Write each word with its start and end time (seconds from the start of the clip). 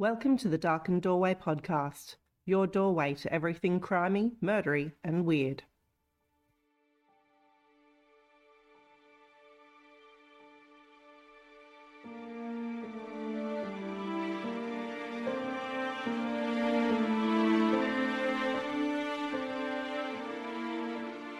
Welcome 0.00 0.36
to 0.38 0.48
the 0.48 0.58
Darkened 0.58 1.02
Doorway 1.02 1.34
podcast, 1.34 2.14
your 2.46 2.68
doorway 2.68 3.14
to 3.14 3.32
everything 3.32 3.80
crimey, 3.80 4.30
murdery, 4.40 4.92
and 5.02 5.24
weird. 5.24 5.64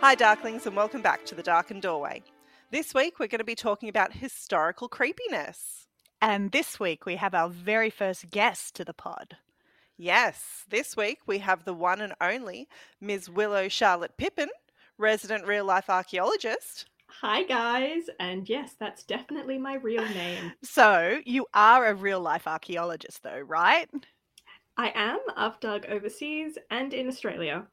Hi, 0.01 0.17
Darklings, 0.17 0.67
and 0.67 0.75
welcome 0.75 1.01
back 1.01 1.25
to 1.27 1.37
the 1.37 1.45
Darkened 1.45 1.83
Doorway. 1.83 2.25
This 2.73 2.93
week, 2.93 3.21
we're 3.21 3.29
going 3.29 3.39
to 3.39 3.45
be 3.45 3.55
talking 3.55 3.89
about 3.89 4.15
historical 4.15 4.89
creepiness. 4.89 5.88
And 6.21 6.51
this 6.51 6.81
week 6.81 7.07
we 7.07 7.17
have 7.17 7.35
our 7.35 7.49
very 7.49 7.91
first 7.91 8.31
guest 8.31 8.75
to 8.77 8.85
the 8.85 8.95
pod. 8.95 9.37
Yes, 9.97 10.65
this 10.69 10.97
week 10.97 11.21
we 11.27 11.39
have 11.39 11.65
the 11.65 11.75
one 11.75 12.01
and 12.01 12.15
only 12.21 12.69
Ms. 13.01 13.31
Willow 13.31 13.69
Charlotte 13.69 14.17
Pipin, 14.17 14.49
resident 14.97 15.47
real 15.47 15.65
life 15.65 15.89
archaeologist. 15.89 16.87
Hi, 17.21 17.43
guys. 17.45 18.05
And 18.21 18.49
yes, 18.49 18.75
that's 18.79 19.03
definitely 19.03 19.59
my 19.59 19.75
real 19.75 20.05
name. 20.09 20.53
So, 20.63 21.21
you 21.25 21.47
are 21.55 21.87
a 21.87 21.95
real 21.95 22.21
life 22.21 22.47
archaeologist, 22.47 23.23
though, 23.23 23.41
right? 23.41 23.89
I 24.77 24.93
am. 24.95 25.19
I've 25.37 25.59
dug 25.61 25.87
overseas 25.87 26.59
and 26.71 26.93
in 26.95 27.09
Australia. 27.09 27.67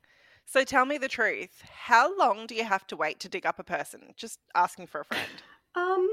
So 0.46 0.64
tell 0.64 0.86
me 0.86 0.98
the 0.98 1.08
truth. 1.08 1.64
How 1.70 2.16
long 2.18 2.48
do 2.48 2.56
you 2.56 2.64
have 2.64 2.86
to 2.88 2.96
wait 2.96 3.20
to 3.22 3.30
dig 3.30 3.46
up 3.46 3.60
a 3.60 3.64
person? 3.64 4.14
Just 4.16 4.40
asking 4.54 4.88
for 4.88 5.02
a 5.02 5.06
friend. 5.06 5.30
Um, 5.76 6.08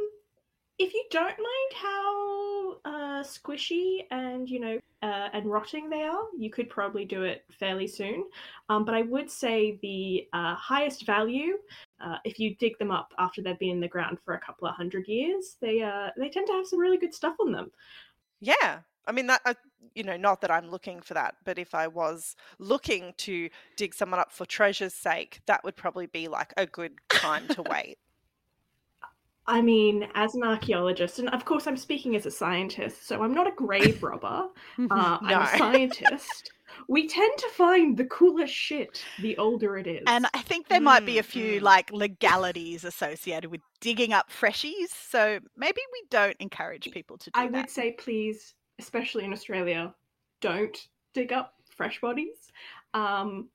if 0.79 0.95
you 0.95 1.05
don't 1.11 1.25
mind 1.27 1.73
how 1.75 2.77
uh, 2.85 3.23
squishy 3.23 4.05
and 4.11 4.49
you 4.49 4.59
know 4.59 4.79
uh, 5.03 5.29
and 5.33 5.47
rotting 5.47 5.91
they 5.91 6.03
are, 6.03 6.25
you 6.37 6.51
could 6.51 6.69
probably 6.69 7.05
do 7.05 7.25
it 7.25 7.45
fairly 7.59 7.87
soon. 7.87 8.25
Um, 8.69 8.85
but 8.85 8.95
I 8.95 9.03
would 9.03 9.31
say 9.31 9.79
the 9.83 10.29
uh, 10.33 10.55
highest 10.55 11.07
value, 11.07 11.59
uh, 12.01 12.17
if 12.25 12.39
you 12.39 12.55
dig 12.57 12.79
them 12.79 12.91
up 12.91 13.13
after 13.19 13.43
they've 13.43 13.59
been 13.59 13.71
in 13.71 13.81
the 13.81 13.89
ground 13.89 14.19
for 14.25 14.35
a 14.35 14.41
couple 14.41 14.69
of 14.69 14.75
hundred 14.75 15.09
years, 15.09 15.57
they 15.61 15.83
uh, 15.83 16.11
they 16.17 16.29
tend 16.29 16.47
to 16.47 16.53
have 16.53 16.67
some 16.67 16.79
really 16.79 16.99
good 16.99 17.15
stuff 17.15 17.37
on 17.41 17.53
them. 17.53 17.71
Yeah, 18.41 18.81
I 19.07 19.13
mean 19.13 19.27
that. 19.27 19.41
Uh, 19.45 19.55
you 19.95 20.05
know, 20.05 20.17
not 20.17 20.41
that 20.41 20.51
I'm 20.51 20.71
looking 20.71 21.01
for 21.01 21.15
that, 21.15 21.35
but 21.45 21.59
if 21.59 21.75
I 21.75 21.87
was 21.87 22.35
looking 22.59 23.13
to 23.19 23.51
dig 23.77 23.95
someone 23.95 24.21
up 24.21 24.33
for 24.33 24.47
treasure's 24.47 24.95
sake, 24.95 25.41
that 25.47 25.63
would 25.65 25.77
probably 25.77 26.07
be 26.07 26.29
like 26.29 26.55
a 26.57 26.65
good 26.65 26.95
time 27.11 27.47
to 27.49 27.63
wait. 27.63 27.99
I 29.47 29.61
mean, 29.61 30.09
as 30.15 30.35
an 30.35 30.45
archaeologist, 30.45 31.19
and 31.19 31.29
of 31.31 31.45
course 31.45 31.67
I'm 31.67 31.77
speaking 31.77 32.15
as 32.17 32.27
a 32.27 32.31
scientist, 32.31 33.07
so 33.07 33.23
I'm 33.23 33.35
not 33.35 33.47
a 33.49 33.53
grave 33.53 34.03
robber. 34.03 34.49
Uh, 34.91 35.19
I'm 35.25 35.41
a 35.43 35.47
scientist. 35.47 36.53
we 36.89 37.09
tend 37.09 37.33
to 37.39 37.49
find 37.51 37.97
the 37.97 38.05
coolest 38.07 38.55
shit 38.55 39.11
the 39.19 39.37
older 39.39 39.77
it 39.79 39.87
is. 39.87 40.03
And 40.07 40.27
I 40.35 40.43
think 40.43 40.69
there 40.69 40.81
might 40.81 41.05
be 41.05 41.19
a 41.19 41.23
Mm, 41.23 41.25
few 41.25 41.61
mm. 41.61 41.63
like 41.63 41.91
legalities 41.93 42.85
associated 42.85 43.51
with 43.51 43.61
digging 43.81 44.13
up 44.13 44.31
freshies. 44.31 44.89
So 44.91 45.41
maybe 45.57 45.81
we 45.93 46.03
don't 46.11 46.37
encourage 46.41 46.91
people 46.91 47.19
to 47.19 47.31
do 47.31 47.41
I 47.41 47.49
that. 47.49 47.53
would 47.53 47.71
say, 47.71 47.93
please, 47.93 48.55
especially 48.79 49.25
in 49.25 49.33
Australia, 49.33 49.95
don't 50.41 50.77
dig 51.15 51.33
up 51.33 51.55
fresh 51.77 52.01
bodies. 52.01 52.51
Um, 52.95 53.51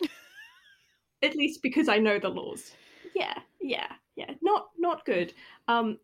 at 1.22 1.34
least 1.36 1.62
because 1.62 1.88
I 1.88 1.98
know 1.98 2.18
the 2.18 2.28
laws. 2.28 2.76
Yeah, 3.14 3.34
yeah, 3.60 3.92
yeah. 4.16 4.32
Not 4.42 4.68
not 4.78 5.04
good. 5.04 5.32
Um, 5.68 5.98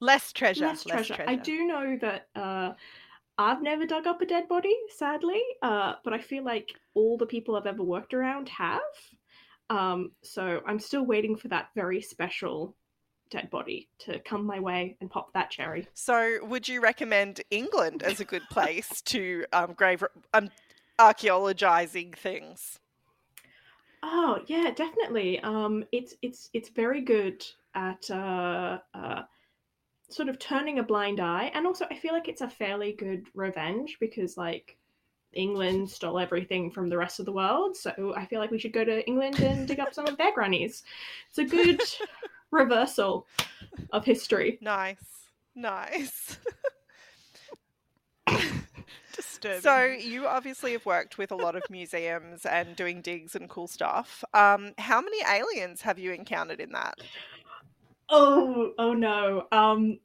Less 0.00 0.32
treasure. 0.32 0.66
less 0.66 0.84
treasure. 0.84 1.24
I 1.26 1.36
do 1.36 1.64
know 1.64 1.96
that 2.00 2.26
uh, 2.34 2.72
I've 3.38 3.62
never 3.62 3.86
dug 3.86 4.06
up 4.06 4.20
a 4.20 4.26
dead 4.26 4.48
body, 4.48 4.74
sadly, 4.96 5.40
uh, 5.62 5.94
but 6.04 6.12
I 6.12 6.18
feel 6.18 6.44
like 6.44 6.72
all 6.94 7.16
the 7.16 7.26
people 7.26 7.56
I've 7.56 7.66
ever 7.66 7.82
worked 7.82 8.12
around 8.12 8.48
have. 8.48 8.80
Um, 9.70 10.10
so 10.22 10.60
I'm 10.66 10.80
still 10.80 11.06
waiting 11.06 11.36
for 11.36 11.48
that 11.48 11.68
very 11.74 12.02
special 12.02 12.74
dead 13.30 13.48
body 13.48 13.88
to 14.00 14.18
come 14.18 14.44
my 14.44 14.60
way 14.60 14.96
and 15.00 15.08
pop 15.10 15.32
that 15.32 15.50
cherry. 15.50 15.86
So, 15.94 16.44
would 16.44 16.68
you 16.68 16.82
recommend 16.82 17.40
England 17.50 18.02
as 18.02 18.20
a 18.20 18.24
good 18.24 18.42
place 18.50 19.00
to 19.02 19.46
um, 19.52 19.72
grave 19.72 20.04
um, 20.34 20.50
archaeologizing 20.98 22.14
things? 22.14 22.80
Oh 24.02 24.40
yeah, 24.46 24.70
definitely. 24.72 25.40
Um, 25.40 25.84
it's 25.92 26.14
it's 26.22 26.50
it's 26.52 26.68
very 26.68 27.00
good 27.00 27.46
at 27.74 28.10
uh, 28.10 28.78
uh, 28.94 29.22
sort 30.08 30.28
of 30.28 30.38
turning 30.38 30.78
a 30.78 30.82
blind 30.82 31.20
eye, 31.20 31.50
and 31.54 31.66
also 31.66 31.86
I 31.90 31.96
feel 31.96 32.12
like 32.12 32.28
it's 32.28 32.40
a 32.40 32.48
fairly 32.48 32.92
good 32.92 33.26
revenge 33.34 33.96
because 34.00 34.36
like 34.36 34.76
England 35.32 35.90
stole 35.90 36.18
everything 36.18 36.70
from 36.70 36.88
the 36.88 36.98
rest 36.98 37.18
of 37.20 37.26
the 37.26 37.32
world, 37.32 37.76
so 37.76 38.14
I 38.16 38.26
feel 38.26 38.40
like 38.40 38.50
we 38.50 38.58
should 38.58 38.72
go 38.72 38.84
to 38.84 39.06
England 39.06 39.40
and 39.40 39.66
dig 39.66 39.80
up 39.80 39.94
some 39.94 40.06
of 40.06 40.18
their 40.18 40.32
grannies. 40.34 40.82
It's 41.28 41.38
a 41.38 41.44
good 41.44 41.80
reversal 42.50 43.26
of 43.92 44.04
history. 44.04 44.58
Nice, 44.60 45.30
nice. 45.54 46.38
Disturbing. 49.14 49.60
So, 49.60 49.84
you 49.84 50.26
obviously 50.26 50.72
have 50.72 50.86
worked 50.86 51.18
with 51.18 51.32
a 51.32 51.36
lot 51.36 51.54
of 51.54 51.62
museums 51.68 52.46
and 52.46 52.74
doing 52.76 53.02
digs 53.02 53.34
and 53.34 53.48
cool 53.48 53.66
stuff. 53.66 54.24
Um, 54.32 54.72
how 54.78 55.02
many 55.02 55.18
aliens 55.28 55.82
have 55.82 55.98
you 55.98 56.12
encountered 56.12 56.60
in 56.60 56.72
that? 56.72 56.94
Oh, 58.12 58.72
oh 58.78 58.92
no. 58.92 59.46
Um, 59.52 59.98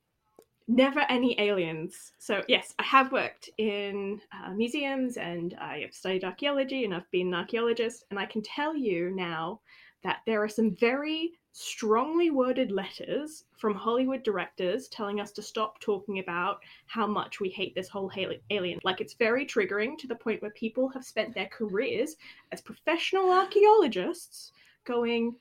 never 0.67 1.01
any 1.09 1.39
aliens. 1.39 2.13
So 2.17 2.41
yes, 2.47 2.73
I 2.79 2.83
have 2.83 3.11
worked 3.11 3.49
in 3.57 4.21
uh, 4.31 4.51
museums 4.53 5.17
and 5.17 5.55
I 5.59 5.79
have 5.79 5.93
studied 5.93 6.23
archaeology 6.23 6.85
and 6.85 6.93
I've 6.95 7.09
been 7.11 7.27
an 7.27 7.33
archaeologist, 7.33 8.05
and 8.09 8.19
I 8.19 8.25
can 8.25 8.41
tell 8.41 8.75
you 8.75 9.11
now 9.11 9.59
that 10.03 10.21
there 10.25 10.41
are 10.41 10.49
some 10.49 10.75
very 10.75 11.33
strongly 11.51 12.29
worded 12.29 12.71
letters 12.71 13.45
from 13.57 13.73
Hollywood 13.73 14.23
directors 14.23 14.87
telling 14.89 15.19
us 15.19 15.31
to 15.31 15.41
stop 15.41 15.79
talking 15.79 16.19
about 16.19 16.59
how 16.85 17.07
much 17.07 17.39
we 17.39 17.49
hate 17.49 17.73
this 17.73 17.89
whole 17.89 18.11
alien. 18.51 18.79
Like 18.83 19.01
it's 19.01 19.15
very 19.15 19.45
triggering 19.45 19.97
to 19.97 20.07
the 20.07 20.15
point 20.15 20.41
where 20.41 20.51
people 20.51 20.87
have 20.89 21.03
spent 21.03 21.33
their 21.33 21.47
careers 21.47 22.15
as 22.51 22.61
professional 22.61 23.31
archaeologists 23.31 24.51
going, 24.85 25.35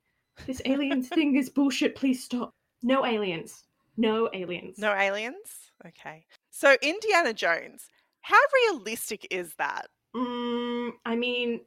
this 0.46 0.62
aliens 0.64 1.08
thing 1.08 1.36
is 1.36 1.50
bullshit. 1.50 1.94
Please 1.94 2.24
stop. 2.24 2.55
No 2.82 3.04
aliens. 3.04 3.64
No 3.96 4.28
aliens. 4.32 4.78
No 4.78 4.94
aliens? 4.94 5.72
Okay. 5.86 6.24
So, 6.50 6.76
Indiana 6.82 7.32
Jones, 7.32 7.88
how 8.20 8.38
realistic 8.64 9.26
is 9.30 9.54
that? 9.54 9.86
Mm, 10.14 10.92
I 11.04 11.16
mean, 11.16 11.60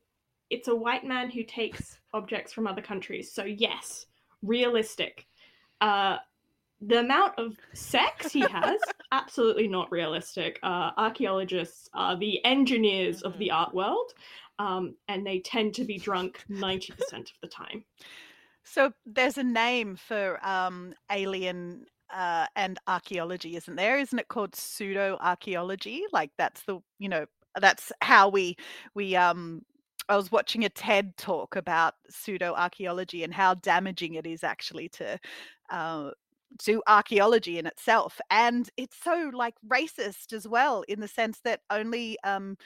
it's 0.50 0.68
a 0.68 0.76
white 0.76 1.06
man 1.06 1.30
who 1.30 1.44
takes 1.44 2.00
objects 2.14 2.54
from 2.54 2.68
other 2.68 2.82
countries. 2.82 3.32
So, 3.32 3.44
yes, 3.44 4.06
realistic. 4.42 5.28
Uh, 5.82 6.18
the 6.82 7.00
amount 7.00 7.34
of 7.38 7.58
sex 7.74 8.32
he 8.32 8.42
has, 8.42 8.80
absolutely 9.12 9.68
not 9.68 9.92
realistic. 9.92 10.60
Uh, 10.64 10.92
archaeologists 10.98 11.90
are 11.94 12.18
the 12.18 12.44
engineers 12.46 13.22
of 13.22 13.38
the 13.38 13.52
art 13.52 13.74
world, 13.74 14.14
um, 14.60 14.96
and 15.08 15.26
they 15.26 15.40
tend 15.40 15.74
to 15.76 15.84
be 15.84 15.98
drunk 15.98 16.44
90% 16.50 16.92
of 17.14 17.28
the 17.42 17.48
time. 17.48 17.84
So 18.72 18.92
there's 19.06 19.38
a 19.38 19.44
name 19.44 19.96
for 19.96 20.46
um, 20.46 20.94
alien 21.12 21.86
uh, 22.14 22.46
and 22.56 22.78
archaeology, 22.88 23.56
isn't 23.56 23.76
there? 23.76 24.00
Isn't 24.00 24.20
it 24.20 24.28
called 24.28 24.56
pseudo 24.56 25.18
archaeology? 25.22 26.04
Like 26.12 26.32
that's 26.38 26.64
the 26.64 26.80
you 27.00 27.10
know 27.10 27.26
that's 27.60 27.92
how 28.02 28.30
we 28.30 28.56
we 28.96 29.16
um. 29.16 29.64
I 30.08 30.16
was 30.16 30.32
watching 30.32 30.66
a 30.66 30.70
TED 30.70 31.18
talk 31.18 31.56
about 31.56 31.94
pseudo 32.10 32.56
archaeology 32.56 33.24
and 33.24 33.32
how 33.32 33.54
damaging 33.54 34.16
it 34.16 34.26
is 34.26 34.44
actually 34.44 34.90
to 34.90 35.20
uh, 35.70 36.12
to 36.60 36.82
archaeology 36.88 37.60
in 37.60 37.68
itself, 37.68 38.20
and 38.32 38.70
it's 38.78 38.98
so 39.04 39.30
like 39.34 39.56
racist 39.68 40.34
as 40.34 40.48
well 40.48 40.84
in 40.88 41.00
the 41.00 41.08
sense 41.08 41.40
that 41.44 41.62
only 41.70 42.18
um, 42.24 42.58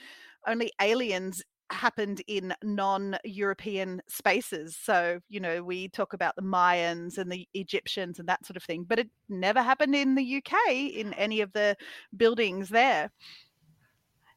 only 0.48 0.72
aliens 0.82 1.44
happened 1.74 2.22
in 2.28 2.54
non-European 2.64 4.02
spaces. 4.08 4.78
So, 4.82 5.20
you 5.30 5.40
know, 5.40 5.64
we 5.64 5.90
talk 5.90 6.14
about 6.14 6.36
the 6.36 6.42
Mayans 6.42 7.18
and 7.18 7.32
the 7.32 7.48
Egyptians 7.54 8.20
and 8.20 8.28
that 8.30 8.46
sort 8.46 8.58
of 8.58 8.64
thing, 8.64 8.84
but 8.84 9.00
it 9.00 9.10
never 9.30 9.62
happened 9.62 9.96
in 9.96 10.16
the 10.16 10.38
UK 10.38 10.72
in 10.72 11.14
any 11.14 11.42
of 11.42 11.52
the 11.54 11.76
buildings 12.16 12.70
there. 12.70 13.12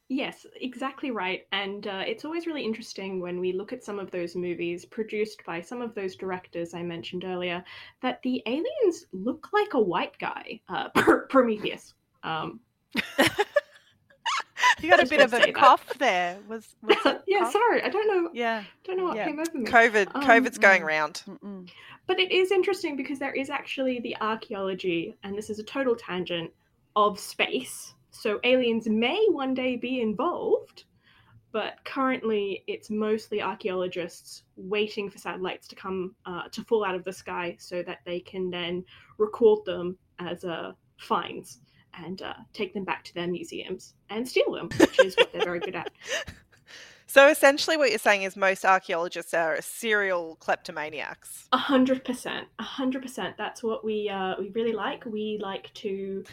Yes, 0.08 0.46
exactly 0.60 1.10
right. 1.10 1.46
And 1.50 1.88
uh, 1.88 2.04
it's 2.06 2.24
always 2.24 2.46
really 2.46 2.64
interesting 2.64 3.20
when 3.20 3.40
we 3.40 3.52
look 3.52 3.72
at 3.72 3.82
some 3.82 3.98
of 3.98 4.10
those 4.12 4.36
movies 4.36 4.84
produced 4.84 5.44
by 5.44 5.60
some 5.60 5.82
of 5.82 5.94
those 5.96 6.14
directors 6.14 6.74
I 6.74 6.82
mentioned 6.84 7.24
earlier 7.24 7.64
that 8.02 8.22
the 8.22 8.40
aliens 8.46 9.06
look 9.12 9.48
like 9.52 9.74
a 9.74 9.80
white 9.80 10.16
guy, 10.18 10.60
uh, 10.68 10.88
Prometheus. 11.28 11.94
Um, 12.22 12.60
You 14.82 14.90
got 14.90 15.02
a 15.02 15.06
bit 15.06 15.20
of 15.20 15.32
a 15.32 15.36
say 15.38 15.46
that. 15.52 15.54
cough 15.54 15.86
there. 15.98 16.38
Was, 16.48 16.74
was 16.82 16.96
yeah, 17.26 17.40
cough? 17.40 17.52
sorry, 17.52 17.82
I 17.82 17.88
don't 17.88 18.06
know, 18.08 18.30
Yeah. 18.32 18.64
don't 18.84 18.96
know 18.98 19.04
what 19.04 19.16
Yeah. 19.16 19.26
came 19.26 19.38
over 19.40 19.58
me. 19.58 19.64
COVID, 19.64 20.08
Um, 20.14 20.22
COVID's 20.22 20.58
going 20.58 20.82
mm. 20.82 20.86
round. 20.86 21.22
Mm-mm. 21.28 21.68
But 22.06 22.20
it 22.20 22.30
is 22.30 22.50
interesting 22.52 22.96
because 22.96 23.18
there 23.18 23.32
is 23.34 23.50
actually 23.50 24.00
the 24.00 24.16
archaeology, 24.20 25.16
and 25.24 25.36
this 25.36 25.50
is 25.50 25.58
a 25.58 25.64
total 25.64 25.96
tangent, 25.96 26.50
of 26.94 27.18
space. 27.18 27.92
so 28.10 28.40
aliens 28.44 28.88
may 28.88 29.22
one 29.30 29.52
day 29.52 29.76
be 29.76 30.00
involved, 30.00 30.84
but 31.52 31.74
currently 31.84 32.64
it's 32.66 32.88
mostly 32.88 33.42
archaeologists 33.42 34.44
waiting 34.56 35.10
for 35.10 35.18
satellites 35.18 35.68
to 35.68 35.74
come 35.74 36.14
uh, 36.24 36.44
to 36.52 36.62
fall 36.64 36.82
out 36.84 36.94
of 36.94 37.04
the 37.04 37.12
sky 37.12 37.54
so 37.58 37.82
that 37.82 37.98
they 38.06 38.20
can 38.20 38.48
then 38.48 38.82
record 39.18 39.62
them 39.66 39.98
as 40.18 40.44
uh, 40.44 40.72
finds 40.96 41.60
and 42.04 42.22
uh, 42.22 42.34
take 42.52 42.74
them 42.74 42.84
back 42.84 43.04
to 43.04 43.14
their 43.14 43.26
museums 43.26 43.94
and 44.10 44.28
steal 44.28 44.52
them, 44.52 44.68
which 44.78 44.98
is 45.00 45.16
what 45.16 45.32
they're 45.32 45.44
very 45.44 45.60
good 45.60 45.74
at. 45.74 45.90
So 47.08 47.28
essentially, 47.28 47.76
what 47.76 47.90
you're 47.90 47.98
saying 47.98 48.24
is 48.24 48.36
most 48.36 48.64
archaeologists 48.64 49.32
are 49.32 49.60
serial 49.62 50.36
kleptomaniacs. 50.40 51.48
A 51.52 51.56
hundred 51.56 52.04
percent, 52.04 52.48
a 52.58 52.64
hundred 52.64 53.00
percent. 53.00 53.36
That's 53.38 53.62
what 53.62 53.84
we 53.84 54.08
uh, 54.08 54.34
we 54.38 54.50
really 54.50 54.72
like. 54.72 55.06
We 55.06 55.38
like 55.40 55.72
to 55.74 56.24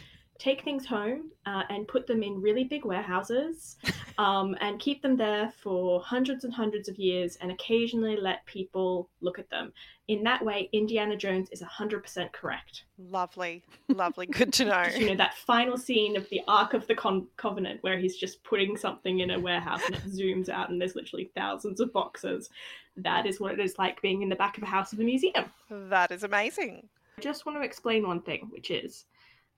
take 0.43 0.61
things 0.63 0.85
home 0.85 1.31
uh, 1.45 1.63
and 1.69 1.87
put 1.87 2.05
them 2.05 2.21
in 2.21 2.41
really 2.41 2.65
big 2.65 2.83
warehouses 2.83 3.77
um, 4.17 4.57
and 4.59 4.77
keep 4.77 5.01
them 5.01 5.15
there 5.15 5.53
for 5.61 6.01
hundreds 6.01 6.43
and 6.43 6.53
hundreds 6.53 6.89
of 6.89 6.97
years 6.97 7.37
and 7.39 7.49
occasionally 7.49 8.17
let 8.17 8.45
people 8.45 9.09
look 9.21 9.39
at 9.39 9.49
them. 9.49 9.71
In 10.09 10.21
that 10.23 10.43
way, 10.43 10.69
Indiana 10.73 11.15
Jones 11.15 11.47
is 11.51 11.61
100% 11.61 12.33
correct. 12.33 12.83
Lovely, 12.97 13.63
lovely. 13.87 14.25
Good 14.25 14.51
to 14.53 14.65
know. 14.65 14.85
you 14.97 15.07
know, 15.07 15.15
that 15.15 15.35
final 15.35 15.77
scene 15.77 16.17
of 16.17 16.27
the 16.27 16.41
Ark 16.49 16.73
of 16.73 16.85
the 16.87 16.95
Con- 16.95 17.27
Covenant 17.37 17.81
where 17.81 17.97
he's 17.97 18.17
just 18.17 18.43
putting 18.43 18.75
something 18.75 19.19
in 19.19 19.31
a 19.31 19.39
warehouse 19.39 19.81
and 19.85 19.95
it 19.95 20.05
zooms 20.05 20.49
out 20.49 20.69
and 20.69 20.81
there's 20.81 20.95
literally 20.95 21.31
thousands 21.35 21.79
of 21.79 21.93
boxes. 21.93 22.49
That 22.97 23.25
is 23.25 23.39
what 23.39 23.53
it 23.53 23.61
is 23.61 23.79
like 23.79 24.01
being 24.01 24.21
in 24.21 24.29
the 24.29 24.35
back 24.35 24.57
of 24.57 24.63
a 24.63 24.67
house 24.67 24.91
of 24.91 24.99
a 24.99 25.03
museum. 25.03 25.45
That 25.69 26.11
is 26.11 26.23
amazing. 26.23 26.89
I 27.17 27.21
just 27.21 27.45
want 27.45 27.57
to 27.57 27.63
explain 27.63 28.05
one 28.05 28.21
thing, 28.21 28.49
which 28.51 28.71
is 28.71 29.05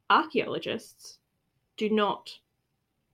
archaeologists 0.10 1.19
do 1.78 1.90
not 1.90 2.31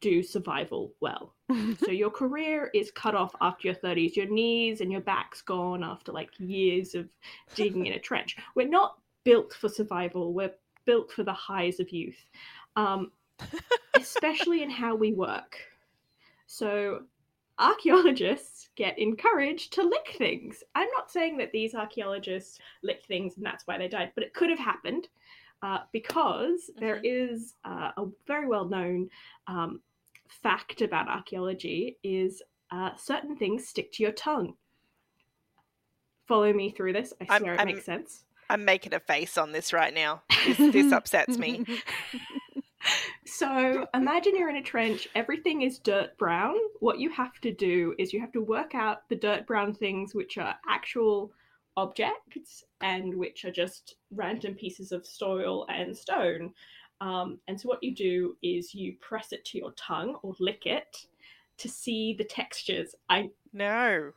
do 0.01 0.23
survival 0.23 0.93
well. 0.99 1.35
so 1.85 1.91
your 1.91 2.09
career 2.09 2.69
is 2.73 2.91
cut 2.91 3.15
off 3.15 3.35
after 3.39 3.67
your 3.67 3.75
30s. 3.75 4.15
Your 4.15 4.27
knees 4.27 4.81
and 4.81 4.91
your 4.91 5.01
back's 5.01 5.41
gone 5.41 5.83
after 5.83 6.11
like 6.11 6.31
years 6.39 6.95
of 6.95 7.07
digging 7.55 7.85
in 7.85 7.93
a 7.93 7.99
trench. 7.99 8.35
We're 8.55 8.67
not 8.67 8.97
built 9.23 9.53
for 9.53 9.69
survival. 9.69 10.33
We're 10.33 10.53
built 10.85 11.11
for 11.11 11.23
the 11.23 11.33
highs 11.33 11.79
of 11.79 11.91
youth, 11.91 12.19
um, 12.75 13.11
especially 13.95 14.63
in 14.63 14.69
how 14.69 14.95
we 14.95 15.13
work. 15.13 15.57
So 16.47 17.03
archaeologists 17.59 18.69
get 18.75 18.97
encouraged 18.97 19.73
to 19.73 19.83
lick 19.83 20.15
things. 20.17 20.63
I'm 20.73 20.89
not 20.97 21.11
saying 21.11 21.37
that 21.37 21.51
these 21.51 21.75
archaeologists 21.75 22.59
licked 22.81 23.05
things 23.05 23.37
and 23.37 23.45
that's 23.45 23.67
why 23.67 23.77
they 23.77 23.87
died, 23.87 24.11
but 24.15 24.23
it 24.23 24.33
could 24.33 24.49
have 24.49 24.59
happened 24.59 25.07
uh, 25.61 25.79
because 25.91 26.69
mm-hmm. 26.69 26.79
there 26.79 26.99
is 27.03 27.55
uh, 27.65 27.91
a 27.97 28.05
very 28.27 28.47
well 28.47 28.65
known 28.65 29.09
um, 29.47 29.81
fact 30.27 30.81
about 30.81 31.07
archaeology 31.07 31.97
is 32.03 32.41
uh, 32.71 32.91
certain 32.95 33.35
things 33.35 33.67
stick 33.67 33.91
to 33.93 34.03
your 34.03 34.11
tongue. 34.13 34.53
Follow 36.27 36.53
me 36.53 36.71
through 36.71 36.93
this. 36.93 37.13
I 37.19 37.25
swear 37.39 37.53
I'm, 37.53 37.59
it 37.59 37.61
I'm, 37.61 37.67
makes 37.67 37.85
sense. 37.85 38.23
I'm 38.49 38.65
making 38.65 38.93
a 38.93 38.99
face 38.99 39.37
on 39.37 39.51
this 39.51 39.73
right 39.73 39.93
now. 39.93 40.23
This, 40.45 40.57
this 40.57 40.91
upsets 40.93 41.37
me. 41.37 41.65
so 43.25 43.87
imagine 43.93 44.35
you're 44.35 44.49
in 44.49 44.57
a 44.57 44.63
trench, 44.63 45.07
everything 45.15 45.61
is 45.61 45.79
dirt 45.79 46.17
brown. 46.17 46.55
What 46.79 46.99
you 46.99 47.09
have 47.11 47.39
to 47.41 47.51
do 47.51 47.95
is 47.97 48.13
you 48.13 48.19
have 48.21 48.31
to 48.33 48.41
work 48.41 48.75
out 48.75 49.07
the 49.09 49.15
dirt 49.15 49.45
brown 49.45 49.73
things 49.73 50.15
which 50.15 50.37
are 50.37 50.55
actual 50.67 51.31
objects 51.77 52.63
and 52.81 53.13
which 53.13 53.45
are 53.45 53.51
just 53.51 53.95
random 54.11 54.53
pieces 54.53 54.91
of 54.91 55.05
soil 55.05 55.65
and 55.69 55.95
stone. 55.95 56.53
Um, 56.99 57.39
and 57.47 57.59
so 57.59 57.69
what 57.69 57.83
you 57.83 57.95
do 57.95 58.37
is 58.43 58.75
you 58.75 58.95
press 58.99 59.31
it 59.31 59.43
to 59.45 59.57
your 59.57 59.71
tongue 59.71 60.17
or 60.21 60.35
lick 60.39 60.65
it 60.65 61.05
to 61.57 61.69
see 61.69 62.13
the 62.13 62.23
textures. 62.23 62.95
I 63.09 63.29
no. 63.53 64.11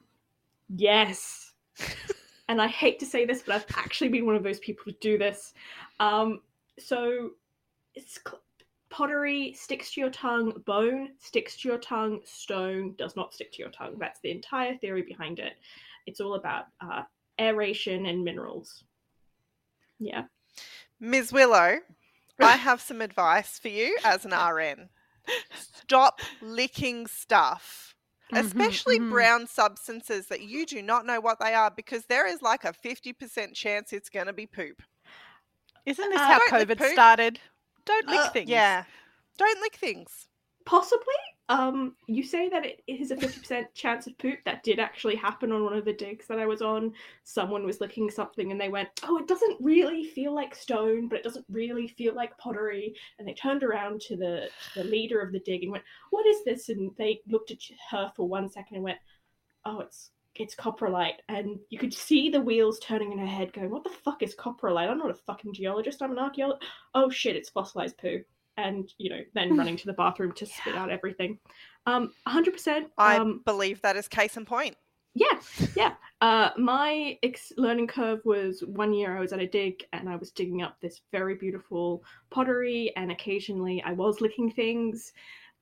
Yes. 0.69 1.53
and 2.49 2.61
I 2.61 2.69
hate 2.69 2.99
to 3.01 3.07
say 3.07 3.25
this, 3.25 3.43
but 3.43 3.55
I've 3.55 3.77
actually 3.77 4.09
been 4.09 4.27
one 4.27 4.37
of 4.37 4.43
those 4.43 4.61
people 4.61 4.93
to 4.93 4.99
do 5.01 5.19
this. 5.19 5.55
Um, 6.01 6.41
so 6.79 7.31
it's 7.95 8.19
pottery 8.91 9.53
sticks 9.55 9.93
to 9.93 10.01
your 10.01 10.11
tongue, 10.11 10.63
bone 10.67 11.11
sticks 11.19 11.57
to 11.59 11.69
your 11.69 11.79
tongue, 11.79 12.21
stone 12.25 12.95
does 12.97 13.17
not 13.17 13.35
stick 13.35 13.53
to 13.53 13.59
your 13.59 13.71
tongue. 13.71 13.97
That's 13.99 14.21
the 14.21 14.31
entire 14.31 14.77
theory 14.77 15.03
behind 15.03 15.39
it. 15.39 15.55
It's 16.07 16.21
all 16.21 16.35
about 16.35 16.67
uh, 16.81 17.03
aeration 17.41 18.07
and 18.07 18.25
minerals. 18.25 18.85
Yeah. 19.99 20.25
Ms. 21.01 21.33
Willow, 21.33 21.79
I 22.41 22.57
have 22.57 22.81
some 22.81 23.01
advice 23.01 23.59
for 23.59 23.69
you 23.69 23.97
as 24.05 24.25
an 24.25 24.33
RN. 24.33 24.89
Stop 25.55 26.21
licking 26.43 27.07
stuff, 27.07 27.95
mm-hmm, 28.33 28.45
especially 28.45 28.99
mm-hmm. 28.99 29.11
brown 29.11 29.47
substances 29.47 30.27
that 30.27 30.43
you 30.43 30.67
do 30.67 30.83
not 30.83 31.07
know 31.07 31.21
what 31.21 31.41
they 31.41 31.55
are, 31.55 31.71
because 31.71 32.07
there 32.07 32.27
is 32.27 32.43
like 32.43 32.65
a 32.65 32.73
50% 32.73 33.55
chance 33.55 33.93
it's 33.93 34.09
going 34.09 34.27
to 34.27 34.33
be 34.33 34.47
poop. 34.47 34.83
Isn't 35.87 36.11
this 36.11 36.21
uh, 36.21 36.25
how 36.25 36.41
COVID 36.49 36.93
started? 36.93 37.41
Don't 37.85 38.07
lick 38.09 38.21
uh, 38.21 38.31
things. 38.31 38.51
Yeah. 38.51 38.85
Don't 39.37 39.61
lick 39.61 39.77
things. 39.77 40.29
Possibly. 40.65 41.15
Um, 41.51 41.95
you 42.07 42.23
say 42.23 42.49
that 42.49 42.65
it 42.65 42.81
is 42.87 43.11
a 43.11 43.17
50% 43.17 43.67
chance 43.75 44.07
of 44.07 44.17
poop. 44.17 44.39
That 44.47 44.63
did 44.63 44.79
actually 44.79 45.17
happen 45.17 45.53
on 45.53 45.63
one 45.63 45.75
of 45.75 45.85
the 45.85 45.93
digs 45.93 46.27
that 46.29 46.39
I 46.39 46.47
was 46.47 46.63
on. 46.63 46.93
Someone 47.25 47.67
was 47.67 47.83
licking 47.83 48.11
something 48.11 48.51
and 48.51 48.59
they 48.59 48.71
went, 48.71 48.89
Oh, 49.03 49.19
it 49.19 49.29
doesn't 49.29 49.59
really 49.61 50.05
feel 50.05 50.35
like 50.35 50.55
stone, 50.55 51.07
but 51.07 51.19
it 51.19 51.25
doesn't 51.25 51.45
really 51.51 51.87
feel 51.87 52.15
like 52.15 52.39
pottery. 52.39 52.95
And 53.19 53.29
they 53.29 53.35
turned 53.35 53.63
around 53.63 54.01
to 54.03 54.17
the, 54.17 54.49
to 54.73 54.83
the 54.83 54.89
leader 54.89 55.21
of 55.21 55.33
the 55.33 55.41
dig 55.41 55.65
and 55.65 55.73
went, 55.73 55.85
What 56.11 56.27
is 56.27 56.43
this? 56.45 56.71
And 56.71 56.91
they 56.97 57.21
looked 57.29 57.51
at 57.51 57.59
her 57.91 58.11
for 58.17 58.27
one 58.27 58.49
second 58.49 58.77
and 58.77 58.85
went, 58.85 58.99
Oh, 59.67 59.81
it's 59.81 60.11
it's 60.37 60.57
coprolite. 60.57 61.21
And 61.29 61.61
you 61.69 61.79
could 61.79 61.95
see 61.95 62.29
the 62.29 62.41
wheels 62.41 62.81
turning 62.81 63.13
in 63.13 63.19
her 63.19 63.27
head 63.27 63.53
going, 63.53 63.71
What 63.71 63.85
the 63.85 63.91
fuck 63.91 64.23
is 64.23 64.35
coprolite? 64.35 64.89
I'm 64.89 64.99
not 64.99 65.11
a 65.11 65.15
fucking 65.15 65.53
geologist, 65.53 66.03
I'm 66.03 66.13
an 66.13 66.19
archaeologist. 66.19 66.67
Oh 66.95 67.11
shit, 67.11 67.37
it's 67.37 67.51
fossilized 67.51 67.99
poo 67.99 68.25
and 68.57 68.93
you 68.99 69.11
know 69.11 69.21
then 69.35 69.57
running 69.59 69.77
to 69.77 69.87
the 69.87 69.93
bathroom 69.93 70.33
to 70.33 70.47
spit 70.47 70.75
out 70.75 70.91
everything. 70.91 71.39
Um 71.87 72.13
100% 72.27 72.87
i 72.99 73.17
um, 73.17 73.43
believe 73.45 73.81
that 73.83 73.97
is 73.97 74.09
case 74.09 74.37
in 74.37 74.45
point. 74.45 74.77
Yeah 75.15 75.39
yeah. 75.77 75.95
Uh 76.21 76.51
my 76.57 77.19
ex- 77.23 77.53
learning 77.57 77.87
curve 77.87 78.21
was 78.25 78.63
one 78.67 78.93
year 78.93 79.17
i 79.17 79.21
was 79.21 79.33
at 79.33 79.41
a 79.41 79.47
dig 79.47 79.85
and 79.93 80.09
i 80.09 80.17
was 80.17 80.31
digging 80.31 80.63
up 80.63 80.81
this 80.81 81.03
very 81.13 81.35
beautiful 81.35 82.03
pottery 82.31 82.93
and 82.97 83.11
occasionally 83.13 83.83
i 83.85 83.93
was 83.93 84.21
licking 84.21 84.51
things. 84.51 85.13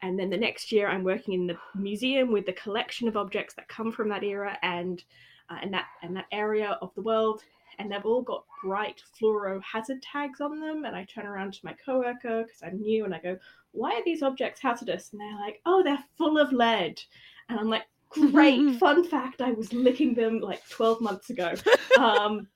And 0.04 0.18
then 0.18 0.30
the 0.30 0.36
next 0.36 0.72
year 0.72 0.88
i'm 0.88 1.04
working 1.04 1.34
in 1.34 1.46
the 1.46 1.58
museum 1.74 2.32
with 2.32 2.46
the 2.46 2.52
collection 2.54 3.08
of 3.08 3.16
objects 3.16 3.54
that 3.54 3.68
come 3.68 3.92
from 3.92 4.08
that 4.08 4.24
era 4.24 4.58
and 4.62 5.02
uh, 5.50 5.58
and 5.62 5.72
that 5.74 5.86
and 6.02 6.16
that 6.16 6.26
area 6.32 6.78
of 6.80 6.94
the 6.94 7.02
world 7.02 7.42
and 7.78 7.90
they've 7.90 8.04
all 8.04 8.22
got 8.22 8.44
bright 8.62 9.02
fluoro 9.20 9.60
hazard 9.62 10.02
tags 10.02 10.40
on 10.40 10.60
them. 10.60 10.84
And 10.84 10.96
I 10.96 11.04
turn 11.04 11.26
around 11.26 11.54
to 11.54 11.60
my 11.64 11.74
coworker 11.84 12.44
because 12.44 12.62
I'm 12.62 12.80
new 12.80 13.04
and 13.04 13.14
I 13.14 13.18
go, 13.18 13.38
Why 13.72 13.92
are 13.92 14.04
these 14.04 14.22
objects 14.22 14.60
hazardous? 14.60 15.12
And 15.12 15.20
they're 15.20 15.38
like, 15.38 15.60
Oh, 15.66 15.82
they're 15.82 16.04
full 16.16 16.38
of 16.38 16.52
lead. 16.52 17.00
And 17.48 17.58
I'm 17.58 17.68
like, 17.68 17.84
Great, 18.10 18.76
fun 18.78 19.04
fact, 19.04 19.40
I 19.40 19.52
was 19.52 19.72
licking 19.72 20.14
them 20.14 20.40
like 20.40 20.66
12 20.68 21.00
months 21.00 21.30
ago. 21.30 21.54
Um, 21.98 22.48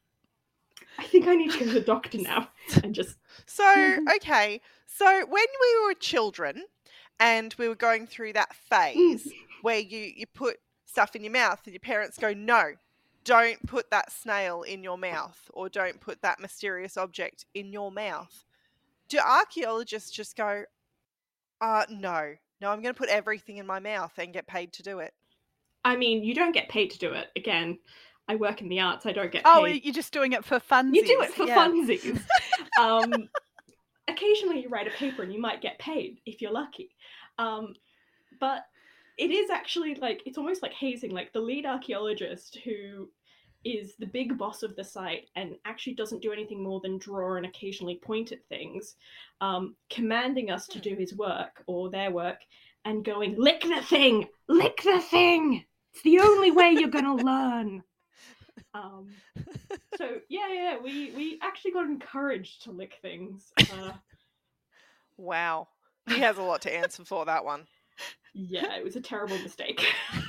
I 0.98 1.04
think 1.04 1.26
I 1.26 1.34
need 1.34 1.52
to 1.52 1.58
go 1.58 1.64
to 1.66 1.72
the 1.72 1.80
doctor 1.80 2.18
now 2.18 2.48
and 2.82 2.94
just. 2.94 3.16
So, 3.46 3.98
okay. 4.16 4.60
So, 4.86 5.04
when 5.04 5.46
we 5.60 5.86
were 5.86 5.94
children 5.94 6.64
and 7.20 7.54
we 7.58 7.68
were 7.68 7.74
going 7.74 8.06
through 8.06 8.32
that 8.34 8.54
phase 8.54 9.24
mm. 9.24 9.32
where 9.62 9.78
you, 9.78 10.12
you 10.16 10.26
put 10.26 10.56
stuff 10.84 11.14
in 11.14 11.22
your 11.22 11.32
mouth 11.32 11.60
and 11.64 11.74
your 11.74 11.80
parents 11.80 12.18
go, 12.18 12.32
No, 12.32 12.72
don't 13.26 13.66
put 13.66 13.90
that 13.90 14.12
snail 14.12 14.62
in 14.62 14.82
your 14.82 14.96
mouth 14.96 15.50
or 15.52 15.68
don't 15.68 16.00
put 16.00 16.22
that 16.22 16.40
mysterious 16.40 16.96
object 16.96 17.44
in 17.54 17.72
your 17.72 17.90
mouth. 17.90 18.44
Do 19.08 19.18
archaeologists 19.18 20.10
just 20.10 20.36
go, 20.36 20.62
uh, 21.60 21.84
no, 21.90 22.34
no, 22.60 22.70
I'm 22.70 22.80
going 22.80 22.94
to 22.94 22.98
put 22.98 23.08
everything 23.08 23.58
in 23.58 23.66
my 23.66 23.80
mouth 23.80 24.12
and 24.16 24.32
get 24.32 24.46
paid 24.46 24.72
to 24.74 24.82
do 24.82 25.00
it? 25.00 25.12
I 25.84 25.96
mean, 25.96 26.24
you 26.24 26.34
don't 26.34 26.52
get 26.52 26.68
paid 26.68 26.90
to 26.92 26.98
do 26.98 27.12
it. 27.12 27.26
Again, 27.36 27.78
I 28.28 28.36
work 28.36 28.62
in 28.62 28.68
the 28.68 28.80
arts. 28.80 29.06
I 29.06 29.12
don't 29.12 29.30
get 29.30 29.42
oh, 29.44 29.64
paid. 29.64 29.72
Oh, 29.72 29.80
you're 29.84 29.94
just 29.94 30.12
doing 30.12 30.32
it 30.32 30.44
for 30.44 30.58
funsies. 30.60 30.94
You 30.94 31.06
do 31.06 31.22
it 31.22 31.34
for 31.34 31.46
yeah. 31.46 31.56
funsies. 31.56 32.24
um, 32.80 33.12
occasionally, 34.08 34.62
you 34.62 34.68
write 34.68 34.86
a 34.86 34.90
paper 34.90 35.22
and 35.22 35.32
you 35.32 35.40
might 35.40 35.60
get 35.60 35.78
paid 35.78 36.18
if 36.26 36.40
you're 36.40 36.52
lucky. 36.52 36.90
Um, 37.38 37.74
but 38.38 38.62
it 39.18 39.30
is 39.30 39.50
actually 39.50 39.94
like 39.96 40.22
it's 40.26 40.38
almost 40.38 40.62
like 40.62 40.72
hazing. 40.72 41.10
Like 41.10 41.32
the 41.32 41.40
lead 41.40 41.66
archaeologist 41.66 42.58
who 42.64 43.08
is 43.64 43.94
the 43.98 44.06
big 44.06 44.38
boss 44.38 44.62
of 44.62 44.76
the 44.76 44.84
site 44.84 45.28
and 45.34 45.56
actually 45.64 45.94
doesn't 45.94 46.22
do 46.22 46.32
anything 46.32 46.62
more 46.62 46.80
than 46.80 46.98
draw 46.98 47.36
and 47.36 47.46
occasionally 47.46 47.96
point 47.96 48.30
at 48.30 48.46
things, 48.48 48.94
um, 49.40 49.74
commanding 49.90 50.50
us 50.50 50.68
to 50.68 50.78
do 50.78 50.94
his 50.94 51.14
work 51.16 51.64
or 51.66 51.90
their 51.90 52.12
work 52.12 52.38
and 52.84 53.04
going, 53.04 53.34
lick 53.36 53.62
the 53.62 53.82
thing, 53.82 54.28
lick 54.48 54.80
the 54.84 55.00
thing. 55.00 55.64
It's 55.92 56.02
the 56.02 56.20
only 56.20 56.52
way 56.52 56.70
you're 56.70 56.88
gonna 56.88 57.16
learn. 57.24 57.82
Um, 58.74 59.08
so 59.96 60.18
yeah, 60.28 60.52
yeah, 60.52 60.76
we 60.82 61.10
we 61.16 61.38
actually 61.42 61.72
got 61.72 61.86
encouraged 61.86 62.62
to 62.64 62.70
lick 62.70 62.94
things. 63.02 63.50
Uh, 63.58 63.92
wow. 65.16 65.68
He 66.08 66.20
has 66.20 66.38
a 66.38 66.42
lot 66.42 66.62
to 66.62 66.72
answer 66.72 67.04
for 67.04 67.24
that 67.24 67.44
one. 67.44 67.66
Yeah, 68.34 68.76
it 68.76 68.84
was 68.84 68.96
a 68.96 69.00
terrible 69.00 69.38
mistake. 69.38 69.84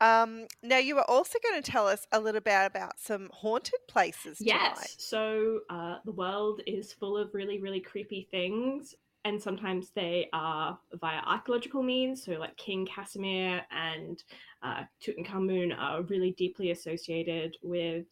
Um, 0.00 0.46
now 0.62 0.78
you 0.78 0.96
were 0.96 1.08
also 1.08 1.38
going 1.42 1.62
to 1.62 1.70
tell 1.70 1.86
us 1.86 2.06
a 2.12 2.20
little 2.20 2.40
bit 2.40 2.66
about 2.66 2.98
some 2.98 3.30
haunted 3.32 3.80
places 3.88 4.38
yes. 4.40 4.74
tonight. 4.74 4.94
So 4.98 5.60
uh, 5.70 5.96
the 6.04 6.12
world 6.12 6.60
is 6.66 6.92
full 6.92 7.16
of 7.16 7.32
really, 7.32 7.58
really 7.60 7.80
creepy 7.80 8.28
things, 8.30 8.94
and 9.24 9.40
sometimes 9.40 9.90
they 9.90 10.28
are 10.34 10.78
via 11.00 11.20
archaeological 11.24 11.82
means. 11.82 12.22
So, 12.22 12.32
like 12.32 12.56
King 12.58 12.86
Casimir 12.86 13.62
and 13.70 14.22
uh, 14.62 14.82
Tutankhamun 15.02 15.74
are 15.78 16.02
really 16.02 16.32
deeply 16.32 16.70
associated 16.72 17.56
with 17.62 18.04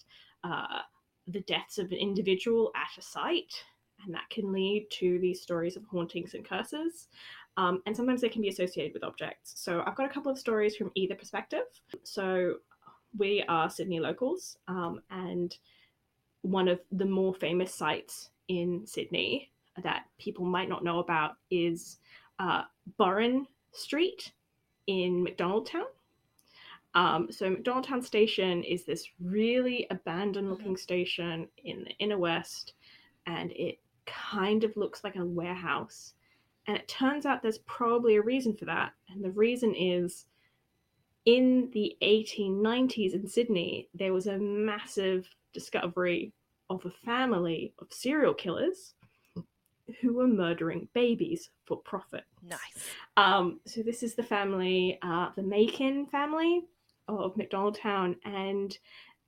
uh, 0.45 0.81
the 1.27 1.41
deaths 1.41 1.79
of 1.79 1.93
an 1.93 1.99
individual 1.99 2.71
at 2.75 2.99
a 2.99 3.03
site, 3.03 3.65
and 4.05 4.15
that 4.15 4.31
can 4.31 4.53
lead 4.53 4.87
to 4.93 5.19
these 5.19 5.43
stories 5.43 5.77
of 5.77 5.85
hauntings 5.85 6.33
and 6.33 6.49
curses. 6.49 7.09
Um, 7.57 7.83
and 7.87 7.95
sometimes 7.95 8.21
they 8.21 8.29
can 8.29 8.43
be 8.43 8.49
associated 8.49 8.95
with 8.95 9.05
objects. 9.05 9.53
So 9.57 9.83
I've 9.87 9.95
got 9.95 10.07
a 10.07 10.13
couple 10.13 10.33
of 10.33 10.39
stories 10.39 10.75
from 10.77 10.91
either 10.95 11.15
perspective. 11.15 11.65
So 12.03 12.57
we 13.19 13.45
are 13.49 13.69
Sydney 13.69 14.01
locals, 14.01 14.57
um, 14.69 15.03
and 15.11 15.57
one 16.41 16.67
of 16.67 16.81
the 16.91 17.05
more 17.05 17.35
famous 17.35 17.75
sites 17.75 18.31
in 18.49 18.87
Sydney 18.87 19.51
that 19.83 20.05
people 20.19 20.45
might 20.45 20.69
not 20.69 20.85
know 20.85 20.99
about 20.99 21.37
is 21.51 21.99
uh, 22.39 22.63
Burren 22.99 23.47
Street 23.73 24.33
in 24.87 25.25
Macdonaldtown. 25.25 25.85
Um, 26.95 27.29
so 27.31 27.51
Macdonaldtown 27.51 28.05
Station 28.05 28.65
is 28.65 28.85
this 28.85 29.09
really 29.21 29.87
abandoned 29.91 30.51
looking 30.51 30.77
station 30.77 31.49
in 31.65 31.85
the 31.85 31.93
inner 31.99 32.19
west, 32.19 32.75
and 33.27 33.51
it 33.53 33.79
kind 34.05 34.65
of 34.65 34.77
looks 34.77 35.05
like 35.05 35.17
a 35.17 35.25
warehouse. 35.25 36.15
And 36.67 36.77
it 36.77 36.89
turns 36.89 37.27
out 37.27 37.43
there's 37.43 37.59
probably 37.59 38.17
a 38.17 38.23
reason 38.23 38.57
for 38.57 38.67
that. 38.67 38.93
And 39.11 39.25
the 39.25 39.31
reason 39.31 39.75
is 39.75 40.27
in 41.25 41.71
the 41.73 41.97
1890s 42.03 43.15
in 43.15 43.27
Sydney, 43.27 43.89
there 43.95 44.13
was 44.13 44.27
a 44.27 44.39
massive 44.39 45.29
discovery 45.53 46.33
of 46.71 46.85
a 46.87 46.91
family 46.91 47.75
of 47.79 47.93
serial 47.93 48.35
killers 48.35 48.95
who 50.01 50.15
were 50.15 50.27
murdering 50.27 50.89
babies 50.95 51.51
for 51.65 51.77
profit. 51.79 52.25
Nice. 52.43 52.61
Um, 53.17 53.61
so 53.67 53.83
this 53.83 54.03
is 54.03 54.15
the 54.15 54.23
family, 54.23 54.99
uh, 55.03 55.31
the 55.37 55.43
Makin 55.43 56.07
family 56.07 56.63
of 57.09 57.37
Macdonaldtown, 57.37 58.17
and 58.25 58.77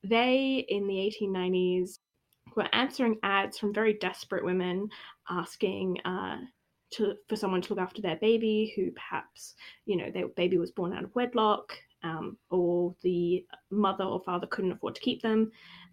they 0.03 0.65
in 0.69 0.87
the 0.87 0.95
1890s 0.95 1.99
were 2.55 2.69
answering 2.73 3.19
ads 3.23 3.59
from 3.59 3.75
very 3.75 3.95
desperate 3.95 4.45
women 4.45 4.89
asking 5.29 5.99
uh, 6.05 6.37
to 6.97 7.15
for 7.29 7.37
someone 7.37 7.61
to 7.63 7.75
look 7.75 7.83
after 7.83 8.03
their 8.03 8.17
baby 8.17 8.73
who 8.77 8.91
perhaps 8.93 9.55
you 9.87 9.97
know 9.97 10.11
their 10.11 10.29
baby 10.29 10.59
was 10.59 10.71
born 10.71 10.93
out 10.93 11.05
of 11.05 11.15
wedlock 11.15 11.75
um, 12.03 12.37
or 12.51 12.95
the 13.03 13.45
mother 13.71 14.05
or 14.05 14.21
father 14.21 14.47
couldn't 14.47 14.73
afford 14.73 14.95
to 14.95 15.01
keep 15.01 15.23
them. 15.23 15.51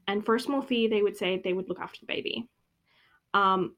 And 0.07 0.25
for 0.25 0.35
a 0.35 0.39
small 0.39 0.61
fee 0.61 0.87
they 0.87 1.01
would 1.01 1.17
say 1.17 1.41
they 1.43 1.53
would 1.53 1.69
look 1.69 1.79
after 1.79 1.99
the 2.01 2.05
baby. 2.13 2.47
Um, 3.33 3.75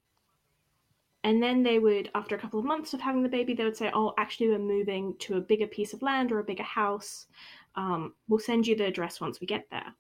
and 1.24 1.42
then 1.42 1.64
they 1.64 1.80
would 1.80 2.10
after 2.16 2.36
a 2.36 2.40
couple 2.40 2.60
of 2.60 2.66
months 2.66 2.94
of 2.94 3.00
having 3.00 3.24
the 3.24 3.30
baby 3.30 3.54
they 3.54 3.64
would 3.64 3.78
say 3.78 3.92
oh 3.94 4.14
actually 4.18 4.50
we're 4.50 4.60
moving 4.60 5.16
to 5.20 5.38
a 5.38 5.42
bigger 5.42 5.68
piece 5.68 5.94
of 5.94 6.02
land 6.02 6.32
or 6.32 6.40
a 6.40 6.44
bigger 6.44 6.64
house. 6.64 7.28
Um, 7.76 8.14
we'll 8.28 8.40
send 8.40 8.68
you 8.68 8.76
the 8.76 8.86
address 8.86 9.22
once 9.22 9.40
we 9.40 9.48
get 9.48 9.68
there. 9.72 9.94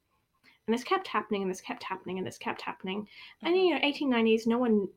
And 0.68 0.74
this 0.74 0.84
kept 0.84 1.08
happening 1.08 1.42
and 1.44 1.51
this 1.51 1.62
kept 1.62 1.84
happening 1.84 2.18
and 2.18 2.25
this 2.25 2.38
kept 2.38 2.62
happening. 2.62 3.08
And 3.42 3.56
you 3.56 3.75
know 3.75 3.82
1890s 3.82 4.48
no 4.48 4.58
one 4.58 4.88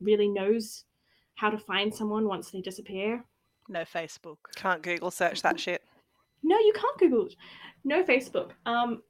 really 0.00 0.28
knows 0.28 0.84
how 1.36 1.50
to 1.50 1.58
find 1.58 1.94
someone 1.94 2.26
once 2.28 2.50
they 2.50 2.60
disappear. 2.60 3.24
No 3.68 3.80
Facebook. 3.82 4.36
Can't 4.56 4.82
Google 4.82 5.10
search 5.10 5.42
that 5.42 5.58
shit. 5.60 5.82
No, 6.42 6.58
you 6.58 6.72
can't 6.74 6.98
Google 6.98 7.26
it. 7.26 7.34
No 7.84 8.02
Facebook. 8.02 8.52
Um, 8.64 9.02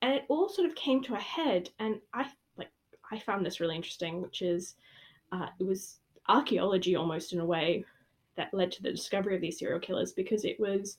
and 0.00 0.14
it 0.14 0.24
all 0.28 0.48
sort 0.48 0.66
of 0.68 0.74
came 0.74 1.02
to 1.04 1.14
a 1.14 1.20
head, 1.20 1.68
and 1.78 2.00
I 2.14 2.26
like 2.56 2.70
I 3.10 3.18
found 3.18 3.44
this 3.44 3.60
really 3.60 3.76
interesting, 3.76 4.22
which 4.22 4.40
is 4.40 4.74
uh, 5.32 5.48
it 5.60 5.64
was 5.66 5.98
archaeology 6.30 6.96
almost 6.96 7.34
in 7.34 7.40
a 7.40 7.44
way 7.44 7.84
that 8.36 8.54
led 8.54 8.72
to 8.72 8.82
the 8.82 8.90
discovery 8.90 9.34
of 9.34 9.42
these 9.42 9.58
serial 9.58 9.80
killers 9.80 10.12
because 10.14 10.46
it 10.46 10.58
was 10.58 10.96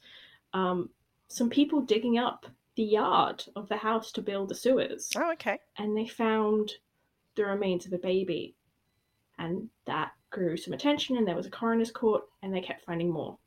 um, 0.54 0.90
some 1.28 1.50
people 1.50 1.82
digging 1.82 2.20
up 2.20 2.46
the 2.76 2.84
yard 2.84 3.44
of 3.56 3.68
the 3.70 3.78
house 3.78 4.12
to 4.12 4.22
build 4.22 4.48
the 4.50 4.56
sewers, 4.56 5.10
Oh, 5.16 5.32
okay. 5.34 5.58
and 5.80 5.98
they 5.98 6.08
found 6.08 6.72
the 7.36 7.46
remains 7.46 7.88
of 7.88 7.94
a 7.94 7.98
baby 7.98 8.56
and 9.38 9.70
that 9.86 10.12
grew 10.32 10.58
some 10.58 10.74
attention 10.74 11.18
and 11.18 11.28
there 11.28 11.36
was 11.36 11.46
a 11.46 11.52
coroner's 11.52 11.92
court 11.92 12.24
and 12.42 12.54
they 12.54 12.62
kept 12.62 12.86
finding 12.86 13.10
more 13.10 13.38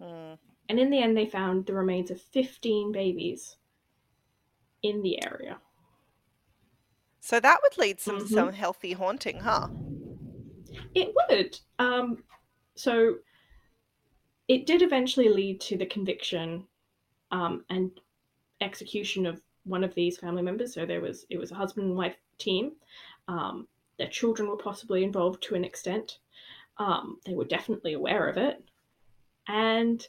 Mm. 0.00 0.38
and 0.68 0.78
in 0.78 0.90
the 0.90 0.98
end 0.98 1.16
they 1.16 1.26
found 1.26 1.66
the 1.66 1.74
remains 1.74 2.10
of 2.10 2.20
15 2.20 2.92
babies 2.92 3.56
in 4.82 5.02
the 5.02 5.22
area 5.24 5.60
So 7.20 7.40
that 7.40 7.60
would 7.62 7.76
lead 7.76 8.00
some 8.00 8.20
Mhm. 8.20 8.28
some 8.28 8.52
healthy 8.52 8.92
haunting, 8.92 9.40
huh? 9.40 9.68
it 10.94 11.14
would 11.28 11.58
um 11.78 12.22
so 12.74 13.18
it 14.48 14.66
did 14.66 14.82
eventually 14.82 15.28
lead 15.28 15.60
to 15.60 15.76
the 15.76 15.86
conviction 15.86 16.66
um 17.30 17.64
and 17.70 18.00
execution 18.60 19.26
of 19.26 19.42
one 19.64 19.84
of 19.84 19.94
these 19.94 20.18
family 20.18 20.42
members 20.42 20.72
so 20.74 20.86
there 20.86 21.00
was 21.00 21.26
it 21.30 21.38
was 21.38 21.50
a 21.50 21.54
husband 21.54 21.88
and 21.88 21.96
wife 21.96 22.16
team 22.38 22.72
um 23.28 23.66
their 23.98 24.08
children 24.08 24.48
were 24.48 24.56
possibly 24.56 25.02
involved 25.04 25.42
to 25.42 25.54
an 25.54 25.64
extent 25.64 26.18
um 26.78 27.18
they 27.24 27.34
were 27.34 27.44
definitely 27.44 27.92
aware 27.92 28.28
of 28.28 28.36
it 28.36 28.62
and 29.48 30.08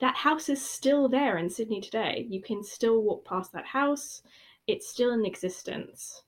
that 0.00 0.16
house 0.16 0.48
is 0.48 0.64
still 0.64 1.08
there 1.08 1.38
in 1.38 1.48
Sydney 1.48 1.80
today. 1.80 2.26
You 2.28 2.42
can 2.42 2.62
still 2.62 3.02
walk 3.02 3.24
past 3.24 3.52
that 3.52 3.66
house. 3.66 4.22
It's 4.66 4.88
still 4.88 5.12
in 5.12 5.24
existence. 5.24 6.22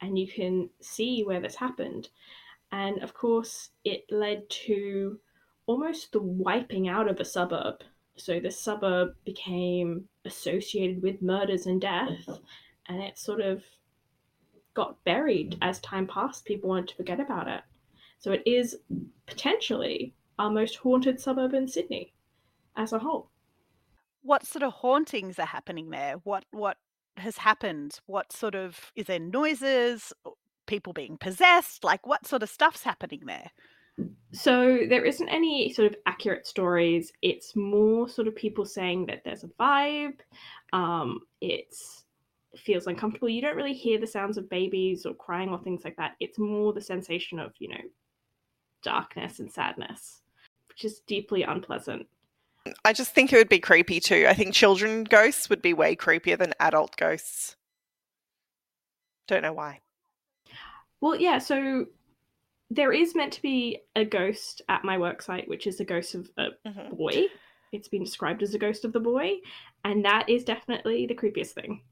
And 0.00 0.18
you 0.18 0.26
can 0.26 0.70
see 0.80 1.22
where 1.22 1.40
this 1.40 1.56
happened. 1.56 2.08
And 2.72 3.02
of 3.02 3.14
course, 3.14 3.70
it 3.84 4.10
led 4.10 4.48
to 4.66 5.18
almost 5.66 6.12
the 6.12 6.22
wiping 6.22 6.88
out 6.88 7.08
of 7.08 7.20
a 7.20 7.24
suburb. 7.24 7.82
So 8.16 8.40
the 8.40 8.50
suburb 8.50 9.14
became 9.24 10.08
associated 10.24 11.02
with 11.02 11.22
murders 11.22 11.66
and 11.66 11.80
death. 11.80 12.28
And 12.88 13.02
it 13.02 13.18
sort 13.18 13.40
of 13.40 13.62
got 14.76 15.02
buried 15.04 15.56
as 15.62 15.80
time 15.80 16.06
passed. 16.06 16.44
People 16.44 16.68
wanted 16.68 16.88
to 16.88 16.94
forget 16.94 17.18
about 17.18 17.48
it. 17.48 17.62
So 18.18 18.32
it 18.32 18.42
is 18.46 18.76
potentially 19.26 20.14
our 20.38 20.50
most 20.50 20.76
haunted 20.76 21.18
suburb 21.20 21.54
in 21.54 21.66
Sydney 21.66 22.12
as 22.76 22.92
a 22.92 22.98
whole. 22.98 23.30
What 24.22 24.46
sort 24.46 24.62
of 24.62 24.74
hauntings 24.74 25.38
are 25.38 25.46
happening 25.46 25.90
there? 25.90 26.16
What 26.24 26.44
what 26.50 26.76
has 27.16 27.38
happened? 27.38 28.00
What 28.06 28.32
sort 28.32 28.54
of 28.54 28.92
is 28.94 29.06
there 29.06 29.18
noises? 29.18 30.12
People 30.66 30.92
being 30.92 31.16
possessed? 31.16 31.84
Like 31.84 32.06
what 32.06 32.26
sort 32.26 32.42
of 32.42 32.50
stuff's 32.50 32.82
happening 32.82 33.22
there? 33.24 33.50
So 34.32 34.80
there 34.88 35.04
isn't 35.04 35.28
any 35.28 35.72
sort 35.72 35.92
of 35.92 35.96
accurate 36.04 36.46
stories. 36.46 37.12
It's 37.22 37.56
more 37.56 38.08
sort 38.08 38.28
of 38.28 38.36
people 38.36 38.66
saying 38.66 39.06
that 39.06 39.22
there's 39.24 39.44
a 39.44 39.48
vibe. 39.48 40.18
Um, 40.72 41.20
it's 41.40 42.02
it 42.02 42.05
feels 42.58 42.86
uncomfortable. 42.86 43.28
You 43.28 43.42
don't 43.42 43.56
really 43.56 43.74
hear 43.74 43.98
the 43.98 44.06
sounds 44.06 44.38
of 44.38 44.48
babies 44.48 45.06
or 45.06 45.14
crying 45.14 45.50
or 45.50 45.58
things 45.58 45.84
like 45.84 45.96
that. 45.96 46.16
It's 46.20 46.38
more 46.38 46.72
the 46.72 46.80
sensation 46.80 47.38
of 47.38 47.52
you 47.58 47.68
know 47.68 47.82
darkness 48.82 49.40
and 49.40 49.50
sadness, 49.50 50.22
which 50.68 50.84
is 50.84 51.00
deeply 51.00 51.42
unpleasant. 51.42 52.06
I 52.84 52.92
just 52.92 53.12
think 53.12 53.32
it 53.32 53.36
would 53.36 53.48
be 53.48 53.60
creepy 53.60 54.00
too. 54.00 54.26
I 54.28 54.34
think 54.34 54.54
children 54.54 55.04
ghosts 55.04 55.48
would 55.48 55.62
be 55.62 55.72
way 55.72 55.94
creepier 55.94 56.36
than 56.38 56.52
adult 56.58 56.96
ghosts. 56.96 57.56
Don't 59.28 59.42
know 59.42 59.52
why. 59.52 59.80
Well, 61.00 61.16
yeah. 61.16 61.38
So 61.38 61.86
there 62.70 62.92
is 62.92 63.14
meant 63.14 63.32
to 63.34 63.42
be 63.42 63.82
a 63.94 64.04
ghost 64.04 64.62
at 64.68 64.84
my 64.84 64.98
work 64.98 65.22
site, 65.22 65.48
which 65.48 65.66
is 65.66 65.78
the 65.78 65.84
ghost 65.84 66.14
of 66.14 66.30
a 66.36 66.48
Mhm. 66.66 66.96
boy. 66.96 67.26
It's 67.72 67.88
been 67.88 68.04
described 68.04 68.42
as 68.42 68.54
a 68.54 68.58
ghost 68.58 68.84
of 68.84 68.92
the 68.92 69.00
boy, 69.00 69.40
and 69.84 70.04
that 70.04 70.28
is 70.28 70.44
definitely 70.44 71.06
the 71.06 71.14
creepiest 71.14 71.52
thing. 71.52 71.82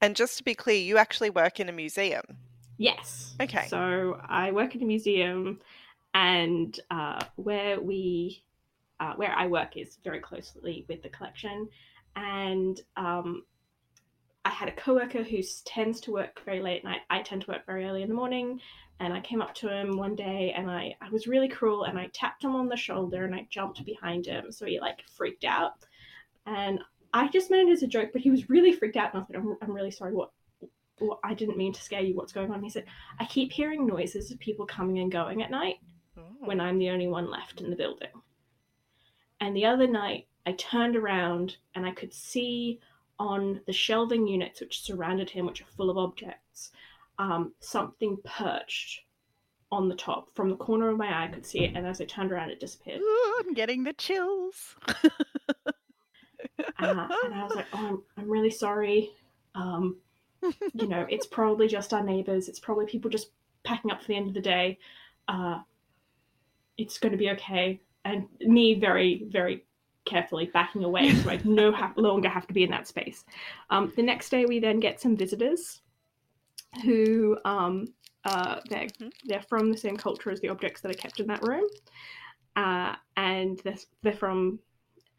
And 0.00 0.16
just 0.16 0.38
to 0.38 0.44
be 0.44 0.54
clear, 0.54 0.76
you 0.76 0.96
actually 0.96 1.30
work 1.30 1.60
in 1.60 1.68
a 1.68 1.72
museum. 1.72 2.22
Yes. 2.78 3.34
Okay. 3.40 3.66
So 3.68 4.18
I 4.26 4.50
work 4.52 4.74
in 4.74 4.82
a 4.82 4.86
museum, 4.86 5.60
and 6.14 6.78
uh, 6.90 7.22
where 7.36 7.78
we, 7.80 8.42
uh, 9.00 9.12
where 9.14 9.32
I 9.32 9.46
work 9.46 9.76
is 9.76 9.98
very 10.02 10.20
closely 10.20 10.86
with 10.88 11.02
the 11.02 11.10
collection, 11.10 11.68
and 12.16 12.80
um, 12.96 13.44
I 14.46 14.50
had 14.50 14.68
a 14.70 14.72
coworker 14.72 15.22
who 15.22 15.42
tends 15.66 16.00
to 16.00 16.12
work 16.12 16.40
very 16.46 16.60
late 16.60 16.78
at 16.78 16.84
night. 16.84 17.00
I 17.10 17.20
tend 17.20 17.42
to 17.42 17.50
work 17.50 17.66
very 17.66 17.84
early 17.84 18.02
in 18.02 18.08
the 18.08 18.14
morning, 18.14 18.60
and 18.98 19.12
I 19.12 19.20
came 19.20 19.42
up 19.42 19.54
to 19.56 19.68
him 19.68 19.98
one 19.98 20.16
day, 20.16 20.54
and 20.56 20.70
I 20.70 20.96
I 21.02 21.10
was 21.10 21.26
really 21.26 21.48
cruel, 21.48 21.84
and 21.84 21.98
I 21.98 22.08
tapped 22.14 22.42
him 22.42 22.56
on 22.56 22.68
the 22.68 22.76
shoulder, 22.76 23.26
and 23.26 23.34
I 23.34 23.46
jumped 23.50 23.84
behind 23.84 24.24
him, 24.24 24.50
so 24.50 24.64
he 24.64 24.80
like 24.80 25.02
freaked 25.14 25.44
out, 25.44 25.74
and 26.46 26.80
I 27.12 27.28
just 27.28 27.50
meant 27.50 27.68
it 27.68 27.72
as 27.72 27.82
a 27.82 27.88
joke, 27.88 28.10
but 28.12 28.22
he 28.22 28.30
was 28.30 28.48
really 28.48 28.72
freaked 28.72 28.96
out, 28.96 29.14
and 29.14 29.22
I 29.22 29.26
like, 29.26 29.42
I'm, 29.42 29.56
I'm 29.62 29.74
really 29.74 29.90
sorry. 29.90 30.12
What 30.12 30.30
well, 31.00 31.18
I 31.24 31.34
didn't 31.34 31.56
mean 31.56 31.72
to 31.72 31.82
scare 31.82 32.02
you. 32.02 32.14
What's 32.14 32.32
going 32.32 32.50
on? 32.50 32.62
He 32.62 32.70
said, 32.70 32.84
I 33.18 33.24
keep 33.24 33.52
hearing 33.52 33.86
noises 33.86 34.30
of 34.30 34.38
people 34.38 34.66
coming 34.66 34.98
and 34.98 35.10
going 35.10 35.42
at 35.42 35.50
night 35.50 35.76
when 36.40 36.60
I'm 36.60 36.78
the 36.78 36.90
only 36.90 37.08
one 37.08 37.30
left 37.30 37.60
in 37.60 37.70
the 37.70 37.76
building. 37.76 38.08
And 39.40 39.56
the 39.56 39.64
other 39.64 39.86
night, 39.86 40.26
I 40.46 40.52
turned 40.52 40.96
around 40.96 41.56
and 41.74 41.86
I 41.86 41.92
could 41.92 42.12
see 42.12 42.80
on 43.18 43.60
the 43.66 43.72
shelving 43.72 44.26
units 44.26 44.60
which 44.60 44.82
surrounded 44.82 45.30
him, 45.30 45.46
which 45.46 45.60
are 45.60 45.66
full 45.76 45.90
of 45.90 45.98
objects, 45.98 46.72
um, 47.18 47.52
something 47.60 48.18
perched 48.24 49.02
on 49.70 49.88
the 49.88 49.94
top. 49.94 50.34
From 50.34 50.48
the 50.48 50.56
corner 50.56 50.88
of 50.88 50.98
my 50.98 51.06
eye, 51.06 51.24
I 51.24 51.28
could 51.28 51.46
see 51.46 51.60
it, 51.60 51.76
and 51.76 51.86
as 51.86 52.00
I 52.00 52.06
turned 52.06 52.32
around, 52.32 52.50
it 52.50 52.60
disappeared. 52.60 53.00
Ooh, 53.00 53.36
I'm 53.40 53.54
getting 53.54 53.84
the 53.84 53.92
chills. 53.92 54.74
Uh, 56.78 57.08
and 57.24 57.34
I 57.34 57.44
was 57.44 57.54
like, 57.54 57.66
"Oh, 57.72 57.86
I'm, 57.86 58.02
I'm 58.16 58.30
really 58.30 58.50
sorry. 58.50 59.10
Um, 59.54 59.96
you 60.74 60.86
know, 60.88 61.06
it's 61.08 61.26
probably 61.38 61.68
just 61.68 61.92
our 61.92 62.02
neighbors. 62.02 62.48
It's 62.48 62.60
probably 62.60 62.86
people 62.86 63.10
just 63.10 63.30
packing 63.64 63.90
up 63.90 64.00
for 64.00 64.08
the 64.08 64.16
end 64.16 64.28
of 64.28 64.34
the 64.34 64.40
day. 64.40 64.78
Uh, 65.28 65.60
it's 66.78 66.98
going 66.98 67.12
to 67.12 67.18
be 67.18 67.30
okay." 67.30 67.80
And 68.04 68.26
me, 68.40 68.74
very, 68.74 69.24
very 69.28 69.64
carefully 70.06 70.46
backing 70.46 70.84
away, 70.84 71.14
so 71.14 71.28
I 71.30 71.38
no 71.44 71.70
ha- 71.70 71.92
longer 71.96 72.30
have 72.30 72.46
to 72.46 72.54
be 72.54 72.64
in 72.64 72.70
that 72.70 72.88
space. 72.88 73.24
Um, 73.68 73.92
the 73.94 74.02
next 74.02 74.30
day, 74.30 74.46
we 74.46 74.58
then 74.58 74.80
get 74.80 75.00
some 75.00 75.14
visitors 75.16 75.82
who 76.84 77.36
um, 77.44 77.92
uh, 78.24 78.60
they're 78.70 78.86
Mhm. 78.86 79.12
they're 79.24 79.42
from 79.42 79.70
the 79.70 79.76
same 79.78 79.96
culture 79.96 80.30
as 80.30 80.40
the 80.40 80.48
objects 80.48 80.80
that 80.80 80.90
are 80.90 80.94
kept 80.94 81.20
in 81.20 81.26
that 81.26 81.42
room, 81.42 81.66
uh, 82.56 82.94
and 83.16 83.58
they're, 83.64 83.76
they're 84.02 84.12
from. 84.12 84.58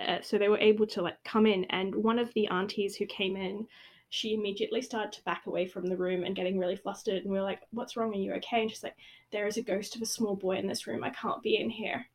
Uh, 0.07 0.21
so 0.21 0.37
they 0.37 0.49
were 0.49 0.57
able 0.57 0.87
to 0.87 1.01
like 1.01 1.23
come 1.23 1.45
in, 1.45 1.65
and 1.65 1.93
one 1.95 2.19
of 2.19 2.33
the 2.33 2.47
aunties 2.47 2.95
who 2.95 3.05
came 3.05 3.35
in, 3.35 3.67
she 4.09 4.33
immediately 4.33 4.81
started 4.81 5.11
to 5.13 5.23
back 5.23 5.45
away 5.45 5.65
from 5.65 5.87
the 5.87 5.97
room 5.97 6.23
and 6.23 6.35
getting 6.35 6.59
really 6.59 6.75
flustered. 6.75 7.23
And 7.23 7.31
we 7.31 7.37
were 7.37 7.43
like, 7.43 7.61
"What's 7.71 7.95
wrong? 7.95 8.13
Are 8.13 8.17
you 8.17 8.33
okay?" 8.33 8.61
And 8.61 8.69
she's 8.69 8.83
like, 8.83 8.95
"There 9.31 9.47
is 9.47 9.57
a 9.57 9.61
ghost 9.61 9.95
of 9.95 10.01
a 10.01 10.05
small 10.05 10.35
boy 10.35 10.57
in 10.57 10.67
this 10.67 10.87
room. 10.87 11.03
I 11.03 11.11
can't 11.11 11.43
be 11.43 11.57
in 11.57 11.69
here. 11.69 12.07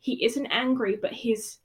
He 0.00 0.24
isn't 0.24 0.46
angry, 0.46 0.96
but 0.96 1.12
he's 1.12 1.60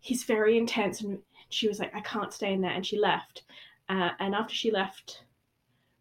he's 0.00 0.24
very 0.24 0.58
intense." 0.58 1.00
And 1.02 1.20
she 1.48 1.68
was 1.68 1.78
like, 1.78 1.94
"I 1.94 2.00
can't 2.00 2.32
stay 2.32 2.52
in 2.52 2.60
there," 2.60 2.72
and 2.72 2.86
she 2.86 2.98
left. 2.98 3.44
Uh, 3.88 4.10
and 4.20 4.34
after 4.34 4.54
she 4.54 4.70
left, 4.70 5.24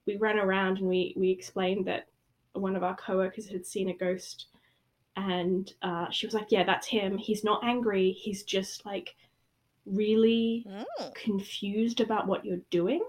we 0.06 0.18
ran 0.18 0.40
around 0.40 0.78
and 0.78 0.88
we 0.88 1.14
we 1.18 1.30
explained 1.30 1.86
that 1.86 2.08
one 2.54 2.76
of 2.76 2.84
our 2.84 2.96
coworkers 2.96 3.48
had 3.48 3.66
seen 3.66 3.90
a 3.90 3.94
ghost 3.94 4.48
and 5.16 5.74
uh, 5.82 6.10
she 6.10 6.26
was 6.26 6.34
like 6.34 6.52
yeah 6.52 6.64
that's 6.64 6.88
him. 6.88 7.18
He's 7.18 7.44
not 7.44 7.64
angry. 7.64 8.12
He's 8.12 8.44
just 8.44 8.86
like 8.86 9.16
really 9.86 10.66
Mm. 10.68 11.14
confused 11.16 12.00
about 12.02 12.28
what 12.28 12.46
you're 12.46 12.62
doing. 12.70 13.02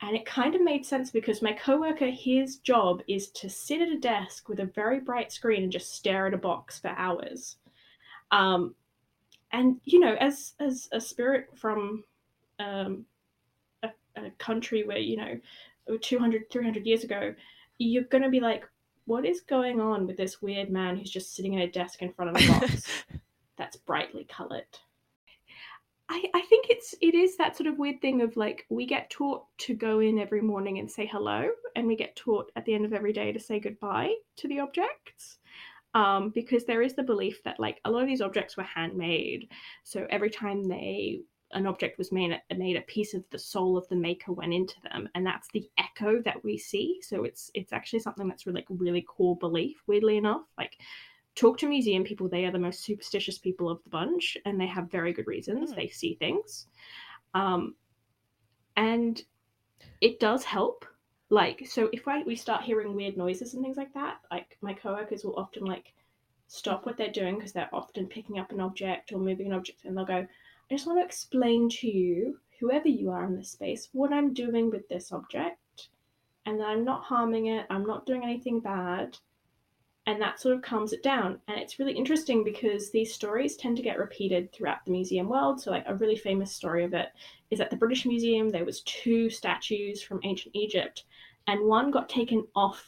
And 0.00 0.16
it 0.16 0.26
kind 0.26 0.54
of 0.54 0.62
made 0.62 0.86
sense 0.86 1.10
because 1.10 1.42
my 1.42 1.52
coworker 1.52 2.06
his 2.06 2.58
job 2.58 3.02
is 3.08 3.30
to 3.30 3.48
sit 3.48 3.80
at 3.80 3.88
a 3.88 3.98
desk 3.98 4.48
with 4.48 4.60
a 4.60 4.66
very 4.66 5.00
bright 5.00 5.32
screen 5.32 5.64
and 5.64 5.72
just 5.72 5.92
stare 5.94 6.26
at 6.26 6.34
a 6.34 6.38
box 6.38 6.78
for 6.78 6.88
hours. 6.90 7.56
Um, 8.30 8.74
and 9.52 9.80
you 9.84 9.98
know 10.00 10.14
as 10.20 10.52
as 10.60 10.88
a 10.92 11.00
spirit 11.00 11.48
from 11.56 12.04
um, 12.58 13.06
a, 13.82 13.88
a 14.16 14.30
country 14.38 14.84
where 14.84 14.98
you 14.98 15.16
know 15.16 15.40
200 16.02 16.50
300 16.50 16.86
years 16.86 17.02
ago 17.02 17.34
you're 17.78 18.04
going 18.04 18.22
to 18.22 18.28
be 18.28 18.40
like 18.40 18.68
what 19.08 19.24
is 19.24 19.40
going 19.40 19.80
on 19.80 20.06
with 20.06 20.18
this 20.18 20.42
weird 20.42 20.70
man 20.70 20.96
who's 20.96 21.10
just 21.10 21.34
sitting 21.34 21.56
at 21.56 21.66
a 21.66 21.70
desk 21.70 22.02
in 22.02 22.12
front 22.12 22.36
of 22.36 22.42
a 22.42 22.48
box 22.60 22.84
that's 23.56 23.76
brightly 23.76 24.24
colored? 24.24 24.66
I, 26.10 26.24
I 26.34 26.40
think 26.42 26.66
it's 26.68 26.94
it 27.00 27.14
is 27.14 27.36
that 27.36 27.56
sort 27.56 27.68
of 27.68 27.78
weird 27.78 28.00
thing 28.00 28.22
of 28.22 28.36
like 28.36 28.66
we 28.70 28.86
get 28.86 29.10
taught 29.10 29.44
to 29.58 29.74
go 29.74 30.00
in 30.00 30.18
every 30.18 30.40
morning 30.40 30.78
and 30.78 30.90
say 30.90 31.06
hello 31.06 31.48
and 31.74 31.86
we 31.86 31.96
get 31.96 32.16
taught 32.16 32.50
at 32.56 32.64
the 32.64 32.74
end 32.74 32.84
of 32.84 32.92
every 32.92 33.12
day 33.12 33.32
to 33.32 33.40
say 33.40 33.60
goodbye 33.60 34.14
to 34.36 34.48
the 34.48 34.60
objects 34.60 35.38
um, 35.94 36.30
because 36.30 36.64
there 36.64 36.82
is 36.82 36.94
the 36.94 37.02
belief 37.02 37.42
that 37.44 37.58
like 37.58 37.80
a 37.84 37.90
lot 37.90 38.02
of 38.02 38.08
these 38.08 38.22
objects 38.22 38.56
were 38.56 38.62
handmade. 38.62 39.50
So 39.84 40.06
every 40.10 40.30
time 40.30 40.64
they 40.64 41.22
an 41.52 41.66
object 41.66 41.98
was 41.98 42.12
made 42.12 42.38
made 42.56 42.76
a 42.76 42.82
piece 42.82 43.14
of 43.14 43.24
the 43.30 43.38
soul 43.38 43.76
of 43.78 43.88
the 43.88 43.96
maker 43.96 44.32
went 44.32 44.52
into 44.52 44.74
them 44.82 45.08
and 45.14 45.26
that's 45.26 45.48
the 45.52 45.68
echo 45.78 46.20
that 46.22 46.42
we 46.44 46.58
see. 46.58 47.00
So 47.02 47.24
it's 47.24 47.50
it's 47.54 47.72
actually 47.72 48.00
something 48.00 48.28
that's 48.28 48.46
really 48.46 48.60
like 48.60 48.66
really 48.68 49.02
core 49.02 49.36
belief 49.36 49.82
weirdly 49.86 50.16
enough. 50.16 50.42
Like 50.58 50.76
talk 51.34 51.58
to 51.58 51.68
museum 51.68 52.04
people 52.04 52.28
they 52.28 52.44
are 52.44 52.50
the 52.50 52.58
most 52.58 52.84
superstitious 52.84 53.38
people 53.38 53.70
of 53.70 53.82
the 53.84 53.90
bunch 53.90 54.36
and 54.44 54.60
they 54.60 54.66
have 54.66 54.90
very 54.90 55.12
good 55.12 55.26
reasons. 55.26 55.72
Mm. 55.72 55.76
they 55.76 55.88
see 55.88 56.14
things. 56.14 56.66
Um 57.34 57.74
and 58.76 59.22
it 60.00 60.20
does 60.20 60.44
help. 60.44 60.84
Like 61.30 61.66
so 61.66 61.88
if 61.92 62.06
I, 62.06 62.22
we 62.22 62.36
start 62.36 62.62
hearing 62.62 62.94
weird 62.94 63.16
noises 63.16 63.54
and 63.54 63.62
things 63.62 63.76
like 63.76 63.94
that 63.94 64.18
like 64.30 64.58
my 64.60 64.74
coworkers 64.74 65.24
will 65.24 65.36
often 65.36 65.64
like 65.64 65.92
stop 66.46 66.86
what 66.86 66.96
they're 66.96 67.12
doing 67.12 67.36
because 67.36 67.52
they're 67.52 67.74
often 67.74 68.06
picking 68.06 68.38
up 68.38 68.50
an 68.52 68.60
object 68.60 69.12
or 69.12 69.18
moving 69.18 69.46
an 69.46 69.52
object 69.52 69.84
and 69.84 69.96
they'll 69.96 70.04
go 70.04 70.26
i 70.70 70.74
just 70.74 70.86
want 70.86 70.98
to 70.98 71.04
explain 71.04 71.68
to 71.68 71.88
you 71.88 72.38
whoever 72.60 72.88
you 72.88 73.10
are 73.10 73.24
in 73.24 73.36
this 73.36 73.50
space 73.50 73.88
what 73.92 74.12
i'm 74.12 74.34
doing 74.34 74.70
with 74.70 74.88
this 74.88 75.12
object 75.12 75.88
and 76.46 76.58
that 76.58 76.66
i'm 76.66 76.84
not 76.84 77.04
harming 77.04 77.46
it 77.46 77.66
i'm 77.70 77.86
not 77.86 78.06
doing 78.06 78.22
anything 78.22 78.60
bad 78.60 79.16
and 80.06 80.22
that 80.22 80.40
sort 80.40 80.54
of 80.54 80.62
calms 80.62 80.94
it 80.94 81.02
down. 81.02 81.38
And 81.48 81.58
it's 81.60 81.78
really 81.78 81.92
interesting 81.92 82.42
because 82.42 82.90
these 82.90 83.12
stories 83.12 83.56
tend 83.56 83.76
to 83.76 83.82
get 83.82 83.98
repeated 83.98 84.50
throughout 84.50 84.82
the 84.86 84.90
museum 84.90 85.28
world. 85.28 85.60
So 85.60 85.70
like 85.70 85.84
a 85.86 85.96
really 85.96 86.16
famous 86.16 86.50
story 86.50 86.82
of 86.82 86.94
it 86.94 87.10
is 87.50 87.60
at 87.60 87.70
the 87.70 87.76
british 87.76 88.04
museum 88.06 88.48
there 88.48 88.64
was 88.64 88.82
two 88.82 89.30
statues 89.30 90.02
from 90.02 90.20
ancient 90.24 90.54
egypt 90.54 91.04
and 91.46 91.64
one 91.64 91.90
got 91.90 92.08
taken 92.08 92.46
off 92.54 92.84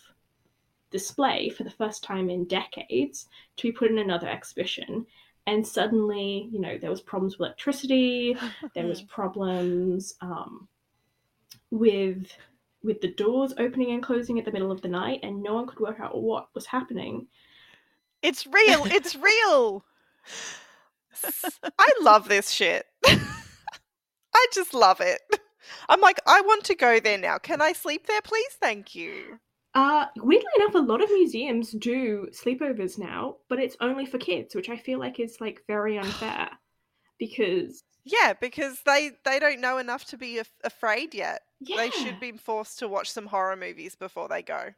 display 0.90 1.48
for 1.48 1.64
the 1.64 1.70
first 1.70 2.02
time 2.02 2.28
in 2.28 2.44
decades 2.44 3.28
to 3.56 3.68
be 3.68 3.72
put 3.72 3.90
in 3.90 3.98
another 3.98 4.28
exhibition 4.28 5.06
and 5.46 5.66
suddenly 5.66 6.48
you 6.52 6.60
know 6.60 6.78
there 6.78 6.90
was 6.90 7.00
problems 7.00 7.38
with 7.38 7.46
electricity 7.46 8.36
there 8.74 8.86
was 8.86 9.02
problems 9.16 10.14
um, 10.20 10.68
with 11.70 12.26
with 12.82 13.00
the 13.00 13.12
doors 13.14 13.52
opening 13.58 13.90
and 13.92 14.02
closing 14.02 14.38
at 14.38 14.44
the 14.44 14.52
middle 14.52 14.72
of 14.72 14.80
the 14.82 14.88
night 14.88 15.20
and 15.22 15.42
no 15.42 15.54
one 15.54 15.66
could 15.66 15.80
work 15.80 16.00
out 16.00 16.20
what 16.20 16.48
was 16.54 16.66
happening 16.66 17.26
It's 18.22 18.46
real. 18.46 18.84
It's 18.86 19.16
real. 19.16 19.84
I 21.78 21.90
love 22.02 22.28
this 22.28 22.50
shit. 22.50 22.86
I 23.04 24.46
just 24.52 24.74
love 24.74 25.00
it. 25.00 25.20
I'm 25.88 26.00
like, 26.00 26.20
I 26.26 26.40
want 26.42 26.64
to 26.64 26.74
go 26.74 27.00
there 27.00 27.18
now. 27.18 27.38
Can 27.38 27.60
I 27.62 27.72
sleep 27.72 28.06
there, 28.06 28.20
please? 28.22 28.52
Thank 28.60 28.94
you. 28.94 29.38
Uh 29.74 30.06
weirdly 30.16 30.48
enough 30.58 30.74
a 30.74 30.78
lot 30.78 31.02
of 31.02 31.10
museums 31.12 31.70
do 31.72 32.26
sleepovers 32.32 32.98
now 32.98 33.36
but 33.48 33.58
it's 33.60 33.76
only 33.80 34.04
for 34.04 34.18
kids 34.18 34.54
which 34.54 34.68
i 34.68 34.76
feel 34.76 34.98
like 34.98 35.20
is 35.20 35.40
like 35.40 35.62
very 35.68 35.96
unfair 35.98 36.48
because 37.18 37.82
Yeah, 38.04 38.32
because 38.40 38.80
they 38.84 39.12
they 39.24 39.38
don't 39.38 39.60
know 39.60 39.78
enough 39.78 40.04
to 40.06 40.16
be 40.16 40.38
af- 40.38 40.50
afraid 40.64 41.14
yet. 41.14 41.42
yeah 41.60 41.76
They 41.76 41.90
should 41.90 42.18
be 42.18 42.32
forced 42.32 42.78
to 42.78 42.88
watch 42.88 43.10
some 43.12 43.26
horror 43.26 43.56
movies 43.56 43.94
before 43.94 44.26
they 44.28 44.42
go. 44.42 44.70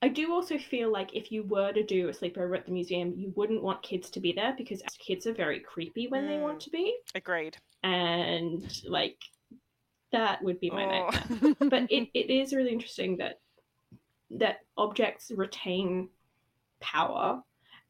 I 0.00 0.08
do 0.08 0.32
also 0.32 0.56
feel 0.56 0.90
like 0.90 1.14
if 1.14 1.30
you 1.32 1.42
were 1.42 1.72
to 1.72 1.82
do 1.84 2.08
a 2.08 2.12
sleepover 2.12 2.56
at 2.56 2.64
the 2.64 2.72
museum, 2.72 3.12
you 3.16 3.32
wouldn't 3.36 3.62
want 3.62 3.82
kids 3.82 4.08
to 4.10 4.20
be 4.20 4.32
there 4.32 4.54
because 4.56 4.80
kids 4.98 5.26
are 5.26 5.34
very 5.34 5.60
creepy 5.60 6.06
when 6.08 6.26
they 6.26 6.38
want 6.38 6.58
Mm. 6.58 6.64
to 6.64 6.70
be, 6.70 6.96
Agreed. 7.14 7.56
and 7.82 8.62
like 8.88 9.18
that 10.12 10.42
would 10.42 10.58
be 10.60 10.70
my 10.70 10.84
Oh. 10.84 11.10
nightmare. 11.10 11.54
But 11.70 11.82
it, 11.90 12.08
it 12.14 12.30
is 12.30 12.54
really 12.54 12.72
interesting 12.72 13.16
that 13.18 13.40
that 14.30 14.60
objects 14.76 15.30
retain 15.34 16.08
power, 16.80 17.42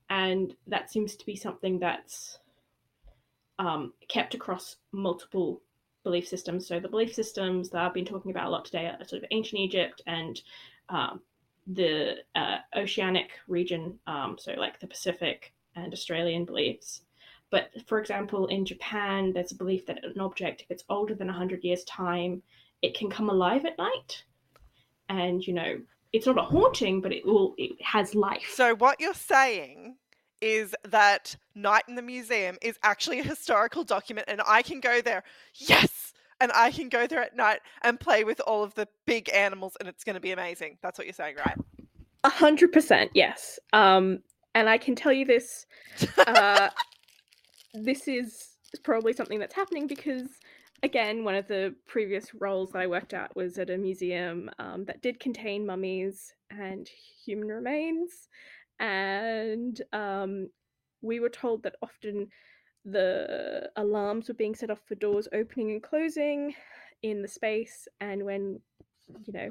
and 0.08 0.54
that 0.66 0.90
seems 0.90 1.16
to 1.16 1.26
be 1.26 1.36
something 1.36 1.78
that's 1.78 2.38
um, 3.58 3.92
kept 4.08 4.34
across 4.34 4.76
multiple 4.92 5.62
belief 6.02 6.26
systems. 6.26 6.66
So 6.66 6.80
the 6.80 6.88
belief 6.88 7.14
systems 7.14 7.70
that 7.70 7.82
I've 7.82 7.94
been 7.94 8.04
talking 8.04 8.30
about 8.30 8.46
a 8.46 8.50
lot 8.50 8.64
today 8.64 8.86
are 8.86 9.04
sort 9.04 9.22
of 9.22 9.28
ancient 9.30 9.60
Egypt 9.60 10.02
and 10.06 10.40
um, 10.88 11.20
the 11.66 12.16
uh, 12.34 12.58
oceanic 12.74 13.30
region, 13.46 13.98
um, 14.06 14.36
so 14.38 14.52
like 14.52 14.80
the 14.80 14.86
Pacific 14.86 15.52
and 15.76 15.92
Australian 15.92 16.44
beliefs. 16.44 17.02
But 17.50 17.70
for 17.86 17.98
example, 17.98 18.46
in 18.46 18.64
Japan, 18.64 19.32
there's 19.32 19.52
a 19.52 19.56
belief 19.56 19.86
that 19.86 20.04
an 20.04 20.20
object, 20.20 20.62
if 20.62 20.70
it's 20.70 20.84
older 20.88 21.14
than 21.14 21.26
100 21.26 21.64
years' 21.64 21.84
time, 21.84 22.42
it 22.80 22.96
can 22.96 23.10
come 23.10 23.28
alive 23.28 23.64
at 23.64 23.78
night. 23.78 24.24
And, 25.08 25.44
you 25.44 25.52
know, 25.52 25.80
it's 26.12 26.26
not 26.26 26.38
a 26.38 26.42
haunting, 26.42 27.00
but 27.00 27.12
it 27.12 27.24
will, 27.24 27.54
it 27.58 27.72
has 27.82 28.14
life. 28.14 28.52
So 28.54 28.74
what 28.74 29.00
you're 29.00 29.14
saying 29.14 29.96
is 30.40 30.74
that 30.88 31.36
Night 31.54 31.84
in 31.88 31.94
the 31.94 32.02
Museum 32.02 32.56
is 32.62 32.78
actually 32.82 33.20
a 33.20 33.22
historical 33.22 33.84
document 33.84 34.26
and 34.28 34.40
I 34.46 34.62
can 34.62 34.80
go 34.80 35.00
there. 35.00 35.22
Yes! 35.54 36.12
And 36.40 36.50
I 36.54 36.70
can 36.70 36.88
go 36.88 37.06
there 37.06 37.20
at 37.20 37.36
night 37.36 37.60
and 37.82 38.00
play 38.00 38.24
with 38.24 38.40
all 38.46 38.64
of 38.64 38.74
the 38.74 38.88
big 39.06 39.28
animals 39.28 39.76
and 39.78 39.88
it's 39.88 40.04
going 40.04 40.14
to 40.14 40.20
be 40.20 40.32
amazing. 40.32 40.78
That's 40.82 40.98
what 40.98 41.06
you're 41.06 41.12
saying, 41.12 41.36
right? 41.44 41.56
A 42.24 42.30
hundred 42.30 42.72
percent, 42.72 43.10
yes. 43.14 43.58
Um, 43.74 44.20
and 44.54 44.68
I 44.68 44.78
can 44.78 44.94
tell 44.94 45.12
you 45.12 45.26
this. 45.26 45.66
Uh, 46.16 46.70
this 47.74 48.08
is 48.08 48.56
probably 48.82 49.12
something 49.12 49.38
that's 49.38 49.54
happening 49.54 49.86
because 49.86 50.28
again, 50.82 51.24
one 51.24 51.34
of 51.34 51.46
the 51.48 51.74
previous 51.86 52.34
roles 52.34 52.72
that 52.72 52.80
I 52.80 52.86
worked 52.86 53.14
at 53.14 53.34
was 53.36 53.58
at 53.58 53.70
a 53.70 53.78
museum 53.78 54.50
um, 54.58 54.84
that 54.86 55.02
did 55.02 55.20
contain 55.20 55.66
mummies 55.66 56.34
and 56.50 56.88
human 57.24 57.48
remains. 57.48 58.28
And 58.78 59.80
um, 59.92 60.48
we 61.02 61.20
were 61.20 61.28
told 61.28 61.62
that 61.64 61.76
often 61.82 62.28
the 62.84 63.70
alarms 63.76 64.28
were 64.28 64.34
being 64.34 64.54
set 64.54 64.70
off 64.70 64.80
for 64.86 64.94
doors 64.94 65.28
opening 65.32 65.72
and 65.72 65.82
closing 65.82 66.54
in 67.02 67.22
the 67.22 67.28
space. 67.28 67.86
And 68.00 68.24
when, 68.24 68.60
you 69.24 69.32
know, 69.32 69.50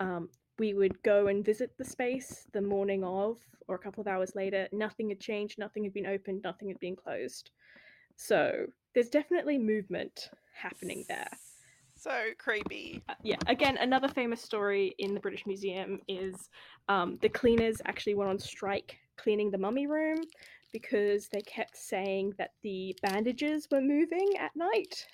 um, 0.00 0.28
we 0.58 0.74
would 0.74 1.02
go 1.02 1.26
and 1.28 1.44
visit 1.44 1.72
the 1.78 1.84
space 1.84 2.46
the 2.52 2.60
morning 2.60 3.04
of 3.04 3.38
or 3.68 3.76
a 3.76 3.78
couple 3.78 4.00
of 4.00 4.08
hours 4.08 4.34
later, 4.34 4.68
nothing 4.72 5.10
had 5.10 5.20
changed, 5.20 5.58
nothing 5.58 5.84
had 5.84 5.92
been 5.92 6.06
opened, 6.06 6.42
nothing 6.42 6.68
had 6.68 6.80
been 6.80 6.96
closed. 6.96 7.50
So 8.16 8.66
there's 8.94 9.08
definitely 9.08 9.58
movement 9.58 10.30
happening 10.54 11.04
there. 11.08 11.28
So 11.94 12.30
creepy. 12.38 13.02
Uh, 13.08 13.14
yeah, 13.22 13.36
again, 13.46 13.76
another 13.76 14.08
famous 14.08 14.40
story 14.40 14.94
in 14.98 15.12
the 15.12 15.20
British 15.20 15.46
Museum 15.46 16.00
is 16.08 16.48
um, 16.88 17.18
the 17.20 17.28
cleaners 17.28 17.82
actually 17.84 18.14
went 18.14 18.30
on 18.30 18.38
strike 18.38 18.96
cleaning 19.18 19.50
the 19.50 19.58
mummy 19.58 19.86
room 19.86 20.20
because 20.72 21.28
they 21.28 21.42
kept 21.42 21.76
saying 21.76 22.32
that 22.38 22.52
the 22.62 22.96
bandages 23.02 23.68
were 23.70 23.80
moving 23.80 24.28
at 24.38 24.54
night. 24.56 25.06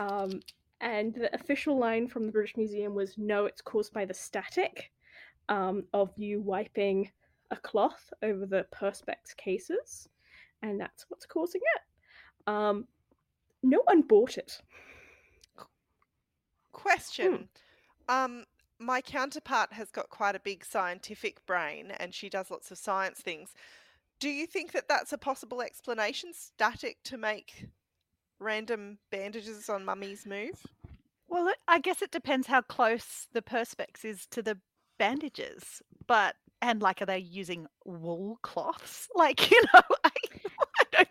Um, 0.00 0.40
and 0.80 1.14
the 1.14 1.32
official 1.34 1.78
line 1.78 2.08
from 2.08 2.26
the 2.26 2.32
British 2.32 2.56
Museum 2.56 2.94
was 2.94 3.16
no, 3.18 3.44
it's 3.44 3.60
caused 3.60 3.92
by 3.92 4.04
the 4.04 4.14
static 4.14 4.90
um, 5.48 5.84
of 5.92 6.10
you 6.16 6.40
wiping 6.40 7.10
a 7.50 7.56
cloth 7.56 8.12
over 8.22 8.46
the 8.46 8.66
perspex 8.74 9.36
cases, 9.36 10.08
and 10.62 10.80
that's 10.80 11.06
what's 11.08 11.26
causing 11.26 11.60
it. 11.76 11.82
Um, 12.46 12.86
no 13.62 13.82
one 13.84 14.02
bought 14.02 14.38
it. 14.38 14.60
Question. 16.72 17.48
Um, 18.08 18.44
my 18.78 19.00
counterpart 19.00 19.72
has 19.74 19.90
got 19.90 20.08
quite 20.08 20.34
a 20.34 20.40
big 20.40 20.64
scientific 20.64 21.44
brain 21.46 21.92
and 22.00 22.14
she 22.14 22.28
does 22.28 22.50
lots 22.50 22.70
of 22.70 22.78
science 22.78 23.20
things. 23.20 23.52
Do 24.18 24.28
you 24.28 24.46
think 24.46 24.72
that 24.72 24.88
that's 24.88 25.12
a 25.12 25.18
possible 25.18 25.62
explanation? 25.62 26.32
Static 26.34 26.98
to 27.04 27.16
make 27.18 27.68
random 28.38 28.98
bandages 29.10 29.68
on 29.68 29.84
mummies 29.84 30.26
move? 30.26 30.66
Well, 31.28 31.48
it, 31.48 31.56
I 31.68 31.78
guess 31.78 32.02
it 32.02 32.10
depends 32.10 32.46
how 32.46 32.62
close 32.62 33.28
the 33.32 33.42
perspex 33.42 34.04
is 34.04 34.26
to 34.32 34.42
the 34.42 34.58
bandages. 34.98 35.82
But 36.06 36.36
and 36.62 36.82
like, 36.82 37.00
are 37.00 37.06
they 37.06 37.18
using 37.18 37.66
wool 37.84 38.38
cloths? 38.42 39.08
Like, 39.14 39.50
you 39.50 39.60
know, 39.74 39.80
I, 40.04 40.10
I 40.10 40.10
don't 40.10 40.29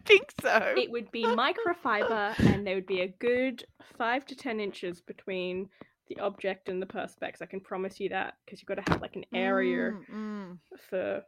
think 0.09 0.33
so. 0.41 0.73
It 0.77 0.91
would 0.91 1.11
be 1.11 1.23
microfiber, 1.23 2.37
and 2.39 2.65
there 2.67 2.75
would 2.75 2.85
be 2.87 3.01
a 3.01 3.07
good 3.07 3.63
five 3.97 4.25
to 4.27 4.35
ten 4.35 4.59
inches 4.59 5.01
between 5.01 5.69
the 6.09 6.19
object 6.19 6.69
and 6.69 6.81
the 6.81 6.85
perspex. 6.87 7.41
I 7.41 7.45
can 7.45 7.59
promise 7.61 7.99
you 7.99 8.09
that 8.09 8.33
because 8.45 8.59
you've 8.61 8.67
got 8.67 8.83
to 8.83 8.91
have 8.91 9.01
like 9.01 9.15
an 9.15 9.25
area 9.33 9.91
Mm, 9.91 10.09
mm. 10.13 10.57
for 10.89 11.21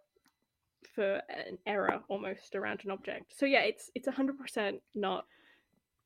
for 0.95 1.21
an 1.29 1.57
error 1.65 2.01
almost 2.09 2.55
around 2.55 2.81
an 2.83 2.91
object. 2.91 3.33
So 3.37 3.45
yeah, 3.45 3.61
it's 3.61 3.89
it's 3.95 4.07
hundred 4.09 4.37
percent 4.39 4.81
not 4.95 5.25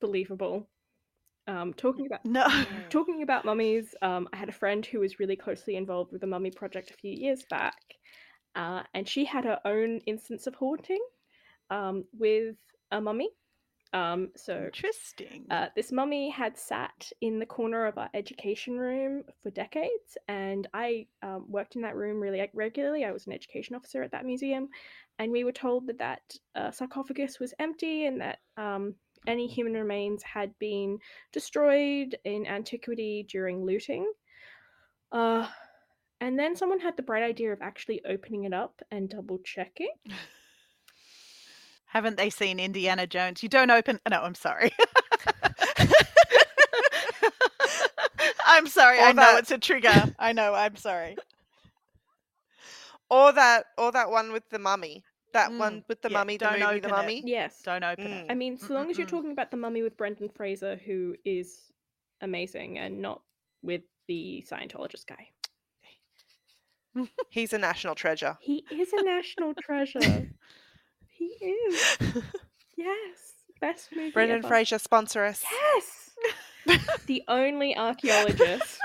believable. 0.02 0.68
Um, 1.48 1.74
talking 1.74 2.08
about 2.08 2.26
No. 2.26 2.48
talking 2.90 3.22
about 3.22 3.46
mummies, 3.46 3.94
um, 4.02 4.28
I 4.34 4.38
had 4.38 4.50
a 4.50 4.54
friend 4.54 4.86
who 4.86 5.00
was 5.00 5.20
really 5.20 5.36
closely 5.36 5.76
involved 5.76 6.12
with 6.12 6.22
the 6.22 6.28
mummy 6.28 6.52
project 6.52 6.90
a 6.92 6.96
few 6.96 7.12
years 7.12 7.44
back, 7.50 7.78
uh, 8.56 8.82
and 8.96 9.08
she 9.08 9.26
had 9.26 9.46
her 9.46 9.60
own 9.64 10.00
instance 10.08 10.48
of 10.48 10.56
haunting 10.56 11.00
um, 11.70 12.06
with 12.18 12.56
a 12.92 13.02
mummy. 13.02 13.30
Um, 13.94 14.32
so 14.36 14.66
Interesting. 14.66 15.46
uh, 15.50 15.68
this 15.76 15.92
mummy 15.92 16.30
had 16.30 16.58
sat 16.58 17.10
in 17.22 17.40
the 17.40 17.46
corner 17.46 17.86
of 17.86 17.98
our 17.98 18.10
education 18.14 18.78
room 18.78 19.24
for 19.42 19.52
decades, 19.52 20.18
and 20.28 20.68
I 20.74 21.08
um, 21.22 21.46
worked 21.48 21.78
in 21.78 21.82
that 21.84 21.96
room 21.96 22.20
really 22.20 22.46
regularly. 22.54 23.06
I 23.06 23.12
was 23.12 23.26
an 23.26 23.34
education 23.34 23.74
officer 23.74 24.04
at 24.04 24.12
that 24.12 24.26
museum, 24.26 24.68
and 25.18 25.32
we 25.32 25.46
were 25.46 25.54
told 25.54 25.88
that 25.88 25.98
that 26.00 26.22
uh, 26.56 26.72
sarcophagus 26.72 27.40
was 27.40 27.54
empty 27.60 28.06
and 28.06 28.20
that 28.20 28.40
um, 28.58 28.96
any 29.28 29.48
human 29.48 29.74
remains 29.74 30.22
had 30.24 30.52
been 30.60 31.00
destroyed 31.32 32.18
in 32.26 32.46
antiquity 32.46 33.26
during 33.30 33.66
looting. 33.66 34.12
Uh, 35.12 35.48
and 36.22 36.38
then 36.38 36.56
someone 36.56 36.80
had 36.80 36.98
the 36.98 37.04
bright 37.04 37.24
idea 37.24 37.54
of 37.54 37.62
actually 37.62 38.02
opening 38.06 38.44
it 38.44 38.54
up 38.54 38.82
and 38.92 39.10
double 39.10 39.40
checking. 39.40 39.94
Haven't 41.88 42.18
they 42.18 42.30
seen 42.30 42.60
Indiana 42.60 43.08
Jones? 43.08 43.42
You 43.44 43.50
don't 43.50 43.72
open. 43.72 44.00
No, 44.10 44.22
I'm 44.22 44.36
sorry. 44.36 44.72
I'm 48.46 48.68
sorry. 48.68 49.00
Or 49.00 49.04
I 49.06 49.12
know 49.14 49.38
it's 49.38 49.52
a 49.52 49.58
trigger. 49.58 50.14
I 50.20 50.34
know. 50.34 50.54
I'm 50.54 50.76
sorry. 50.76 51.18
Or 53.10 53.32
that 53.34 53.66
or 53.78 53.92
that 53.92 54.10
one 54.10 54.32
with 54.32 54.50
the 54.50 54.60
mummy. 54.60 55.04
That 55.34 55.52
Mm, 55.52 55.60
one 55.60 55.84
with 55.88 56.02
the 56.02 56.10
yeah, 56.10 56.18
mummy, 56.20 56.38
the 56.38 56.46
don't 56.46 56.60
movie 56.60 56.80
The 56.80 56.88
open 56.88 56.90
it. 56.90 56.96
Mummy. 56.96 57.24
Yes. 57.26 57.62
Don't 57.64 57.84
open 57.84 58.06
Mm. 58.06 58.22
it. 58.22 58.26
I 58.32 58.36
mean, 58.36 58.58
so 58.58 58.74
long 58.74 58.90
as 58.90 58.98
you're 58.98 59.08
talking 59.08 59.32
about 59.32 59.52
the 59.52 59.58
mummy 59.58 59.82
with 59.82 59.98
Brendan 59.98 60.30
Fraser, 60.30 60.78
who 60.86 61.16
is 61.26 61.72
amazing, 62.22 62.78
and 62.80 63.02
not 63.02 63.22
with 63.62 63.82
the 64.08 64.46
Scientologist 64.50 65.06
guy. 65.08 65.30
He's 67.30 67.52
a 67.54 67.58
national 67.58 67.96
treasure. 67.96 68.38
He 68.40 68.66
is 68.72 68.94
a 68.94 69.04
national 69.04 69.54
treasure. 69.56 70.30
He 71.18 71.26
is. 71.26 71.98
Yes. 72.78 73.34
Best 73.62 73.90
movie 73.96 74.12
Brendan 74.12 74.40
ever. 74.40 74.48
Fraser 74.50 74.78
sponsor 74.80 75.24
us. 75.24 75.42
Yes. 76.68 76.82
the 77.06 77.24
only 77.30 77.76
archaeologist 77.78 78.82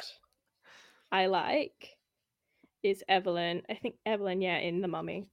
I 1.12 1.26
like 1.26 1.96
is 2.84 3.02
Evelyn. 3.08 3.62
I 3.68 3.74
think 3.74 3.96
Evelyn, 4.06 4.40
yeah, 4.40 4.58
in 4.58 4.80
The 4.80 4.86
Mummy, 4.86 5.26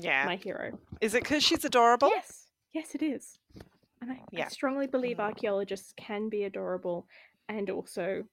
Yeah. 0.00 0.24
my 0.24 0.36
hero. 0.36 0.78
Is 1.02 1.14
it 1.14 1.24
because 1.24 1.44
she's 1.44 1.64
adorable? 1.66 2.08
Yes. 2.08 2.46
Yes, 2.72 2.94
it 2.94 3.02
is. 3.02 3.38
And 4.00 4.12
I, 4.12 4.42
I 4.42 4.48
strongly 4.48 4.86
believe 4.86 5.18
Mm. 5.18 5.24
archaeologists 5.24 5.92
can 5.98 6.30
be 6.30 6.44
adorable 6.44 7.06
and 7.50 7.68
also 7.68 8.24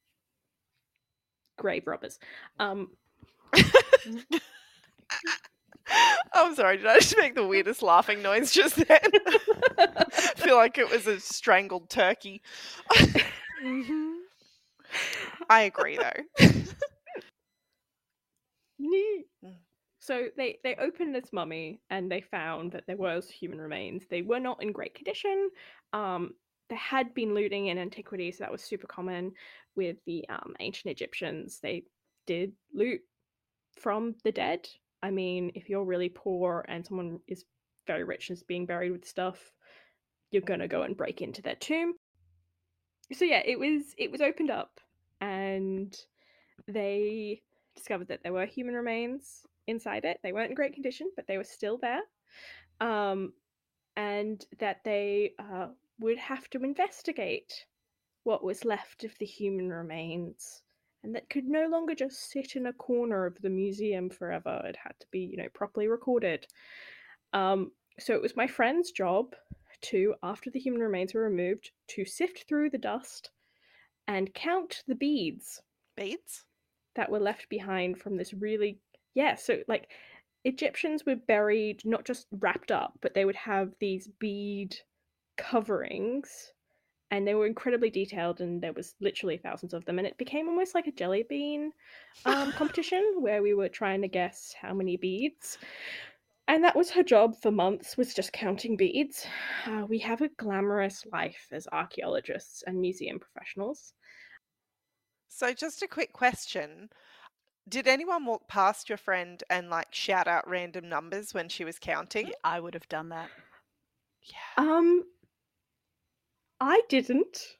grave 1.57 1.87
robbers. 1.87 2.19
Um, 2.57 2.91
I'm 6.33 6.55
sorry, 6.55 6.77
did 6.77 6.87
I 6.87 6.95
just 6.99 7.17
make 7.17 7.35
the 7.35 7.45
weirdest 7.45 7.81
laughing 7.81 8.21
noise 8.21 8.51
just 8.51 8.75
then? 8.75 8.99
I 9.77 10.05
feel 10.37 10.55
like 10.55 10.77
it 10.77 10.89
was 10.89 11.07
a 11.07 11.19
strangled 11.19 11.89
turkey. 11.89 12.41
Mhm. 13.63 14.13
I 15.49 15.61
agree 15.61 15.97
though. 15.97 16.45
So 19.99 20.29
they 20.37 20.59
they 20.63 20.75
opened 20.75 21.13
this 21.13 21.31
mummy 21.33 21.81
and 21.89 22.11
they 22.11 22.21
found 22.21 22.71
that 22.71 22.85
there 22.87 22.97
was 22.97 23.29
human 23.29 23.59
remains. 23.61 24.05
They 24.09 24.21
were 24.21 24.39
not 24.39 24.63
in 24.63 24.71
great 24.71 24.95
condition. 24.95 25.49
Um, 25.93 26.33
there 26.69 26.77
had 26.79 27.13
been 27.13 27.33
looting 27.35 27.67
in 27.67 27.77
antiquity, 27.77 28.31
so 28.31 28.43
that 28.43 28.51
was 28.51 28.63
super 28.63 28.87
common 28.87 29.33
with 29.75 29.97
the 30.05 30.27
um, 30.29 30.55
ancient 30.59 30.91
Egyptians. 30.91 31.59
They 31.61 31.83
did 32.25 32.53
loot 32.73 33.01
from 33.79 34.15
the 34.23 34.31
dead. 34.31 34.67
I 35.01 35.11
mean, 35.11 35.51
if 35.55 35.69
you're 35.69 35.85
really 35.85 36.09
poor 36.09 36.65
and 36.67 36.85
someone 36.85 37.19
is 37.27 37.45
very 37.87 38.03
rich 38.03 38.29
and 38.29 38.37
is 38.37 38.43
being 38.43 38.65
buried 38.65 38.91
with 38.91 39.07
stuff, 39.07 39.51
you're 40.31 40.41
gonna 40.41 40.67
go 40.67 40.83
and 40.83 40.97
break 40.97 41.21
into 41.21 41.41
their 41.41 41.55
tomb. 41.55 41.93
So 43.13 43.25
yeah, 43.25 43.41
it 43.45 43.57
was 43.57 43.93
it 43.97 44.11
was 44.11 44.21
opened 44.21 44.51
up 44.51 44.79
and 45.21 45.95
they 46.67 47.41
discovered 47.75 48.09
that 48.09 48.21
there 48.23 48.33
were 48.33 48.45
human 48.45 48.75
remains 48.75 49.45
inside 49.67 50.05
it. 50.05 50.19
They 50.21 50.33
weren't 50.33 50.49
in 50.49 50.55
great 50.55 50.73
condition, 50.73 51.09
but 51.15 51.27
they 51.27 51.37
were 51.37 51.43
still 51.43 51.77
there. 51.77 52.01
Um, 52.81 53.33
and 53.95 54.43
that 54.59 54.83
they 54.83 55.33
uh, 55.39 55.67
would 55.99 56.17
have 56.17 56.49
to 56.51 56.63
investigate 56.63 57.65
what 58.23 58.43
was 58.43 58.65
left 58.65 59.03
of 59.03 59.17
the 59.19 59.25
human 59.25 59.69
remains. 59.69 60.61
And 61.03 61.15
that 61.15 61.29
could 61.29 61.45
no 61.45 61.67
longer 61.67 61.95
just 61.95 62.29
sit 62.29 62.55
in 62.55 62.65
a 62.65 62.73
corner 62.73 63.25
of 63.25 63.41
the 63.41 63.49
museum 63.49 64.09
forever. 64.09 64.61
It 64.65 64.75
had 64.75 64.93
to 64.99 65.07
be, 65.11 65.19
you 65.19 65.37
know, 65.37 65.47
properly 65.53 65.87
recorded. 65.87 66.45
Um, 67.31 67.71
so 67.99 68.13
it 68.13 68.21
was 68.21 68.35
my 68.35 68.47
friend's 68.47 68.91
job 68.91 69.35
to, 69.81 70.15
after 70.23 70.49
the 70.49 70.59
human 70.59 70.81
remains 70.81 71.13
were 71.13 71.23
removed, 71.23 71.71
to 71.89 72.05
sift 72.05 72.45
through 72.47 72.71
the 72.71 72.77
dust 72.77 73.31
and 74.07 74.33
count 74.33 74.83
the 74.87 74.95
beads 74.95 75.61
Beads? 75.95 76.45
that 76.95 77.11
were 77.11 77.19
left 77.19 77.47
behind 77.49 77.97
from 77.97 78.17
this 78.17 78.33
really 78.33 78.79
yeah 79.13 79.35
so 79.35 79.59
like 79.67 79.89
egyptians 80.43 81.05
were 81.05 81.15
buried 81.15 81.81
not 81.85 82.05
just 82.05 82.27
wrapped 82.31 82.71
up 82.71 82.93
but 83.01 83.13
they 83.13 83.25
would 83.25 83.35
have 83.35 83.71
these 83.79 84.09
bead 84.19 84.75
coverings 85.37 86.51
and 87.11 87.27
they 87.27 87.33
were 87.35 87.47
incredibly 87.47 87.89
detailed 87.89 88.41
and 88.41 88.61
there 88.61 88.73
was 88.73 88.95
literally 88.99 89.37
thousands 89.37 89.73
of 89.73 89.85
them 89.85 89.97
and 89.97 90.07
it 90.07 90.17
became 90.17 90.47
almost 90.47 90.75
like 90.75 90.87
a 90.87 90.91
jelly 90.91 91.25
bean 91.29 91.71
um, 92.25 92.51
competition 92.57 93.15
where 93.19 93.41
we 93.41 93.53
were 93.53 93.69
trying 93.69 94.01
to 94.01 94.07
guess 94.07 94.53
how 94.59 94.73
many 94.73 94.97
beads 94.97 95.57
and 96.47 96.63
that 96.63 96.75
was 96.75 96.89
her 96.89 97.03
job 97.03 97.35
for 97.41 97.51
months 97.51 97.97
was 97.97 98.13
just 98.13 98.33
counting 98.33 98.75
beads 98.77 99.25
uh, 99.67 99.85
we 99.87 99.99
have 99.99 100.21
a 100.21 100.29
glamorous 100.37 101.05
life 101.11 101.47
as 101.51 101.67
archaeologists 101.71 102.63
and 102.67 102.79
museum 102.79 103.19
professionals 103.19 103.93
So, 105.29 105.53
just 105.53 105.81
a 105.81 105.87
quick 105.87 106.11
question. 106.11 106.89
Did 107.67 107.87
anyone 107.87 108.25
walk 108.25 108.47
past 108.47 108.89
your 108.89 108.97
friend 108.97 109.43
and 109.49 109.69
like 109.69 109.93
shout 109.93 110.27
out 110.27 110.49
random 110.49 110.89
numbers 110.89 111.33
when 111.33 111.49
she 111.49 111.63
was 111.63 111.79
counting? 111.79 112.33
I 112.43 112.59
would 112.59 112.73
have 112.73 112.89
done 112.89 113.09
that. 113.09 113.29
Yeah. 114.23 114.63
um 114.63 115.03
i 116.61 116.81
didn't 116.89 117.55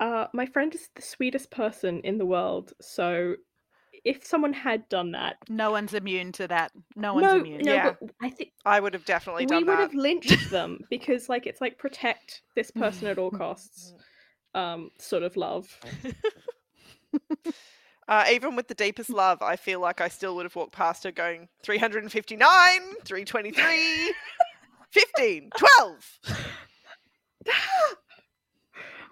uh 0.00 0.26
my 0.32 0.46
friend 0.46 0.74
is 0.74 0.88
the 0.96 1.02
sweetest 1.02 1.50
person 1.50 2.00
in 2.00 2.18
the 2.18 2.26
world 2.26 2.72
so 2.80 3.34
if 4.04 4.24
someone 4.24 4.52
had 4.52 4.86
done 4.90 5.12
that 5.12 5.36
No 5.48 5.70
one's 5.70 5.94
immune 5.94 6.30
to 6.32 6.46
that. 6.48 6.72
No 6.94 7.14
one's 7.14 7.24
no, 7.24 7.36
immune. 7.38 7.62
no, 7.62 7.72
Yeah. 7.72 7.94
I 8.20 8.28
think 8.28 8.52
I 8.66 8.78
would 8.78 8.92
have 8.92 9.06
definitely 9.06 9.46
done. 9.46 9.64
That. 9.64 9.66
We 9.66 9.70
would 9.70 9.78
that. 9.78 9.92
have 9.92 9.94
lynched 9.94 10.50
them 10.50 10.80
because, 10.90 11.30
like, 11.30 11.46
it's 11.46 11.62
like 11.62 11.78
protect 11.78 12.42
this 12.54 12.70
person 12.70 13.08
at 13.08 13.16
all 13.18 13.30
costs, 13.30 13.94
um, 14.54 14.90
sort 14.98 15.22
of 15.22 15.36
love. 15.38 15.80
Uh, 18.06 18.24
even 18.30 18.54
with 18.54 18.68
the 18.68 18.74
deepest 18.74 19.08
love, 19.08 19.40
I 19.40 19.56
feel 19.56 19.80
like 19.80 20.02
I 20.02 20.08
still 20.08 20.36
would 20.36 20.44
have 20.44 20.54
walked 20.54 20.72
past 20.72 21.04
her 21.04 21.10
going 21.10 21.48
359, 21.62 22.46
323, 23.02 24.14
15, 24.90 25.50
12. 25.56 26.18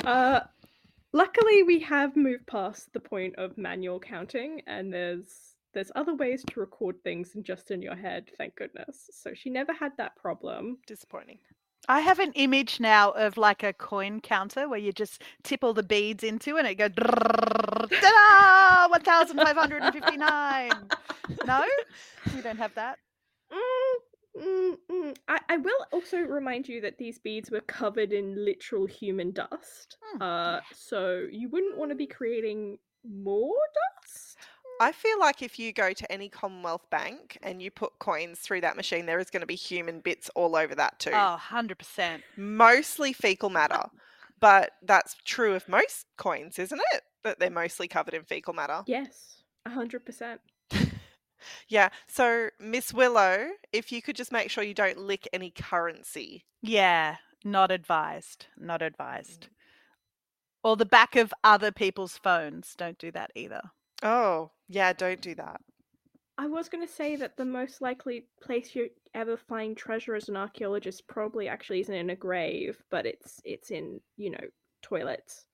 Uh, 0.04 0.40
luckily, 1.12 1.62
we 1.62 1.80
have 1.80 2.16
moved 2.16 2.46
past 2.46 2.92
the 2.92 3.00
point 3.00 3.34
of 3.36 3.56
manual 3.56 4.00
counting, 4.00 4.62
and 4.66 4.92
there's 4.92 5.54
there's 5.74 5.92
other 5.94 6.14
ways 6.14 6.44
to 6.50 6.60
record 6.60 7.02
things 7.02 7.32
than 7.32 7.42
just 7.42 7.70
in 7.70 7.80
your 7.80 7.96
head. 7.96 8.30
Thank 8.36 8.56
goodness. 8.56 9.08
So 9.12 9.32
she 9.34 9.48
never 9.48 9.72
had 9.72 9.92
that 9.96 10.16
problem. 10.16 10.78
Disappointing. 10.86 11.38
I 11.88 12.00
have 12.00 12.18
an 12.20 12.32
image 12.34 12.78
now 12.78 13.10
of 13.10 13.36
like 13.36 13.62
a 13.62 13.72
coin 13.72 14.20
counter 14.20 14.68
where 14.68 14.78
you 14.78 14.92
just 14.92 15.22
tip 15.42 15.64
all 15.64 15.74
the 15.74 15.82
beads 15.82 16.22
into 16.22 16.56
and 16.56 16.66
it 16.66 16.76
goes 16.76 16.90
ta-da, 16.94 18.88
1,559. 18.88 20.70
No? 21.44 21.64
You 22.36 22.42
don't 22.42 22.58
have 22.58 22.74
that? 22.74 22.98
Mm, 23.52 23.94
mm, 24.36 24.76
mm. 24.90 25.16
I, 25.28 25.40
I 25.48 25.56
will 25.58 25.86
also 25.92 26.18
remind 26.18 26.68
you 26.68 26.80
that 26.82 26.98
these 26.98 27.18
beads 27.18 27.50
were 27.50 27.60
covered 27.60 28.12
in 28.12 28.44
literal 28.44 28.86
human 28.86 29.32
dust. 29.32 29.96
Hmm, 30.02 30.22
Uh, 30.22 30.60
so 30.72 31.26
you 31.30 31.48
wouldn't 31.48 31.76
want 31.76 31.90
to 31.90 31.94
be 31.94 32.06
creating 32.06 32.78
more 33.04 33.54
dust. 34.02 34.36
I 34.80 34.92
feel 34.92 35.18
like 35.20 35.42
if 35.42 35.58
you 35.58 35.72
go 35.72 35.92
to 35.92 36.10
any 36.12 36.28
Commonwealth 36.28 36.88
Bank 36.90 37.38
and 37.42 37.62
you 37.62 37.70
put 37.70 37.98
coins 37.98 38.40
through 38.40 38.62
that 38.62 38.76
machine, 38.76 39.06
there 39.06 39.20
is 39.20 39.30
going 39.30 39.42
to 39.42 39.46
be 39.46 39.54
human 39.54 40.00
bits 40.00 40.28
all 40.34 40.56
over 40.56 40.74
that 40.74 40.98
too. 40.98 41.10
Oh, 41.12 41.32
100%. 41.32 42.24
Mostly 42.36 43.12
fecal 43.12 43.50
matter. 43.50 43.84
But 44.40 44.72
that's 44.82 45.14
true 45.24 45.54
of 45.54 45.68
most 45.68 46.06
coins, 46.16 46.58
isn't 46.58 46.80
it? 46.94 47.02
That 47.22 47.38
they're 47.38 47.48
mostly 47.50 47.86
covered 47.86 48.14
in 48.14 48.24
fecal 48.24 48.52
matter. 48.54 48.82
Yes, 48.86 49.42
a 49.64 49.70
hundred 49.70 50.04
percent. 50.04 50.40
Yeah. 51.68 51.88
So, 52.06 52.50
Miss 52.60 52.92
Willow, 52.92 53.48
if 53.72 53.92
you 53.92 54.02
could 54.02 54.16
just 54.16 54.32
make 54.32 54.50
sure 54.50 54.64
you 54.64 54.74
don't 54.74 54.98
lick 54.98 55.28
any 55.32 55.50
currency. 55.50 56.44
Yeah, 56.60 57.16
not 57.44 57.70
advised. 57.70 58.46
Not 58.56 58.82
advised. 58.82 59.48
Or 60.64 60.76
the 60.76 60.86
back 60.86 61.16
of 61.16 61.34
other 61.42 61.72
people's 61.72 62.16
phones. 62.18 62.74
Don't 62.76 62.98
do 62.98 63.10
that 63.12 63.32
either. 63.34 63.62
Oh, 64.02 64.52
yeah, 64.68 64.92
don't 64.92 65.20
do 65.20 65.34
that. 65.34 65.60
I 66.38 66.46
was 66.46 66.68
going 66.68 66.86
to 66.86 66.92
say 66.92 67.16
that 67.16 67.36
the 67.36 67.44
most 67.44 67.80
likely 67.82 68.26
place 68.42 68.74
you 68.74 68.88
ever 69.14 69.36
find 69.36 69.76
treasure 69.76 70.14
as 70.14 70.28
an 70.28 70.36
archaeologist 70.36 71.06
probably 71.06 71.46
actually 71.46 71.80
isn't 71.80 71.94
in 71.94 72.10
a 72.10 72.16
grave, 72.16 72.82
but 72.90 73.06
it's 73.06 73.40
it's 73.44 73.70
in 73.70 74.00
you 74.16 74.30
know 74.30 74.44
toilets, 74.82 75.46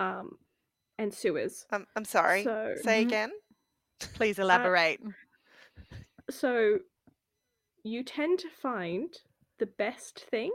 um, 0.00 0.36
and 0.98 1.12
sewers. 1.12 1.64
Um, 1.70 1.86
I'm 1.96 2.04
sorry. 2.04 2.44
So 2.44 2.74
Say 2.82 3.02
Mhm. 3.02 3.06
again. 3.06 3.32
Please 4.14 4.38
uh, 4.38 4.42
elaborate. 4.42 5.00
so 6.30 6.78
you 7.84 8.02
tend 8.02 8.38
to 8.40 8.48
find 8.48 9.14
the 9.58 9.66
best 9.66 10.26
things 10.30 10.52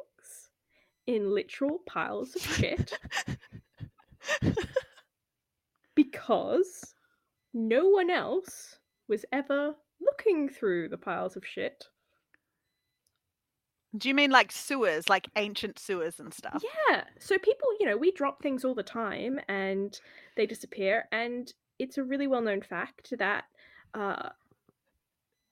in 1.06 1.34
literal 1.34 1.80
piles 1.86 2.36
of 2.36 2.42
shit 2.42 3.00
because 5.96 6.94
no 7.54 7.88
one 7.88 8.10
else 8.10 8.78
was 9.08 9.26
ever 9.32 9.76
looking 10.02 10.50
through 10.50 10.90
the 10.90 10.98
piles 10.98 11.36
of 11.36 11.46
shit. 11.46 11.86
do 13.98 14.10
you 14.10 14.14
mean 14.14 14.30
like 14.32 14.52
sewers, 14.52 15.10
like 15.10 15.28
ancient 15.38 15.80
sewers 15.80 16.20
and 16.20 16.34
stuff? 16.34 16.64
Yeah. 16.90 17.04
So 17.20 17.38
people, 17.38 17.68
you 17.80 17.88
know, 17.88 17.98
we 17.98 18.12
drop 18.12 18.42
things 18.42 18.64
all 18.64 18.76
the 18.76 18.84
time 18.84 19.40
and 19.48 20.00
they 20.36 20.46
disappear. 20.46 21.06
And 21.12 21.52
it's 21.80 21.98
a 21.98 22.04
really 22.04 22.28
well 22.28 22.42
known 22.42 22.62
fact 22.62 23.13
that 23.18 23.46
uh, 23.94 24.30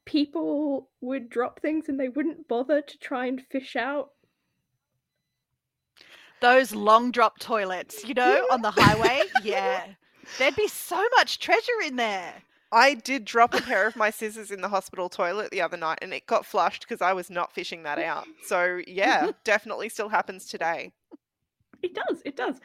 people 0.06 0.90
would 1.02 1.30
drop 1.30 1.62
things 1.62 1.90
and 1.90 2.00
they 2.00 2.10
wouldn't 2.10 2.48
bother 2.48 2.82
to 2.82 2.98
try 2.98 3.26
and 3.26 3.42
fish 3.50 3.76
out. 3.76 4.12
Those 6.42 6.76
long 6.76 7.12
drop 7.12 7.40
toilets, 7.40 8.04
you 8.08 8.14
know, 8.14 8.48
on 8.52 8.62
the 8.62 8.72
highway. 8.72 9.22
Yeah. 9.44 9.86
There'd 10.40 10.56
be 10.56 10.68
so 10.68 11.04
much 11.18 11.40
treasure 11.40 11.82
in 11.86 11.98
there. 11.98 12.34
I 12.72 12.96
did 12.96 13.26
drop 13.26 13.54
a 13.54 13.62
pair 13.62 13.88
of 13.88 13.96
my 13.96 14.10
scissors 14.10 14.50
in 14.50 14.62
the 14.62 14.70
hospital 14.70 15.08
toilet 15.08 15.52
the 15.52 15.62
other 15.62 15.78
night 15.78 16.00
and 16.02 16.14
it 16.14 16.26
got 16.26 16.46
flushed 16.46 16.82
because 16.82 17.02
I 17.02 17.14
was 17.14 17.30
not 17.30 17.54
fishing 17.54 17.84
that 17.84 18.00
out. 18.00 18.26
So, 18.44 18.82
yeah, 18.88 19.32
definitely 19.44 19.88
still 19.90 20.10
happens 20.10 20.46
today. 20.46 20.92
It 21.84 21.94
does. 21.94 22.22
It 22.26 22.36
does. 22.36 22.56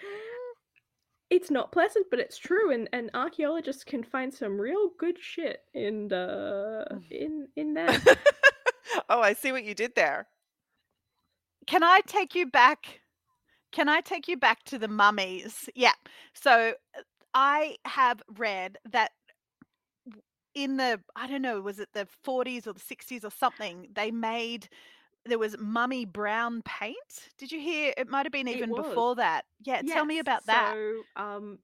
It's 1.30 1.50
not 1.50 1.70
pleasant, 1.70 2.06
but 2.10 2.18
it's 2.18 2.36
true, 2.36 2.72
and, 2.72 2.88
and 2.92 3.08
archaeologists 3.14 3.84
can 3.84 4.02
find 4.02 4.34
some 4.34 4.60
real 4.60 4.90
good 4.98 5.16
shit 5.20 5.62
in 5.74 6.12
uh, 6.12 6.98
in 7.10 7.46
in 7.56 7.74
there. 7.74 8.00
oh, 9.08 9.20
I 9.20 9.32
see 9.32 9.52
what 9.52 9.64
you 9.64 9.74
did 9.74 9.94
there. 9.94 10.26
Can 11.66 11.84
I 11.84 12.00
take 12.06 12.34
you 12.34 12.46
back? 12.46 13.00
Can 13.70 13.88
I 13.88 14.00
take 14.00 14.26
you 14.26 14.36
back 14.36 14.64
to 14.64 14.78
the 14.78 14.88
mummies? 14.88 15.68
Yeah. 15.76 15.92
So 16.34 16.74
uh, 16.96 17.02
I 17.32 17.76
have 17.84 18.20
read 18.36 18.78
that 18.90 19.12
in 20.54 20.76
the 20.76 21.00
I 21.14 21.28
don't 21.28 21.42
know, 21.42 21.60
was 21.60 21.78
it 21.78 21.90
the 21.92 22.08
40s 22.26 22.66
or 22.66 22.72
the 22.72 22.80
60s 22.80 23.24
or 23.24 23.30
something, 23.30 23.88
they 23.94 24.10
made 24.10 24.68
there 25.26 25.38
was 25.38 25.56
mummy 25.58 26.04
brown 26.04 26.62
paint. 26.62 26.96
Did 27.38 27.52
you 27.52 27.60
hear? 27.60 27.92
It 27.96 28.08
might 28.08 28.26
have 28.26 28.32
been 28.32 28.48
even 28.48 28.74
before 28.74 29.16
that. 29.16 29.44
Yeah, 29.62 29.82
tell 29.82 30.04
me 30.04 30.18
about 30.18 30.46
that. 30.46 30.72
So, 30.74 31.22
um, 31.22 31.58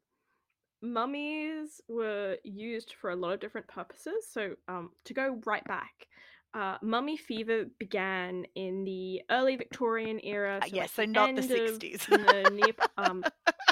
mummies 0.82 1.80
were 1.88 2.36
used 2.44 2.94
for 3.00 3.10
a 3.10 3.16
lot 3.16 3.32
of 3.32 3.40
different 3.40 3.66
purposes. 3.68 4.26
So, 4.30 4.54
um, 4.68 4.90
to 5.04 5.14
go 5.14 5.40
right 5.46 5.64
back, 5.64 6.06
uh, 6.54 6.76
mummy 6.82 7.16
fever 7.16 7.66
began 7.78 8.46
in 8.54 8.84
the 8.84 9.22
early 9.30 9.56
Victorian 9.56 10.20
era. 10.22 10.58
Uh, 10.62 10.66
So 10.66 10.76
yeah, 10.76 10.82
like 10.82 10.90
so 10.90 11.04
not 11.04 11.34
the 11.36 11.42
60s. 11.42 12.06
the 12.06 12.74
um, 12.98 13.24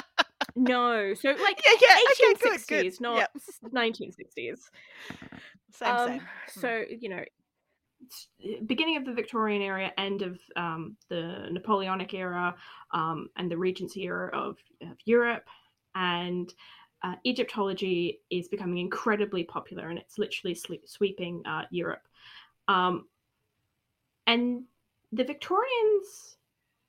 no, 0.55 1.13
so 1.13 1.29
like 1.29 1.61
Yeah, 1.65 1.73
yeah, 1.81 1.97
1860s, 2.47 2.67
good. 2.67 3.01
not 3.01 3.17
Yep. 3.17 3.31
1960s. 3.73 4.59
Same, 5.71 5.89
Um, 5.97 6.07
same. 6.07 6.19
Mm. 6.19 6.27
So 6.61 6.83
you 7.01 7.09
know, 7.09 7.23
beginning 8.65 8.97
of 8.97 9.05
the 9.05 9.13
Victorian 9.13 9.61
era, 9.61 9.91
end 9.97 10.21
of 10.21 10.39
um, 10.55 10.95
the 11.09 11.47
Napoleonic 11.51 12.13
era, 12.13 12.55
um, 12.91 13.29
and 13.37 13.49
the 13.49 13.57
Regency 13.57 14.03
era 14.03 14.29
of, 14.33 14.57
of 14.81 14.97
Europe, 15.05 15.45
and 15.95 16.53
uh, 17.03 17.15
Egyptology 17.25 18.19
is 18.29 18.47
becoming 18.47 18.79
incredibly 18.79 19.43
popular, 19.43 19.89
and 19.89 19.99
it's 19.99 20.17
literally 20.17 20.57
sweeping 20.85 21.45
uh, 21.45 21.63
Europe. 21.69 22.07
Um, 22.67 23.05
and 24.27 24.63
the 25.11 25.23
Victorians 25.23 26.37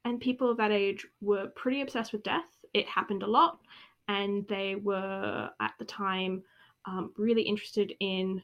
and 0.05 0.21
people 0.21 0.51
of 0.51 0.57
that 0.57 0.71
age 0.71 1.07
were 1.21 1.49
pretty 1.49 1.83
obsessed 1.83 2.13
with 2.13 2.23
death. 2.23 2.49
It 2.73 2.87
happened 2.87 3.23
a 3.23 3.27
lot, 3.27 3.59
and 4.09 4.47
they 4.49 4.77
were 4.77 5.51
at 5.61 5.75
the 5.79 5.85
time 5.85 6.43
um, 6.87 7.13
really 7.17 7.43
interested 7.43 7.93
in 8.01 8.43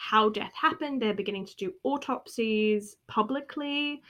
how 0.00 0.30
death 0.30 0.52
happened. 0.58 1.00
They're 1.00 1.12
beginning 1.12 1.44
to 1.44 1.56
do 1.56 1.74
autopsies 1.84 2.96
publicly. 3.06 4.02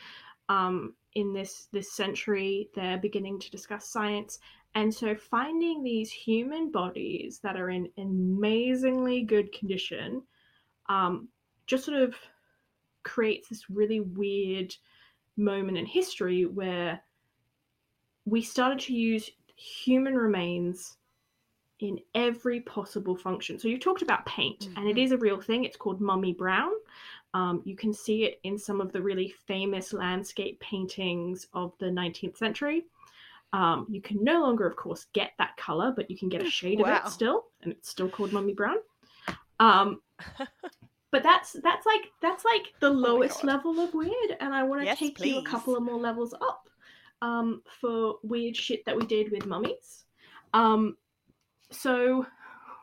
Um, 0.48 0.94
in 1.14 1.32
this 1.32 1.66
this 1.72 1.92
century, 1.92 2.70
they're 2.76 2.98
beginning 2.98 3.40
to 3.40 3.50
discuss 3.50 3.88
science, 3.88 4.38
and 4.76 4.94
so 4.94 5.16
finding 5.16 5.82
these 5.82 6.12
human 6.12 6.70
bodies 6.70 7.40
that 7.42 7.56
are 7.56 7.70
in 7.70 7.88
amazingly 7.98 9.22
good 9.22 9.52
condition, 9.52 10.22
um, 10.88 11.28
just 11.66 11.84
sort 11.84 12.00
of 12.00 12.14
creates 13.02 13.48
this 13.48 13.68
really 13.68 13.98
weird 13.98 14.72
moment 15.36 15.76
in 15.76 15.86
history 15.86 16.46
where 16.46 17.02
we 18.26 18.42
started 18.42 18.78
to 18.78 18.94
use 18.94 19.28
human 19.56 20.14
remains 20.14 20.98
in 21.82 22.00
every 22.14 22.60
possible 22.60 23.16
function. 23.16 23.58
So 23.58 23.68
you 23.68 23.78
talked 23.78 24.02
about 24.02 24.26
paint, 24.26 24.68
and 24.76 24.88
it 24.88 24.96
Mhm. 24.96 24.98
is 24.98 25.12
a 25.12 25.18
real 25.18 25.40
thing. 25.40 25.64
It's 25.64 25.76
called 25.76 26.00
mummy 26.00 26.32
brown. 26.32 26.70
Um, 27.34 27.62
you 27.64 27.76
can 27.76 27.92
see 27.94 28.24
it 28.24 28.40
in 28.44 28.58
some 28.58 28.80
of 28.80 28.92
the 28.92 29.02
really 29.02 29.28
famous 29.46 29.92
landscape 29.92 30.60
paintings 30.60 31.46
of 31.54 31.72
the 31.78 31.90
19th 31.90 32.36
century. 32.36 32.86
Um, 33.52 33.86
you 33.88 34.00
can 34.00 34.22
no 34.22 34.40
longer, 34.40 34.66
of 34.66 34.76
course, 34.76 35.06
get 35.12 35.32
that 35.38 35.56
color, 35.56 35.92
but 35.94 36.10
you 36.10 36.16
can 36.18 36.28
get 36.28 36.42
a 36.42 36.44
shade 36.50 36.80
of 36.80 36.86
Wow. 36.86 36.96
it 36.96 37.08
still, 37.08 37.44
and 37.62 37.72
it's 37.72 37.88
still 37.88 38.08
called 38.08 38.32
mummy 38.32 38.54
brown. 38.54 38.76
Um, 39.58 40.02
but 41.12 41.22
that's 41.22 41.52
that's 41.62 41.86
like 41.86 42.02
that's 42.22 42.44
like 42.44 42.72
the 42.80 42.88
Oh 42.88 42.92
lowest 42.92 43.44
level 43.44 43.80
of 43.80 43.94
weird, 43.94 44.36
and 44.40 44.54
I 44.54 44.62
want 44.62 44.82
to 44.82 44.86
Yes, 44.86 44.98
take 44.98 45.24
you 45.24 45.38
a 45.38 45.42
couple 45.42 45.76
of 45.76 45.82
more 45.82 45.98
levels 45.98 46.34
up 46.34 46.68
um, 47.22 47.62
for 47.80 48.18
weird 48.22 48.56
shit 48.56 48.84
that 48.86 48.96
we 48.96 49.06
did 49.06 49.30
with 49.32 49.46
mummies. 49.46 50.04
Um, 50.54 50.96
so 51.70 52.26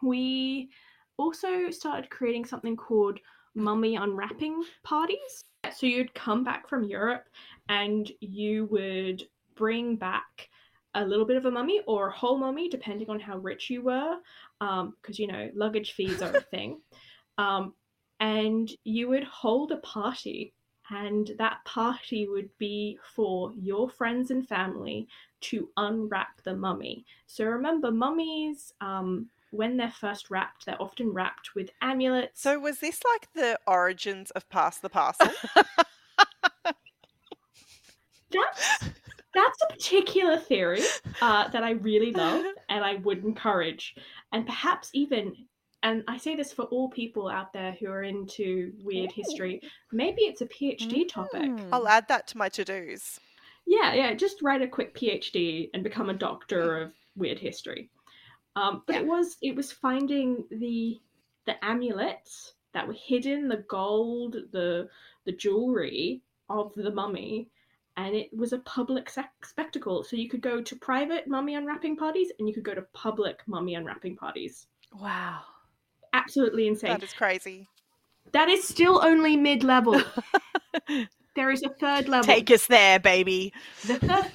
we 0.02 0.70
also 1.18 1.70
started 1.72 2.10
creating 2.10 2.46
something 2.46 2.76
called 2.76 3.20
mummy 3.56 3.96
unwrapping 3.96 4.64
parties. 4.84 5.44
So 5.76 5.86
you'd 5.86 6.14
come 6.14 6.44
back 6.44 6.70
from 6.70 6.84
Europe 6.84 7.26
and 7.70 8.10
you 8.22 8.66
would 8.66 9.24
bring 9.56 9.96
back 9.96 10.50
a 10.94 11.06
little 11.06 11.26
bit 11.26 11.38
of 11.38 11.46
a 11.46 11.52
mummy 11.52 11.82
or 11.86 12.08
a 12.08 12.12
whole 12.12 12.38
mummy, 12.38 12.70
depending 12.70 13.10
on 13.10 13.20
how 13.20 13.38
rich 13.38 13.70
you 13.70 13.82
were, 13.84 14.16
because 14.60 15.20
you 15.20 15.28
know 15.28 15.50
luggage 15.54 15.94
fees 15.94 16.22
are 16.22 16.36
a 16.36 16.42
thing. 16.42 16.80
Um, 17.38 17.74
and 18.20 18.70
you 18.84 19.10
would 19.10 19.24
hold 19.24 19.72
a 19.72 19.78
party, 19.78 20.54
and 20.90 21.32
that 21.38 21.64
party 21.66 22.28
would 22.28 22.50
be 22.58 22.98
for 23.16 23.52
your 23.56 23.90
friends 23.90 24.32
and 24.32 24.48
family 24.48 25.08
to 25.42 25.70
unwrap 25.78 26.42
the 26.44 26.56
mummy. 26.56 27.06
So 27.26 27.46
remember, 27.46 27.92
mummies, 27.92 28.74
um, 28.82 29.30
when 29.52 29.78
they're 29.78 29.92
first 29.92 30.30
wrapped, 30.30 30.66
they're 30.66 30.82
often 30.82 31.12
wrapped 31.12 31.56
with 31.56 31.70
amulets. 31.82 32.42
So 32.42 32.60
was 32.60 32.80
this 32.80 33.02
like 33.14 33.28
the 33.34 33.60
origins 33.68 34.32
of 34.32 34.48
Pass 34.50 34.80
the 34.80 34.90
Parcel? 34.90 35.30
that's 38.32 38.90
that's 39.34 39.62
a 39.64 39.74
particular 39.74 40.38
theory 40.38 40.82
uh, 41.22 41.48
that 41.50 41.64
I 41.64 41.72
really 41.72 42.12
love 42.12 42.44
and 42.70 42.84
I 42.84 42.96
would 42.96 43.24
encourage, 43.24 43.96
and 44.32 44.46
perhaps 44.46 44.90
even. 44.94 45.36
And 45.84 46.04
I 46.08 46.18
say 46.18 46.36
this 46.36 46.52
for 46.52 46.64
all 46.66 46.90
people 46.90 47.28
out 47.30 47.54
there 47.54 47.78
who 47.80 47.88
are 47.88 48.04
into 48.04 48.74
weird 48.84 49.12
history. 49.12 49.62
Maybe 49.92 50.24
it's 50.24 50.42
a 50.42 50.48
PhD 50.48 51.08
topic. 51.08 51.44
Mm. 51.44 51.70
I'll 51.72 51.88
add 51.88 52.08
that 52.08 52.28
to 52.30 52.38
my 52.38 52.50
to-dos. 52.50 53.20
Yeah, 53.66 53.94
yeah. 53.94 54.14
Just 54.14 54.42
write 54.42 54.62
a 54.62 54.68
quick 54.68 54.96
PhD 54.96 55.70
and 55.74 55.84
become 55.84 56.10
a 56.10 56.14
doctor 56.14 56.82
of 56.82 56.94
weird 57.16 57.38
history. 57.38 57.90
Um, 58.56 58.82
but 58.88 58.96
it 58.96 59.06
was 59.06 59.38
it 59.42 59.56
was 59.56 59.72
finding 59.72 60.44
the 60.50 61.00
the 61.46 61.64
amulets 61.64 62.54
that 62.74 62.88
were 62.88 62.96
hidden, 62.96 63.48
the 63.48 63.64
gold, 63.70 64.38
the 64.52 64.90
the 65.26 65.32
jewelry 65.32 66.24
of 66.50 66.72
the 66.76 66.92
mummy, 66.92 67.50
and 67.98 68.16
it 68.16 68.30
was 68.36 68.54
a 68.54 68.60
public 68.60 69.10
sec- 69.10 69.46
spectacle. 69.46 70.04
So 70.04 70.16
you 70.16 70.28
could 70.28 70.42
go 70.42 70.62
to 70.62 70.76
private 70.78 71.28
mummy 71.28 71.54
unwrapping 71.54 71.98
parties, 71.98 72.32
and 72.40 72.48
you 72.48 72.54
could 72.54 72.64
go 72.64 72.74
to 72.74 72.86
public 72.94 73.42
mummy 73.46 73.76
unwrapping 73.76 74.16
parties. 74.16 74.68
Wow. 74.92 75.42
Absolutely 76.14 76.68
insane. 76.68 76.92
That 76.92 77.04
is 77.04 77.14
crazy. 77.14 77.68
that 78.34 78.50
is 78.50 78.68
still 78.68 79.02
only 79.04 79.38
mid 79.38 79.64
level. 79.64 80.02
there 81.36 81.52
is 81.52 81.64
a 81.64 81.70
third 81.70 82.08
level. 82.08 82.26
Take 82.26 82.52
us 82.52 82.68
there, 82.68 83.00
baby. 83.00 83.54
The 83.86 84.00
third. 84.00 84.32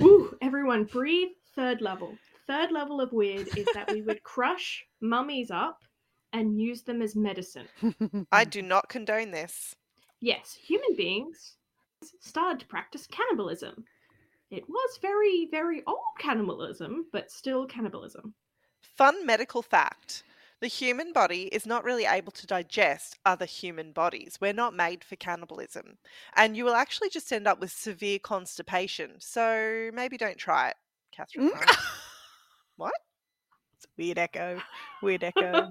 Ooh, 0.02 0.36
everyone 0.42 0.84
breathe. 0.84 1.28
Third 1.54 1.80
level. 1.80 2.16
Third 2.46 2.70
level 2.70 3.00
of 3.00 3.12
weird 3.12 3.48
is 3.56 3.66
that 3.74 3.90
we 3.92 4.02
would 4.02 4.22
crush 4.22 4.84
mummies 5.00 5.50
up 5.50 5.78
and 6.32 6.60
use 6.60 6.82
them 6.82 7.02
as 7.02 7.16
medicine. 7.16 7.66
I 8.30 8.44
do 8.44 8.62
not 8.62 8.88
condone 8.88 9.30
this. 9.30 9.74
Yes, 10.20 10.54
human 10.54 10.94
beings 10.96 11.56
started 12.20 12.60
to 12.60 12.66
practice 12.66 13.06
cannibalism. 13.06 13.84
It 14.50 14.68
was 14.68 14.98
very, 15.02 15.48
very 15.50 15.82
old 15.86 15.98
cannibalism, 16.18 17.06
but 17.12 17.30
still 17.32 17.66
cannibalism. 17.66 18.34
Fun 18.94 19.26
medical 19.26 19.62
fact. 19.62 20.22
The 20.60 20.68
human 20.68 21.12
body 21.12 21.44
is 21.44 21.66
not 21.66 21.84
really 21.84 22.06
able 22.06 22.32
to 22.32 22.46
digest 22.46 23.18
other 23.26 23.44
human 23.44 23.92
bodies. 23.92 24.38
We're 24.40 24.54
not 24.54 24.74
made 24.74 25.04
for 25.04 25.16
cannibalism. 25.16 25.98
And 26.34 26.56
you 26.56 26.64
will 26.64 26.74
actually 26.74 27.10
just 27.10 27.30
end 27.30 27.46
up 27.46 27.60
with 27.60 27.70
severe 27.70 28.18
constipation. 28.18 29.16
So 29.18 29.90
maybe 29.92 30.16
don't 30.16 30.38
try 30.38 30.70
it, 30.70 30.76
Catherine. 31.12 31.50
Mm. 31.50 31.76
What? 32.76 32.94
It's 33.76 33.86
weird 33.96 34.18
echo. 34.18 34.60
Weird 35.02 35.24
echo. 35.24 35.70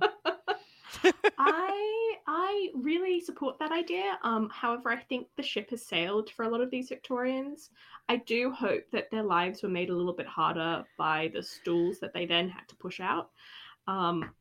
I 1.37 2.04
I 2.27 2.69
really 2.73 3.21
support 3.21 3.59
that 3.59 3.71
idea. 3.71 4.17
Um, 4.23 4.49
however, 4.49 4.89
I 4.89 4.97
think 4.97 5.27
the 5.35 5.43
ship 5.43 5.69
has 5.69 5.85
sailed 5.85 6.29
for 6.31 6.43
a 6.43 6.49
lot 6.49 6.61
of 6.61 6.71
these 6.71 6.89
Victorians. 6.89 7.69
I 8.09 8.17
do 8.17 8.51
hope 8.51 8.83
that 8.91 9.11
their 9.11 9.23
lives 9.23 9.61
were 9.61 9.69
made 9.69 9.89
a 9.89 9.95
little 9.95 10.13
bit 10.13 10.27
harder 10.27 10.83
by 10.97 11.29
the 11.33 11.43
stools 11.43 11.99
that 11.99 12.13
they 12.13 12.25
then 12.25 12.49
had 12.49 12.67
to 12.69 12.75
push 12.75 12.99
out. 12.99 13.29
Um, 13.87 14.31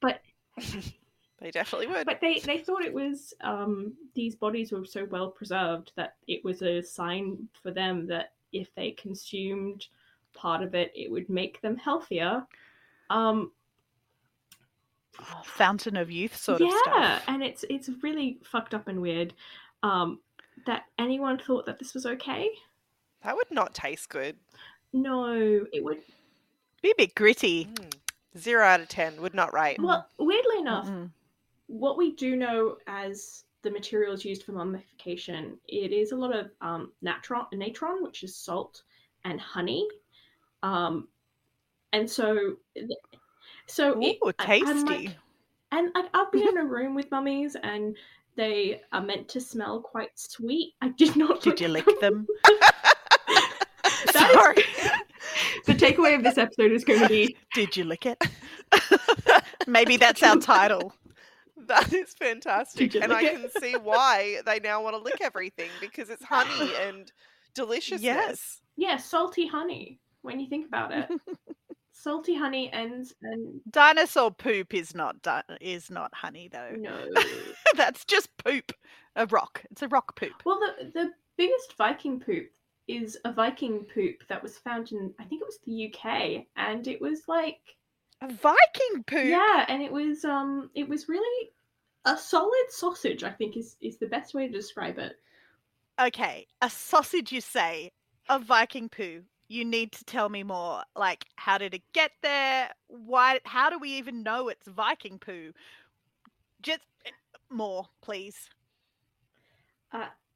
but 0.00 0.20
They 1.40 1.50
definitely 1.50 1.88
would. 1.88 2.06
but 2.06 2.20
they 2.22 2.38
they 2.38 2.58
thought 2.58 2.82
it 2.84 2.94
was 2.94 3.34
um, 3.42 3.92
these 4.14 4.34
bodies 4.34 4.72
were 4.72 4.84
so 4.86 5.04
well 5.10 5.30
preserved 5.30 5.92
that 5.94 6.14
it 6.26 6.42
was 6.42 6.62
a 6.62 6.80
sign 6.80 7.48
for 7.62 7.70
them 7.70 8.06
that 8.06 8.32
if 8.52 8.74
they 8.74 8.92
consumed 8.92 9.86
part 10.32 10.62
of 10.62 10.74
it, 10.74 10.90
it 10.94 11.10
would 11.10 11.28
make 11.28 11.60
them 11.60 11.76
healthier. 11.76 12.46
Um, 13.10 13.52
fountain 15.44 15.96
of 15.96 16.10
youth 16.10 16.36
sort 16.36 16.60
yeah, 16.60 16.68
of 16.68 16.72
stuff. 16.82 16.94
Yeah, 16.96 17.20
and 17.28 17.42
it's 17.42 17.64
it's 17.70 17.90
really 18.02 18.38
fucked 18.44 18.74
up 18.74 18.88
and 18.88 19.00
weird. 19.00 19.34
Um, 19.82 20.20
that 20.66 20.84
anyone 20.98 21.38
thought 21.38 21.66
that 21.66 21.78
this 21.78 21.94
was 21.94 22.06
okay? 22.06 22.50
that 23.22 23.34
would 23.34 23.50
not 23.50 23.74
taste 23.74 24.10
good. 24.10 24.36
No, 24.92 25.66
it 25.72 25.82
would. 25.82 25.98
Be 26.82 26.90
a 26.90 26.94
bit 26.96 27.14
gritty. 27.14 27.64
Mm. 27.64 27.94
Zero 28.38 28.64
out 28.64 28.80
of 28.80 28.88
ten. 28.88 29.20
Would 29.20 29.34
not 29.34 29.52
rate. 29.54 29.80
Well, 29.80 30.08
weirdly 30.18 30.58
enough, 30.58 30.88
Mm-mm. 30.88 31.10
what 31.66 31.96
we 31.96 32.12
do 32.12 32.36
know 32.36 32.76
as 32.86 33.44
the 33.62 33.70
materials 33.70 34.24
used 34.24 34.42
for 34.44 34.52
mummification, 34.52 35.58
it 35.68 35.92
is 35.92 36.12
a 36.12 36.16
lot 36.16 36.36
of 36.36 36.50
um, 36.60 36.92
natron, 37.00 37.46
natron, 37.52 38.02
which 38.02 38.22
is 38.22 38.36
salt, 38.36 38.82
and 39.24 39.40
honey. 39.40 39.88
Um, 40.62 41.08
and 41.92 42.08
so, 42.08 42.56
so 43.66 44.00
it- 44.00 44.18
Ooh, 44.24 44.32
I- 44.38 44.46
tasty. 44.46 44.84
like- 44.84 45.16
and 45.72 45.90
like 45.94 46.06
I've 46.14 46.30
been 46.32 46.48
in 46.48 46.58
a 46.58 46.64
room 46.76 46.94
with 46.94 47.10
mummies, 47.10 47.56
and 47.62 47.96
they 48.36 48.82
are 48.92 49.00
meant 49.02 49.28
to 49.30 49.40
smell 49.40 49.80
quite 49.80 50.10
sweet. 50.18 50.74
I 50.82 50.88
did 50.90 51.16
not. 51.22 51.40
Did 51.42 51.60
you 51.60 51.68
lick 51.68 51.86
them? 52.00 52.26
That 54.12 54.30
is- 54.30 54.32
Sorry. 54.34 54.64
the 55.66 55.72
takeaway 55.74 56.14
of 56.14 56.22
this 56.22 56.38
episode 56.38 56.72
is 56.72 56.84
going 56.84 57.00
to 57.00 57.08
be 57.08 57.36
Did 57.54 57.76
you 57.76 57.84
lick 57.84 58.06
it? 58.06 58.22
Maybe 59.66 59.96
that's 59.96 60.22
our 60.22 60.36
title. 60.36 60.94
That 61.66 61.92
is 61.92 62.12
fantastic. 62.14 62.94
And 62.94 63.12
I 63.12 63.22
lick 63.22 63.32
can 63.52 63.62
see 63.62 63.72
why 63.74 64.40
they 64.46 64.60
now 64.60 64.82
want 64.82 64.94
to 64.96 65.02
lick 65.02 65.18
everything 65.20 65.70
because 65.80 66.10
it's 66.10 66.24
honey 66.24 66.70
and 66.82 67.10
deliciousness. 67.54 68.02
Yes. 68.02 68.60
yeah, 68.76 68.96
salty 68.98 69.46
honey. 69.46 69.98
When 70.22 70.38
you 70.40 70.48
think 70.48 70.66
about 70.66 70.92
it, 70.92 71.08
salty 71.96 72.34
honey 72.34 72.70
ends 72.72 73.14
and 73.22 73.60
Dinosaur 73.70 74.30
poop 74.32 74.74
is 74.74 74.94
not 74.94 75.22
di- 75.22 75.42
is 75.60 75.90
not 75.90 76.12
honey 76.12 76.48
though. 76.52 76.72
no. 76.76 77.06
That's 77.76 78.04
just 78.04 78.28
poop. 78.36 78.72
A 79.16 79.26
rock. 79.26 79.62
It's 79.70 79.80
a 79.82 79.88
rock 79.88 80.16
poop. 80.16 80.32
Well, 80.44 80.58
the 80.60 80.90
the 80.92 81.10
biggest 81.36 81.76
Viking 81.78 82.18
poop 82.20 82.50
is 82.88 83.16
a 83.24 83.32
Viking 83.32 83.86
poop 83.94 84.16
that 84.28 84.42
was 84.42 84.58
found 84.58 84.90
in 84.92 85.14
I 85.20 85.24
think 85.24 85.40
it 85.40 85.46
was 85.46 85.58
the 85.64 85.86
UK, 85.94 86.46
and 86.56 86.86
it 86.88 87.00
was 87.00 87.22
like 87.28 87.60
A 88.20 88.26
Viking 88.26 89.04
poop. 89.06 89.24
yeah, 89.26 89.64
and 89.68 89.80
it 89.82 89.92
was 89.92 90.24
um 90.24 90.70
it 90.74 90.88
was 90.88 91.08
really 91.08 91.50
a 92.04 92.18
solid 92.18 92.66
sausage. 92.70 93.22
I 93.22 93.30
think 93.30 93.56
is 93.56 93.76
is 93.80 93.96
the 93.98 94.08
best 94.08 94.34
way 94.34 94.46
to 94.48 94.52
describe 94.52 94.98
it. 94.98 95.16
Okay, 96.00 96.48
a 96.60 96.68
sausage, 96.68 97.30
you 97.30 97.40
say, 97.40 97.92
a 98.28 98.40
Viking 98.40 98.88
poo. 98.88 99.22
You 99.54 99.64
need 99.64 99.92
to 99.92 100.04
tell 100.04 100.28
me 100.28 100.42
more. 100.42 100.82
Like, 100.96 101.26
how 101.36 101.58
did 101.58 101.74
it 101.74 101.82
get 101.92 102.10
there? 102.22 102.70
Why? 102.88 103.38
How 103.44 103.70
do 103.70 103.78
we 103.78 103.90
even 103.90 104.24
know 104.24 104.48
it's 104.48 104.66
Viking 104.66 105.16
poo? 105.16 105.52
Just 106.60 106.80
eh, 107.06 107.10
more, 107.50 107.86
please. 108.02 108.50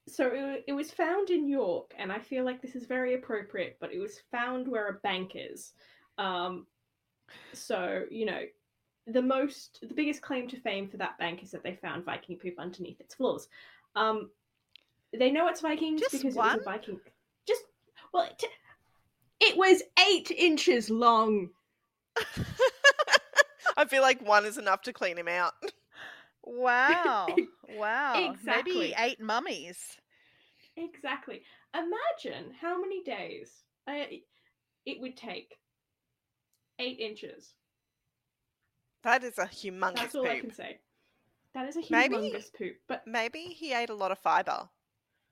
So 0.06 0.28
it, 0.32 0.64
it 0.68 0.72
was 0.72 0.92
found 0.92 1.30
in 1.30 1.48
York, 1.48 1.92
and 1.98 2.12
I 2.12 2.20
feel 2.20 2.44
like 2.44 2.62
this 2.62 2.76
is 2.76 2.86
very 2.86 3.14
appropriate. 3.14 3.76
But 3.80 3.92
it 3.92 3.98
was 3.98 4.20
found 4.30 4.68
where 4.68 4.86
a 4.86 4.94
bank 5.00 5.32
is. 5.34 5.72
Um, 6.16 6.68
so 7.52 8.04
you 8.12 8.24
know, 8.24 8.42
the 9.08 9.22
most, 9.22 9.80
the 9.82 9.94
biggest 9.94 10.22
claim 10.22 10.46
to 10.46 10.60
fame 10.60 10.88
for 10.88 10.96
that 10.98 11.18
bank 11.18 11.42
is 11.42 11.50
that 11.50 11.64
they 11.64 11.74
found 11.82 12.04
Viking 12.04 12.36
poop 12.36 12.54
underneath 12.56 13.00
its 13.00 13.16
floors. 13.16 13.48
Um, 13.96 14.30
they 15.12 15.32
know 15.32 15.48
it's 15.48 15.60
Vikings 15.60 16.02
Just 16.02 16.12
because 16.12 16.36
it 16.36 16.38
was 16.38 16.60
a 16.60 16.62
Viking. 16.62 17.00
Just 17.48 17.64
well, 18.14 18.22
it, 18.22 18.44
it 19.40 19.56
was 19.56 19.82
eight 20.08 20.30
inches 20.30 20.90
long. 20.90 21.50
I 23.76 23.84
feel 23.84 24.02
like 24.02 24.20
one 24.26 24.44
is 24.44 24.58
enough 24.58 24.82
to 24.82 24.92
clean 24.92 25.16
him 25.18 25.28
out. 25.28 25.52
Wow. 26.44 27.26
Wow. 27.76 28.30
Exactly. 28.32 28.88
he 28.88 28.94
ate 28.98 29.20
mummies. 29.20 29.98
Exactly. 30.74 31.42
Imagine 31.74 32.50
how 32.58 32.80
many 32.80 33.02
days 33.02 33.50
uh, 33.86 34.04
it 34.86 35.00
would 35.02 35.18
take. 35.18 35.54
Eight 36.78 36.98
inches. 36.98 37.52
That 39.02 39.22
is 39.22 39.36
a 39.36 39.44
humongous 39.44 39.82
poop. 39.88 39.94
That's 39.96 40.14
all 40.14 40.26
I 40.26 40.40
can 40.40 40.50
say. 40.52 40.78
That 41.54 41.68
is 41.68 41.76
a 41.76 41.82
Maybe- 41.90 42.14
humongous 42.16 42.46
poop. 42.56 42.76
But 42.88 43.02
Maybe 43.06 43.40
he 43.40 43.74
ate 43.74 43.90
a 43.90 43.94
lot 43.94 44.12
of 44.12 44.18
fiber. 44.18 44.70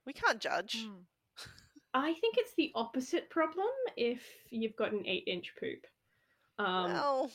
We 0.05 0.13
can't 0.13 0.39
judge. 0.39 0.85
Mm. 0.87 1.05
I 1.97 2.13
think 2.13 2.35
it's 2.37 2.53
the 2.59 2.71
opposite 2.75 3.31
problem 3.31 3.67
if 3.97 4.21
you've 4.51 4.77
got 4.77 4.93
an 4.93 5.07
eight 5.07 5.25
inch 5.27 5.55
poop. 5.59 5.87
Um, 6.59 6.93
well, 6.93 7.31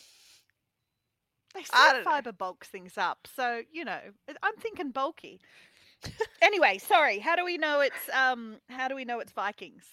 They 1.56 1.62
I 1.74 1.94
said 1.94 2.04
fiber 2.04 2.32
bulks 2.32 2.68
things 2.68 2.96
up, 2.96 3.28
so 3.36 3.64
you 3.72 3.84
know, 3.86 4.00
I- 4.30 4.36
I'm 4.44 4.56
thinking 4.58 4.92
bulky. 4.92 5.42
anyway, 6.44 6.78
sorry. 6.78 7.18
How 7.18 7.36
do 7.36 7.44
we 7.44 7.58
know 7.58 7.80
it's 7.80 8.10
um? 8.14 8.58
How 8.70 8.88
do 8.88 8.96
we 8.96 9.04
know 9.04 9.20
it's 9.20 9.32
Vikings? 9.32 9.84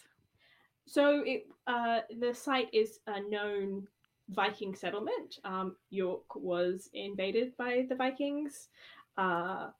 So 0.86 1.22
it 1.24 1.46
uh, 1.66 2.00
the 2.20 2.34
site 2.34 2.68
is 2.74 3.00
a 3.06 3.20
known 3.20 3.88
Viking 4.28 4.74
settlement. 4.74 5.38
Um, 5.44 5.76
York 5.88 6.36
was 6.36 6.90
invaded 6.92 7.56
by 7.56 7.86
the 7.88 7.94
Vikings. 7.94 8.68
Uh, 9.16 9.70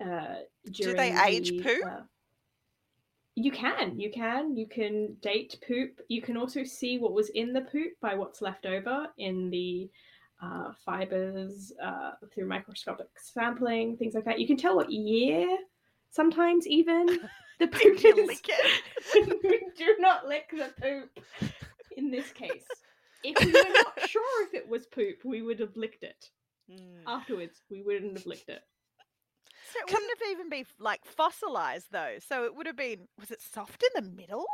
uh, 0.00 0.36
Do 0.70 0.94
they 0.94 1.12
age 1.26 1.50
the, 1.50 1.62
poop? 1.62 2.06
You 3.36 3.52
can, 3.52 4.00
you 4.00 4.10
can, 4.10 4.56
you 4.56 4.66
can 4.66 5.14
date 5.20 5.58
poop. 5.66 6.00
You 6.08 6.22
can 6.22 6.38
also 6.38 6.64
see 6.64 6.98
what 6.98 7.12
was 7.12 7.28
in 7.28 7.52
the 7.52 7.60
poop 7.60 7.92
by 8.00 8.14
what's 8.14 8.40
left 8.40 8.64
over 8.64 9.08
in 9.18 9.50
the 9.50 9.90
uh, 10.42 10.72
fibers 10.84 11.70
uh, 11.82 12.12
through 12.32 12.48
microscopic 12.48 13.08
sampling, 13.18 13.98
things 13.98 14.14
like 14.14 14.24
that. 14.24 14.40
You 14.40 14.46
can 14.46 14.56
tell 14.56 14.74
what 14.74 14.90
year, 14.90 15.58
sometimes 16.10 16.66
even 16.66 17.06
the 17.58 17.66
poop 17.66 18.02
is. 18.02 18.26
lick 18.26 18.46
it? 18.48 19.38
we 19.44 19.60
do 19.76 19.96
not 19.98 20.26
lick 20.26 20.50
the 20.50 20.72
poop 20.80 21.10
in 21.98 22.10
this 22.10 22.32
case. 22.32 22.64
If 23.22 23.44
we 23.44 23.52
were 23.52 23.74
not 23.74 24.00
sure 24.08 24.46
if 24.46 24.54
it 24.54 24.66
was 24.66 24.86
poop, 24.86 25.16
we 25.24 25.42
would 25.42 25.60
have 25.60 25.76
licked 25.76 26.04
it. 26.04 26.30
mm. 26.70 27.02
Afterwards, 27.06 27.60
we 27.70 27.82
wouldn't 27.82 28.16
have 28.16 28.26
licked 28.26 28.48
it. 28.48 28.62
So 29.72 29.80
it 29.80 29.92
wouldn't 29.92 30.10
have 30.18 30.30
even 30.30 30.48
been 30.48 30.64
like 30.78 31.04
fossilized 31.04 31.88
though. 31.90 32.16
So 32.26 32.44
it 32.44 32.54
would 32.54 32.66
have 32.66 32.76
been. 32.76 33.08
Was 33.18 33.30
it 33.30 33.40
soft 33.40 33.82
in 33.82 34.04
the 34.04 34.10
middle? 34.10 34.46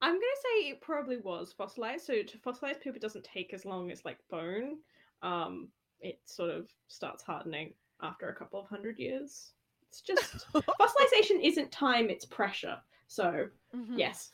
I'm 0.00 0.14
gonna 0.14 0.22
say 0.42 0.68
it 0.70 0.80
probably 0.80 1.16
was 1.18 1.52
fossilized. 1.52 2.06
So 2.06 2.22
to 2.22 2.38
fossilize 2.38 2.80
poop, 2.82 2.96
it 2.96 3.02
doesn't 3.02 3.24
take 3.24 3.52
as 3.52 3.64
long 3.64 3.90
as 3.90 4.04
like 4.04 4.18
bone. 4.30 4.78
Um, 5.22 5.68
it 6.00 6.20
sort 6.24 6.50
of 6.50 6.68
starts 6.86 7.22
hardening 7.22 7.74
after 8.00 8.28
a 8.28 8.34
couple 8.34 8.60
of 8.60 8.68
hundred 8.68 8.98
years. 8.98 9.52
It's 9.88 10.00
just 10.00 10.46
fossilization 10.54 11.42
isn't 11.42 11.72
time; 11.72 12.10
it's 12.10 12.24
pressure. 12.26 12.78
So 13.08 13.48
Mhm. 13.74 13.96
yes, 13.98 14.32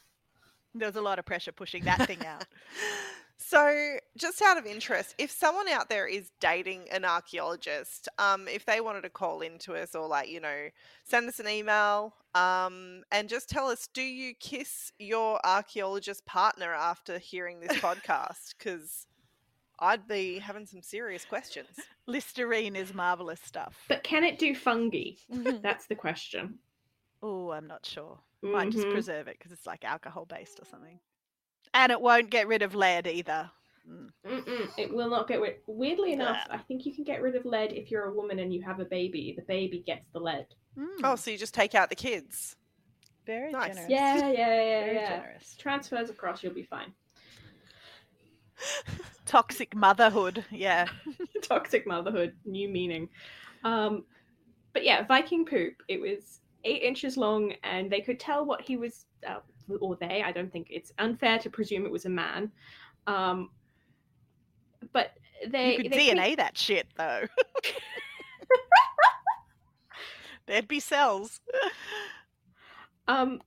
There 0.75 0.89
was 0.89 0.97
a 0.97 1.01
lot 1.03 1.19
of 1.19 1.25
pressure 1.25 1.53
pushing 1.53 1.85
that 1.85 2.07
thing 2.07 2.25
out. 2.25 2.47
So, 3.37 3.97
just 4.17 4.41
out 4.43 4.57
of 4.59 4.65
interest, 4.65 5.15
if 5.19 5.31
someone 5.31 5.69
out 5.69 5.89
there 5.89 6.07
is 6.07 6.31
dating 6.41 6.89
an 6.91 7.05
archaeologist, 7.05 8.09
um, 8.19 8.47
if 8.49 8.65
they 8.65 8.81
wanted 8.81 9.03
to 9.03 9.11
call 9.11 9.41
into 9.41 9.75
us 9.75 9.95
or 9.95 10.07
like, 10.07 10.29
you 10.29 10.41
know, 10.41 10.69
send 11.05 11.29
us 11.29 11.41
an 11.41 11.49
email, 11.49 12.15
um, 12.35 13.03
and 13.13 13.29
just 13.29 13.49
tell 13.49 13.67
us, 13.69 13.89
do 13.93 14.03
you 14.03 14.35
kiss 14.35 14.93
your 14.99 15.45
archaeologist 15.45 16.25
partner 16.27 16.73
after 16.73 17.19
hearing 17.19 17.61
this 17.61 17.77
podcast? 17.79 18.55
Because 18.57 19.07
I'd 19.81 20.07
be 20.07 20.39
having 20.39 20.65
some 20.67 20.83
serious 20.83 21.25
questions. 21.25 21.69
Listerine 22.07 22.77
is 22.77 22.95
marvelous 22.95 23.41
stuff. 23.45 23.85
but 23.89 24.05
can 24.05 24.23
it 24.25 24.39
do 24.39 24.55
fungi? 24.55 25.11
That's 25.29 25.87
the 25.87 25.97
question. 25.97 26.59
oh, 27.23 27.51
I'm 27.51 27.67
not 27.67 27.85
sure. 27.85 28.19
Might 28.43 28.71
just 28.71 28.87
Mhm. 28.87 28.93
preserve 28.93 29.27
it 29.29 29.39
because 29.39 29.51
it's 29.51 29.67
like 29.67 29.85
alcohol 29.85 30.25
based 30.27 30.61
or 30.61 30.67
something. 30.67 31.01
And 31.75 31.93
it 31.93 32.01
won't 32.01 32.31
get 32.31 32.49
rid 32.49 32.63
of 32.63 32.75
lead 32.75 33.07
either. 33.07 33.51
Mm. 33.89 34.09
Mm-mm, 34.27 34.71
it 34.79 34.95
will 34.95 35.11
not 35.11 35.29
get 35.29 35.41
rid. 35.41 35.57
Weirdly 35.67 36.13
enough, 36.15 36.47
Blah. 36.47 36.57
I 36.57 36.59
think 36.61 36.87
you 36.87 36.95
can 36.95 37.05
get 37.05 37.21
rid 37.21 37.35
of 37.35 37.45
lead 37.45 37.73
if 37.73 37.91
you're 37.91 38.05
a 38.05 38.15
woman 38.15 38.39
and 38.39 38.55
you 38.55 38.63
have 38.63 38.81
a 38.81 38.85
baby. 38.85 39.35
The 39.37 39.43
baby 39.43 39.83
gets 39.87 40.07
the 40.13 40.21
lead. 40.21 40.47
Mm. 40.79 41.01
Oh, 41.05 41.17
so 41.17 41.31
you 41.31 41.37
just 41.37 41.53
take 41.53 41.75
out 41.75 41.91
the 41.91 41.97
kids. 41.97 42.57
very 43.27 43.53
nice. 43.53 43.75
generous. 43.75 43.91
Yeah, 43.91 44.17
yeah, 44.17 44.31
yeah, 44.31 44.81
very 44.81 44.95
yeah. 44.95 45.17
generous. 45.17 45.57
Transfers 45.59 46.11
across, 46.11 46.43
you'll 46.43 46.55
be 46.55 46.63
fine. 46.63 46.93
Toxic 49.27 49.75
motherhood. 49.75 50.45
Yeah. 50.51 50.87
Toxic 51.43 51.87
motherhood, 51.87 52.35
new 52.45 52.69
meaning. 52.69 53.09
Um, 53.65 54.05
but 54.73 54.85
yeah, 54.85 55.05
Viking 55.07 55.45
poop. 55.45 55.75
It 55.89 56.01
was 56.01 56.41
eight 56.65 56.83
inches 56.83 57.17
long, 57.17 57.53
and 57.63 57.91
they 57.91 58.01
could 58.01 58.19
tell 58.19 58.45
what 58.45 58.61
he 58.63 58.77
was, 58.77 59.07
uh, 59.27 59.41
or 59.81 59.97
they. 59.97 60.23
I 60.25 60.33
don't 60.33 60.53
think 60.53 60.69
it's 60.71 60.93
unfair 60.99 61.39
to 61.41 61.51
presume 61.51 61.85
it 61.87 61.93
was 61.93 62.07
a 62.07 62.11
man. 62.11 62.51
Um, 63.07 63.51
but 64.93 65.13
they 65.49 65.77
you 65.77 65.83
could 65.83 65.93
they 65.93 66.09
DNA 66.11 66.37
that 66.37 66.57
shit 66.57 66.87
though. 66.97 67.27
There'd 70.47 70.69
be 70.69 70.81
cells. 70.81 71.41
Um, 73.09 73.41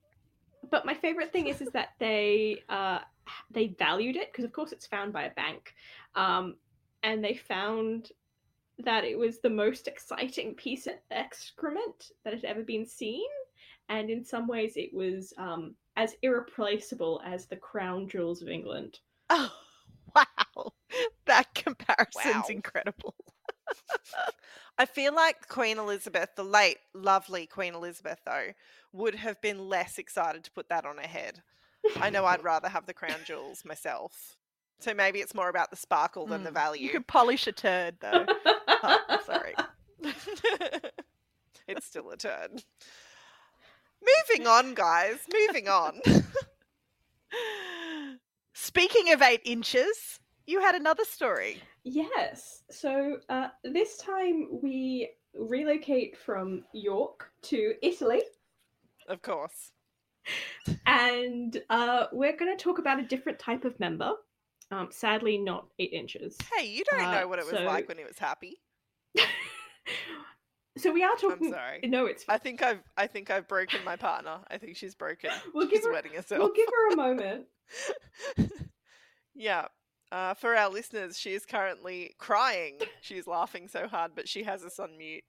but 0.70 0.84
my 0.84 0.94
favorite 0.94 1.32
thing 1.32 1.46
is 1.46 1.60
is 1.60 1.68
that 1.72 1.90
they 1.98 2.62
uh 2.68 2.98
they 3.50 3.68
valued 3.78 4.16
it 4.16 4.32
because 4.32 4.44
of 4.44 4.52
course 4.52 4.72
it's 4.72 4.86
found 4.86 5.12
by 5.12 5.24
a 5.24 5.34
bank, 5.34 5.74
um, 6.14 6.56
and 7.02 7.22
they 7.22 7.34
found 7.34 8.10
that 8.78 9.04
it 9.04 9.18
was 9.18 9.40
the 9.40 9.50
most 9.50 9.88
exciting 9.88 10.54
piece 10.54 10.86
of 10.86 10.94
excrement 11.10 12.12
that 12.24 12.32
had 12.32 12.44
ever 12.44 12.62
been 12.62 12.86
seen, 12.86 13.26
and 13.88 14.10
in 14.10 14.24
some 14.24 14.46
ways 14.46 14.74
it 14.76 14.92
was 14.92 15.32
um 15.38 15.74
as 15.98 16.16
irreplaceable 16.22 17.20
as 17.26 17.46
the 17.46 17.56
crown 17.58 18.08
jewels 18.08 18.40
of 18.40 18.48
England. 18.48 19.00
Oh, 19.30 19.52
wow. 20.14 20.72
That 21.26 21.54
comparison's 21.54 22.48
Wow. 22.48 22.50
incredible. 22.50 23.14
I 24.78 24.86
feel 24.86 25.14
like 25.14 25.48
Queen 25.48 25.78
Elizabeth, 25.78 26.30
the 26.36 26.44
late, 26.44 26.78
lovely 26.94 27.46
Queen 27.46 27.74
Elizabeth, 27.74 28.20
though, 28.24 28.52
would 28.92 29.14
have 29.16 29.40
been 29.40 29.68
less 29.68 29.98
excited 29.98 30.44
to 30.44 30.50
put 30.52 30.68
that 30.68 30.86
on 30.86 30.98
her 30.98 31.06
head. 31.06 31.42
I 32.00 32.10
know 32.10 32.26
I'd 32.26 32.42
rather 32.44 32.68
have 32.68 32.86
the 32.86 32.94
crown 32.94 33.24
jewels 33.24 33.64
myself. 33.64 34.36
So 34.80 34.94
maybe 34.94 35.20
it's 35.20 35.34
more 35.34 35.48
about 35.48 35.70
the 35.70 35.76
sparkle 35.76 36.26
than 36.26 36.44
the 36.44 36.50
Mm, 36.50 36.52
value. 36.52 36.84
You 36.84 36.90
could 36.90 37.06
polish 37.08 37.46
a 37.46 37.52
turd 37.52 37.96
though. 38.00 38.28
Oh, 38.82 38.98
sorry. 39.18 39.58
it's 41.66 41.86
still 41.86 42.10
a 42.10 42.16
turn. 42.16 42.60
Moving 44.02 44.46
on, 44.46 44.74
guys. 44.74 45.18
Moving 45.32 45.68
on. 45.68 46.00
Speaking 48.54 49.12
of 49.12 49.22
eight 49.22 49.42
inches, 49.44 50.18
you 50.46 50.60
had 50.60 50.74
another 50.74 51.04
story. 51.04 51.60
Yes. 51.84 52.62
So 52.70 53.18
uh, 53.28 53.48
this 53.64 53.96
time 53.98 54.48
we 54.62 55.10
relocate 55.34 56.16
from 56.16 56.64
York 56.72 57.30
to 57.42 57.74
Italy. 57.82 58.22
of 59.08 59.22
course. 59.22 59.72
and 60.86 61.62
uh, 61.70 62.06
we're 62.12 62.36
going 62.36 62.54
to 62.56 62.62
talk 62.62 62.78
about 62.78 62.98
a 62.98 63.02
different 63.04 63.38
type 63.38 63.64
of 63.64 63.78
member. 63.80 64.12
Um, 64.70 64.88
sadly, 64.90 65.38
not 65.38 65.66
eight 65.78 65.92
inches. 65.94 66.36
Hey, 66.54 66.66
you 66.68 66.84
don't 66.90 67.00
Uh, 67.06 67.20
know 67.20 67.28
what 67.28 67.38
it 67.38 67.46
was 67.46 67.54
so- 67.54 67.62
like 67.64 67.88
when 67.88 67.96
he 67.98 68.04
was 68.04 68.18
happy. 68.18 68.60
so 70.78 70.92
we 70.92 71.02
are 71.02 71.14
talking. 71.16 71.46
I'm 71.48 71.52
sorry. 71.52 71.80
No, 71.84 72.06
it's. 72.06 72.24
I 72.28 72.38
think 72.38 72.62
I've 72.62 72.82
I 72.96 73.06
think 73.06 73.30
I've 73.30 73.46
broken 73.48 73.80
my 73.84 73.96
partner. 73.96 74.38
I 74.50 74.58
think 74.58 74.76
she's 74.76 74.94
broken. 74.94 75.30
We'll 75.54 75.66
give 75.66 75.78
she's 75.78 75.86
her- 75.86 75.92
wetting 75.92 76.12
herself. 76.12 76.38
We'll 76.40 76.52
give 76.54 76.68
her 76.68 76.92
a 76.92 76.96
moment. 76.96 77.46
yeah. 79.34 79.66
Uh, 80.10 80.32
for 80.32 80.56
our 80.56 80.70
listeners, 80.70 81.18
she 81.18 81.34
is 81.34 81.44
currently 81.44 82.14
crying. 82.18 82.78
She's 83.02 83.26
laughing 83.26 83.68
so 83.68 83.86
hard, 83.86 84.12
but 84.14 84.26
she 84.26 84.42
has 84.42 84.64
us 84.64 84.78
on 84.78 84.96
mute, 84.96 85.22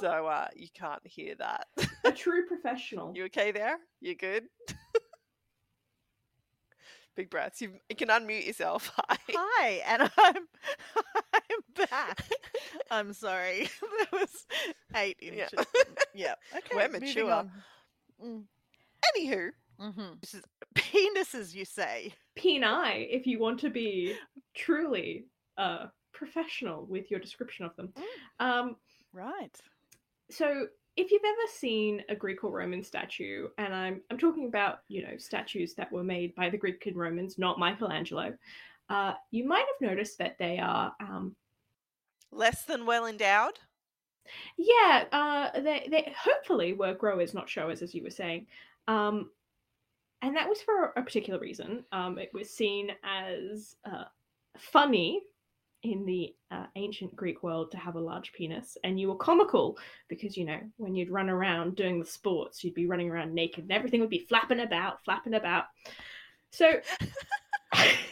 so 0.00 0.26
uh, 0.26 0.48
you 0.54 0.68
can't 0.74 1.00
hear 1.06 1.34
that. 1.36 1.66
a 2.04 2.12
true 2.12 2.46
professional. 2.46 3.14
You 3.16 3.24
okay 3.24 3.52
there? 3.52 3.78
You 4.02 4.14
good? 4.14 4.44
Big 7.16 7.30
breaths. 7.30 7.60
You, 7.62 7.72
you 7.88 7.96
can 7.96 8.08
unmute 8.08 8.46
yourself. 8.46 8.90
Hi. 9.08 9.16
Hi, 9.30 9.68
and 9.86 10.02
I'm 10.02 10.36
I'm 10.96 11.31
back. 11.90 12.22
I'm 12.90 13.12
sorry. 13.12 13.68
that 13.98 14.12
was 14.12 14.46
eight 14.96 15.16
Yeah. 15.20 15.30
inches. 15.52 15.66
Yeah. 16.14 16.34
Okay. 16.56 16.74
We're 16.76 16.88
mature. 16.88 17.32
on. 17.32 17.50
Mm, 18.22 18.44
Anywho, 19.16 19.50
mhm. 19.80 20.20
This 20.20 20.34
is 20.34 20.42
penises, 20.74 21.54
you 21.54 21.64
say? 21.64 22.12
Peni, 22.38 23.08
if 23.10 23.26
you 23.26 23.38
want 23.38 23.58
to 23.60 23.70
be 23.70 24.14
truly 24.54 25.26
uh, 25.58 25.86
professional 26.12 26.84
with 26.86 27.10
your 27.10 27.18
description 27.20 27.64
of 27.66 27.74
them. 27.76 27.92
Um, 28.40 28.76
Right. 29.12 29.54
so 30.30 30.66
if 30.96 31.10
you've 31.10 31.22
ever 31.24 31.48
seen 31.58 32.02
a 32.10 32.14
Greek 32.14 32.44
or 32.44 32.50
Roman 32.52 32.82
statue, 32.84 33.48
and 33.58 33.74
I'm 33.74 34.02
I'm 34.10 34.18
talking 34.18 34.46
about 34.46 34.80
you 34.88 35.02
know 35.02 35.16
statues 35.16 35.74
that 35.74 35.90
were 35.90 36.04
made 36.04 36.34
by 36.34 36.50
the 36.50 36.58
Greek 36.58 36.84
and 36.86 36.96
Romans, 36.96 37.38
not 37.38 37.58
Michelangelo, 37.58 38.34
uh, 38.90 39.14
you 39.30 39.46
might 39.46 39.64
have 39.80 39.88
noticed 39.90 40.18
that 40.18 40.36
they 40.38 40.58
are 40.58 40.94
um, 41.00 41.34
Less 42.32 42.64
than 42.64 42.86
well 42.86 43.06
endowed? 43.06 43.58
Yeah, 44.56 45.04
uh, 45.12 45.60
they 45.60 45.86
they 45.90 46.14
hopefully 46.18 46.72
were 46.72 46.94
growers, 46.94 47.34
not 47.34 47.48
showers, 47.48 47.82
as 47.82 47.94
you 47.94 48.02
were 48.02 48.10
saying. 48.10 48.46
Um, 48.88 49.30
and 50.22 50.36
that 50.36 50.48
was 50.48 50.62
for 50.62 50.92
a 50.96 51.02
particular 51.02 51.38
reason. 51.38 51.84
Um, 51.92 52.18
it 52.18 52.30
was 52.32 52.48
seen 52.48 52.92
as 53.02 53.76
uh, 53.84 54.04
funny 54.56 55.20
in 55.82 56.06
the 56.06 56.34
uh, 56.52 56.66
ancient 56.76 57.14
Greek 57.16 57.42
world 57.42 57.72
to 57.72 57.76
have 57.76 57.96
a 57.96 58.00
large 58.00 58.32
penis, 58.32 58.78
and 58.84 58.98
you 58.98 59.08
were 59.08 59.16
comical 59.16 59.76
because 60.08 60.36
you 60.36 60.46
know 60.46 60.60
when 60.78 60.94
you'd 60.94 61.10
run 61.10 61.28
around 61.28 61.76
doing 61.76 61.98
the 61.98 62.06
sports, 62.06 62.64
you'd 62.64 62.74
be 62.74 62.86
running 62.86 63.10
around 63.10 63.34
naked, 63.34 63.64
and 63.64 63.72
everything 63.72 64.00
would 64.00 64.08
be 64.10 64.26
flapping 64.28 64.60
about, 64.60 65.04
flapping 65.04 65.34
about. 65.34 65.64
So. 66.50 66.80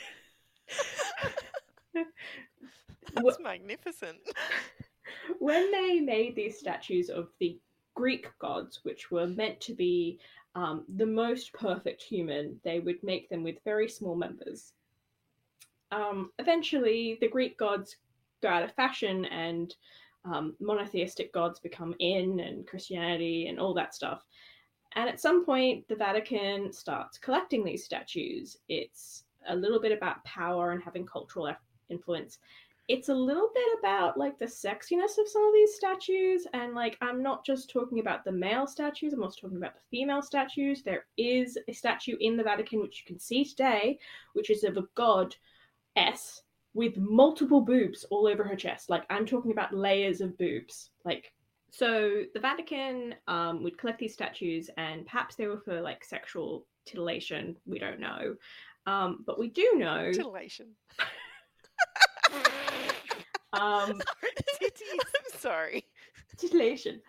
That's 3.25 3.41
magnificent. 3.41 4.19
when 5.39 5.71
they 5.73 6.01
made 6.01 6.37
these 6.37 6.59
statues 6.59 7.11
of 7.11 7.29
the 7.41 7.59
Greek 7.95 8.29
gods, 8.39 8.81
which 8.83 9.11
were 9.11 9.27
meant 9.27 9.61
to 9.61 9.75
be 9.75 10.19
um, 10.55 10.85
the 10.97 11.07
most 11.07 11.53
perfect 11.53 12.03
human, 12.03 12.59
they 12.65 12.81
would 12.81 13.03
make 13.03 13.29
them 13.29 13.43
with 13.43 13.57
very 13.65 13.89
small 13.89 14.17
members. 14.17 14.73
Um, 15.93 16.31
eventually, 16.39 17.19
the 17.21 17.29
Greek 17.29 17.59
gods 17.59 17.97
go 18.43 18.49
out 18.49 18.63
of 18.63 18.73
fashion 18.75 19.25
and 19.27 19.75
um, 20.25 20.55
monotheistic 20.61 21.33
gods 21.33 21.61
become 21.61 21.95
in, 21.99 22.41
and 22.41 22.67
Christianity 22.67 23.47
and 23.49 23.59
all 23.59 23.75
that 23.75 23.95
stuff. 23.95 24.25
And 24.97 25.09
at 25.09 25.21
some 25.21 25.45
point, 25.45 25.87
the 25.89 25.97
Vatican 25.97 26.73
starts 26.73 27.19
collecting 27.19 27.65
these 27.65 27.85
statues. 27.85 28.57
It's 28.69 29.25
a 29.49 29.55
little 29.55 29.81
bit 29.81 29.93
about 29.93 30.25
power 30.25 30.73
and 30.73 30.83
having 30.83 31.07
cultural 31.07 31.55
influence 31.89 32.39
it's 32.91 33.09
a 33.09 33.15
little 33.15 33.51
bit 33.55 33.79
about 33.79 34.19
like 34.19 34.37
the 34.41 34.45
sexiness 34.45 35.17
of 35.17 35.29
some 35.29 35.47
of 35.47 35.55
these 35.55 35.77
statues 35.77 36.45
and 36.55 36.75
like 36.75 36.99
i'm 37.01 37.23
not 37.23 37.47
just 37.47 37.71
talking 37.71 38.01
about 38.01 38.25
the 38.25 38.33
male 38.33 38.67
statues 38.67 39.13
i'm 39.13 39.23
also 39.23 39.41
talking 39.41 39.59
about 39.59 39.75
the 39.75 39.97
female 39.97 40.21
statues. 40.21 40.83
There 40.83 41.07
is 41.17 41.57
a 41.69 41.73
statue 41.73 42.17
in 42.19 42.37
the 42.37 42.43
vatican 42.43 42.81
which 42.81 43.01
you 43.01 43.07
can 43.07 43.21
see 43.21 43.45
today 43.45 44.01
which 44.33 44.51
is 44.51 44.65
of 44.65 44.77
a 44.77 44.89
god 44.97 45.37
s 45.95 46.43
with 46.75 46.97
multiple 46.97 47.61
boobs 47.61 48.05
all 48.11 48.27
over 48.27 48.43
her 48.43 48.57
chest. 48.57 48.91
Like 48.91 49.05
i'm 49.09 49.25
talking 49.25 49.53
about 49.53 49.73
layers 49.73 50.21
of 50.21 50.37
boobs. 50.37 50.91
Like 51.05 51.33
so 51.71 52.25
the 52.35 52.41
vatican 52.41 53.15
um, 53.29 53.63
would 53.63 53.79
collect 53.79 54.01
these 54.01 54.15
statues 54.15 54.69
and 54.77 55.07
perhaps 55.07 55.37
they 55.37 55.47
were 55.47 55.61
for 55.61 55.81
like 55.81 56.05
sexual 56.05 56.67
titillation. 56.87 57.57
We 57.67 57.79
don't 57.79 58.01
know. 58.01 58.35
Um, 58.87 59.23
but 59.25 59.39
we 59.39 59.49
do 59.49 59.75
know 59.77 60.11
titillation 60.11 60.71
um, 63.53 64.01
I'm 64.63 65.39
sorry. 65.39 65.85
Titillation. 66.37 67.01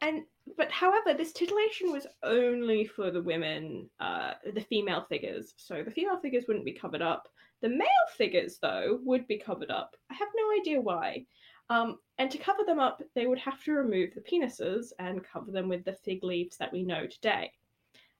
And 0.00 0.22
but 0.56 0.70
however, 0.70 1.12
this 1.14 1.32
titillation 1.32 1.92
was 1.92 2.06
only 2.22 2.86
for 2.86 3.10
the 3.10 3.22
women, 3.22 3.90
uh, 4.00 4.34
the 4.54 4.60
female 4.60 5.04
figures. 5.08 5.54
So 5.56 5.82
the 5.82 5.90
female 5.90 6.18
figures 6.18 6.44
wouldn't 6.46 6.64
be 6.64 6.72
covered 6.72 7.02
up. 7.02 7.28
The 7.60 7.68
male 7.68 7.88
figures, 8.16 8.58
though, 8.62 9.00
would 9.02 9.26
be 9.26 9.38
covered 9.38 9.70
up. 9.70 9.96
I 10.10 10.14
have 10.14 10.28
no 10.36 10.60
idea 10.60 10.80
why. 10.80 11.26
Um, 11.70 11.98
and 12.18 12.30
to 12.30 12.38
cover 12.38 12.62
them 12.64 12.78
up, 12.78 13.02
they 13.14 13.26
would 13.26 13.38
have 13.38 13.62
to 13.64 13.72
remove 13.72 14.14
the 14.14 14.20
penises 14.20 14.92
and 14.98 15.24
cover 15.24 15.50
them 15.50 15.68
with 15.68 15.84
the 15.84 15.92
fig 15.92 16.24
leaves 16.24 16.56
that 16.56 16.72
we 16.72 16.82
know 16.82 17.06
today. 17.06 17.52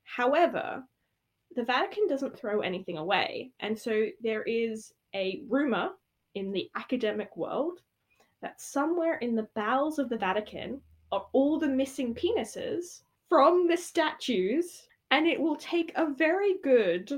However, 0.04 0.82
the 1.56 1.64
Vatican 1.64 2.06
doesn't 2.08 2.38
throw 2.38 2.60
anything 2.60 2.98
away, 2.98 3.50
and 3.60 3.78
so 3.78 4.06
there 4.22 4.42
is 4.42 4.92
a 5.14 5.42
rumor 5.48 5.90
in 6.34 6.52
the 6.52 6.70
academic 6.76 7.36
world 7.36 7.80
that 8.42 8.60
somewhere 8.60 9.16
in 9.16 9.34
the 9.34 9.48
bowels 9.54 9.98
of 9.98 10.08
the 10.08 10.18
Vatican 10.18 10.80
are 11.10 11.26
all 11.32 11.58
the 11.58 11.68
missing 11.68 12.14
penises 12.14 13.02
from 13.28 13.66
the 13.66 13.76
statues, 13.76 14.86
and 15.10 15.26
it 15.26 15.40
will 15.40 15.56
take 15.56 15.92
a 15.96 16.12
very 16.12 16.54
good 16.62 17.10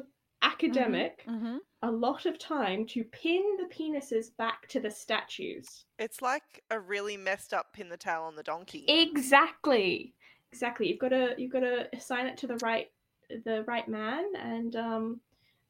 academic 0.43 1.25
Mm-hmm. 1.29 1.47
Mm-hmm. 1.47 1.57
a 1.83 1.91
lot 1.91 2.25
of 2.27 2.39
time 2.39 2.87
to 2.87 3.05
pin 3.05 3.43
the 3.59 3.75
penises 3.75 4.35
back 4.39 4.67
to 4.69 4.81
the 4.81 4.91
statues. 4.91 5.85
It's 5.99 6.23
like 6.23 6.63
a 6.71 6.79
really 6.81 7.17
messed 7.17 7.53
up 7.53 7.73
pin 7.73 7.89
the 7.89 7.97
tail 7.97 8.23
on 8.23 8.37
the 8.37 8.43
donkey. 8.43 8.85
Exactly. 8.89 10.15
Exactly. 10.53 10.89
You've 10.89 10.99
got 10.99 11.09
to 11.11 11.35
you've 11.39 11.53
got 11.53 11.61
to 11.61 11.89
assign 11.95 12.27
it 12.27 12.37
to 12.39 12.47
the 12.47 12.57
right 12.63 12.89
the 13.45 13.65
right 13.67 13.89
man 13.89 14.25
and 14.37 14.77
um 14.77 15.21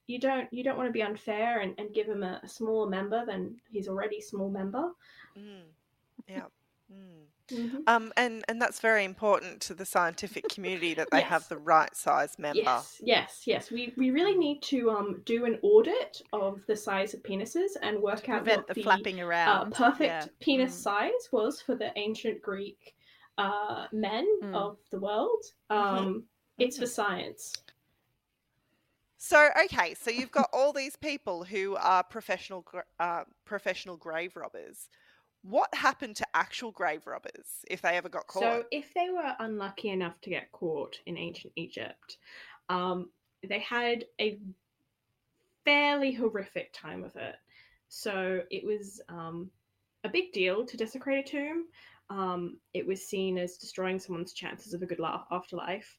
you 0.06 0.18
don't 0.18 0.52
you 0.52 0.64
don't 0.64 0.76
want 0.76 0.88
to 0.88 0.92
be 0.92 1.02
unfair 1.02 1.60
and, 1.60 1.74
and 1.78 1.94
give 1.94 2.06
him 2.08 2.22
a, 2.22 2.40
a 2.42 2.48
smaller 2.48 2.88
member 2.88 3.24
than 3.24 3.54
he's 3.70 3.88
already 3.88 4.20
small 4.20 4.50
member. 4.50 4.90
Mm. 5.38 5.62
Yeah. 6.28 6.42
Mm. 6.92 7.26
Mm-hmm. 7.52 7.76
Um, 7.86 8.12
and 8.16 8.44
and 8.48 8.60
that's 8.62 8.80
very 8.80 9.04
important 9.04 9.60
to 9.62 9.74
the 9.74 9.84
scientific 9.84 10.48
community 10.48 10.94
that 10.94 11.08
they 11.10 11.20
have 11.20 11.48
the 11.48 11.56
right 11.58 11.94
size 11.96 12.38
member. 12.38 12.60
Yes, 12.62 13.00
yes, 13.04 13.42
yes. 13.44 13.70
We 13.70 13.92
we 13.96 14.10
really 14.10 14.36
need 14.36 14.62
to 14.62 14.90
um 14.90 15.22
do 15.24 15.44
an 15.46 15.58
audit 15.62 16.22
of 16.32 16.60
the 16.66 16.76
size 16.76 17.12
of 17.14 17.22
penises 17.22 17.70
and 17.82 18.00
work 18.00 18.28
out 18.28 18.46
what 18.46 18.66
the 18.68 18.74
the 18.74 18.82
flapping 18.82 19.20
uh, 19.20 19.26
around. 19.26 19.72
perfect 19.74 20.02
yeah. 20.10 20.26
penis 20.40 20.72
Mm. 20.72 20.82
size 20.82 21.28
was 21.32 21.60
for 21.60 21.74
the 21.74 21.90
ancient 21.96 22.40
Greek 22.42 22.94
uh, 23.38 23.86
men 23.92 24.26
Mm. 24.42 24.54
of 24.54 24.78
the 24.90 25.00
world. 25.00 25.42
Um, 25.70 26.24
It's 26.60 26.78
for 26.78 26.86
science. 26.86 27.54
So 29.22 29.50
okay, 29.64 29.94
so 29.94 30.10
you've 30.10 30.30
got 30.30 30.48
all 30.52 30.72
these 30.72 30.96
people 30.96 31.44
who 31.44 31.76
are 31.76 32.02
professional 32.02 32.64
uh, 32.98 33.24
professional 33.44 33.96
grave 33.96 34.34
robbers. 34.36 34.88
What 35.42 35.74
happened 35.74 36.16
to 36.16 36.26
actual 36.34 36.70
grave 36.70 37.06
robbers 37.06 37.64
if 37.70 37.80
they 37.82 37.96
ever 37.96 38.08
got 38.08 38.26
caught? 38.26 38.42
So, 38.42 38.64
if 38.70 38.92
they 38.94 39.08
were 39.10 39.34
unlucky 39.38 39.88
enough 39.88 40.20
to 40.22 40.30
get 40.30 40.52
caught 40.52 40.98
in 41.06 41.16
ancient 41.16 41.52
Egypt, 41.56 42.18
um, 42.68 43.10
they 43.46 43.58
had 43.58 44.04
a 44.20 44.38
fairly 45.64 46.12
horrific 46.12 46.72
time 46.74 47.04
of 47.04 47.16
it. 47.16 47.36
So, 47.88 48.42
it 48.50 48.64
was 48.64 49.00
um, 49.08 49.50
a 50.04 50.08
big 50.08 50.32
deal 50.32 50.64
to 50.66 50.76
desecrate 50.76 51.26
a 51.26 51.30
tomb. 51.30 51.66
Um, 52.10 52.58
it 52.74 52.86
was 52.86 53.06
seen 53.06 53.38
as 53.38 53.56
destroying 53.56 53.98
someone's 53.98 54.32
chances 54.32 54.74
of 54.74 54.82
a 54.82 54.86
good 54.86 54.98
la- 54.98 55.24
afterlife. 55.30 55.96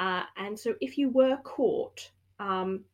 Uh, 0.00 0.22
and 0.36 0.58
so, 0.58 0.74
if 0.80 0.98
you 0.98 1.08
were 1.08 1.36
caught, 1.44 2.10
um, 2.40 2.84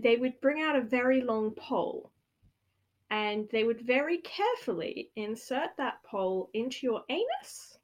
they 0.00 0.16
would 0.16 0.40
bring 0.40 0.62
out 0.62 0.76
a 0.76 0.80
very 0.80 1.20
long 1.22 1.50
pole 1.52 2.10
and 3.10 3.46
they 3.52 3.64
would 3.64 3.80
very 3.80 4.18
carefully 4.18 5.10
insert 5.16 5.76
that 5.76 6.02
pole 6.02 6.48
into 6.54 6.86
your 6.86 7.02
anus 7.10 7.78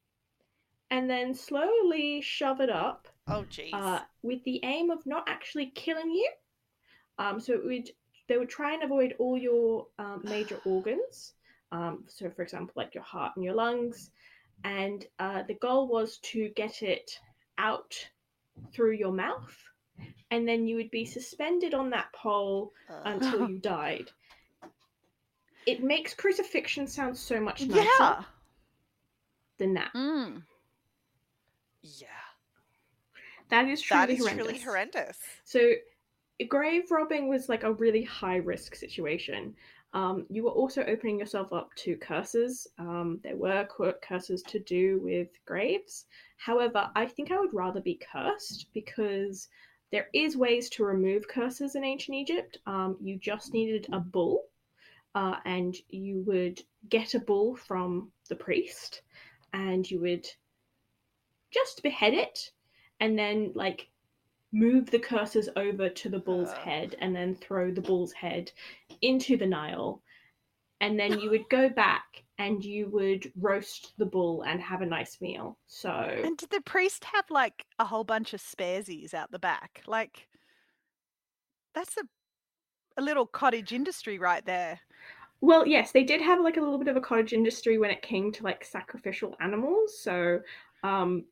and 0.90 1.08
then 1.08 1.34
slowly 1.34 2.20
shove 2.22 2.60
it 2.60 2.70
up 2.70 3.08
oh 3.28 3.44
jeez. 3.50 3.74
uh, 3.74 4.00
with 4.22 4.42
the 4.44 4.60
aim 4.64 4.90
of 4.90 5.04
not 5.06 5.28
actually 5.28 5.66
killing 5.74 6.10
you. 6.10 6.30
Um, 7.18 7.40
so 7.40 7.52
it 7.52 7.64
would 7.64 7.90
they 8.28 8.38
would 8.38 8.48
try 8.48 8.74
and 8.74 8.82
avoid 8.82 9.14
all 9.18 9.36
your 9.36 9.86
um, 9.98 10.22
major 10.24 10.60
organs. 10.64 11.34
Um, 11.72 12.04
so, 12.06 12.30
for 12.30 12.42
example, 12.42 12.72
like 12.76 12.94
your 12.94 13.04
heart 13.04 13.32
and 13.36 13.44
your 13.44 13.54
lungs, 13.54 14.10
and 14.64 15.04
uh, 15.18 15.42
the 15.42 15.54
goal 15.54 15.88
was 15.88 16.18
to 16.18 16.48
get 16.50 16.82
it 16.82 17.18
out 17.58 17.94
through 18.72 18.92
your 18.92 19.12
mouth, 19.12 19.54
and 20.30 20.46
then 20.48 20.66
you 20.66 20.76
would 20.76 20.90
be 20.90 21.04
suspended 21.04 21.74
on 21.74 21.90
that 21.90 22.12
pole 22.12 22.72
Uh, 22.88 23.02
until 23.04 23.48
you 23.48 23.58
died. 23.62 24.10
It 25.66 25.82
makes 25.82 26.14
crucifixion 26.14 26.86
sound 26.86 27.16
so 27.16 27.40
much 27.40 27.66
nicer 27.66 27.84
Yeah. 28.00 28.22
than 29.58 29.74
that. 29.74 29.92
Mm. 29.94 30.42
yeah. 31.82 32.06
That 33.50 33.66
is 33.68 33.80
truly 33.80 34.00
That 34.06 34.10
is 34.10 34.18
horrendous. 34.20 34.44
truly 34.46 34.58
horrendous. 34.60 35.18
So, 35.44 35.72
grave 36.48 36.90
robbing 36.90 37.28
was 37.28 37.48
like 37.48 37.62
a 37.64 37.72
really 37.72 38.02
high 38.02 38.36
risk 38.36 38.74
situation. 38.74 39.56
Um, 39.94 40.26
you 40.28 40.44
were 40.44 40.50
also 40.50 40.84
opening 40.84 41.18
yourself 41.18 41.52
up 41.52 41.74
to 41.76 41.96
curses. 41.96 42.66
Um, 42.78 43.20
there 43.22 43.36
were 43.36 43.66
curses 44.02 44.42
to 44.42 44.58
do 44.58 45.00
with 45.02 45.28
graves. 45.46 46.06
However, 46.36 46.90
I 46.94 47.06
think 47.06 47.30
I 47.30 47.40
would 47.40 47.54
rather 47.54 47.80
be 47.80 48.00
cursed 48.12 48.66
because 48.74 49.48
there 49.90 50.08
is 50.12 50.36
ways 50.36 50.68
to 50.70 50.84
remove 50.84 51.26
curses 51.26 51.74
in 51.74 51.84
ancient 51.84 52.16
Egypt. 52.16 52.58
Um, 52.66 52.96
you 53.00 53.18
just 53.18 53.54
needed 53.54 53.86
a 53.92 53.98
bull, 53.98 54.44
uh, 55.14 55.36
and 55.46 55.74
you 55.88 56.22
would 56.26 56.62
get 56.90 57.14
a 57.14 57.20
bull 57.20 57.56
from 57.56 58.12
the 58.28 58.36
priest, 58.36 59.02
and 59.54 59.90
you 59.90 60.00
would 60.00 60.26
just 61.50 61.82
behead 61.82 62.12
it, 62.12 62.52
and 63.00 63.18
then 63.18 63.52
like 63.54 63.88
move 64.52 64.90
the 64.90 64.98
curses 64.98 65.48
over 65.56 65.88
to 65.88 66.08
the 66.08 66.18
bull's 66.18 66.48
Uh. 66.50 66.56
head 66.56 66.96
and 67.00 67.14
then 67.14 67.34
throw 67.34 67.70
the 67.70 67.80
bull's 67.82 68.12
head 68.12 68.52
into 69.02 69.36
the 69.36 69.46
Nile. 69.46 70.02
And 70.80 70.98
then 70.98 71.18
you 71.18 71.30
would 71.30 71.48
go 71.50 71.68
back 71.76 72.24
and 72.38 72.64
you 72.64 72.88
would 72.90 73.32
roast 73.36 73.94
the 73.98 74.06
bull 74.06 74.42
and 74.42 74.60
have 74.62 74.80
a 74.80 74.86
nice 74.86 75.20
meal. 75.20 75.58
So 75.66 75.90
And 75.90 76.36
did 76.36 76.50
the 76.50 76.60
priest 76.60 77.04
have 77.04 77.30
like 77.30 77.66
a 77.78 77.84
whole 77.86 78.04
bunch 78.04 78.32
of 78.32 78.40
sparesies 78.40 79.12
out 79.14 79.30
the 79.32 79.38
back? 79.38 79.82
Like, 79.86 80.28
that's 81.74 81.96
a 81.96 82.02
a 82.96 83.02
little 83.02 83.26
cottage 83.26 83.72
industry 83.72 84.18
right 84.18 84.44
there. 84.44 84.80
Well, 85.40 85.66
yes, 85.66 85.92
they 85.92 86.02
did 86.04 86.20
have 86.20 86.40
like 86.40 86.56
a 86.56 86.60
little 86.60 86.78
bit 86.78 86.88
of 86.88 86.96
a 86.96 87.00
cottage 87.00 87.32
industry 87.32 87.78
when 87.78 87.90
it 87.90 88.02
came 88.02 88.32
to 88.32 88.42
like 88.42 88.64
sacrificial 88.64 89.36
animals. 89.40 90.00
So, 90.00 90.40
um, 90.82 91.24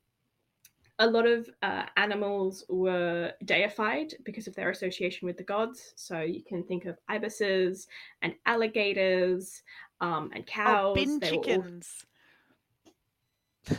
a 0.99 1.07
lot 1.07 1.27
of 1.27 1.49
uh, 1.61 1.83
animals 1.95 2.63
were 2.69 3.31
deified 3.45 4.13
because 4.23 4.47
of 4.47 4.55
their 4.55 4.69
association 4.71 5.27
with 5.27 5.37
the 5.37 5.43
gods. 5.43 5.93
So 5.95 6.21
you 6.21 6.41
can 6.43 6.63
think 6.63 6.85
of 6.85 6.97
ibises 7.07 7.87
and 8.21 8.33
alligators 8.45 9.61
um, 10.01 10.31
and 10.33 10.45
cows. 10.45 10.87
Oh, 10.91 10.95
bin 10.95 11.19
They 11.19 11.31
all- 11.31 11.43
chickens. 11.43 12.05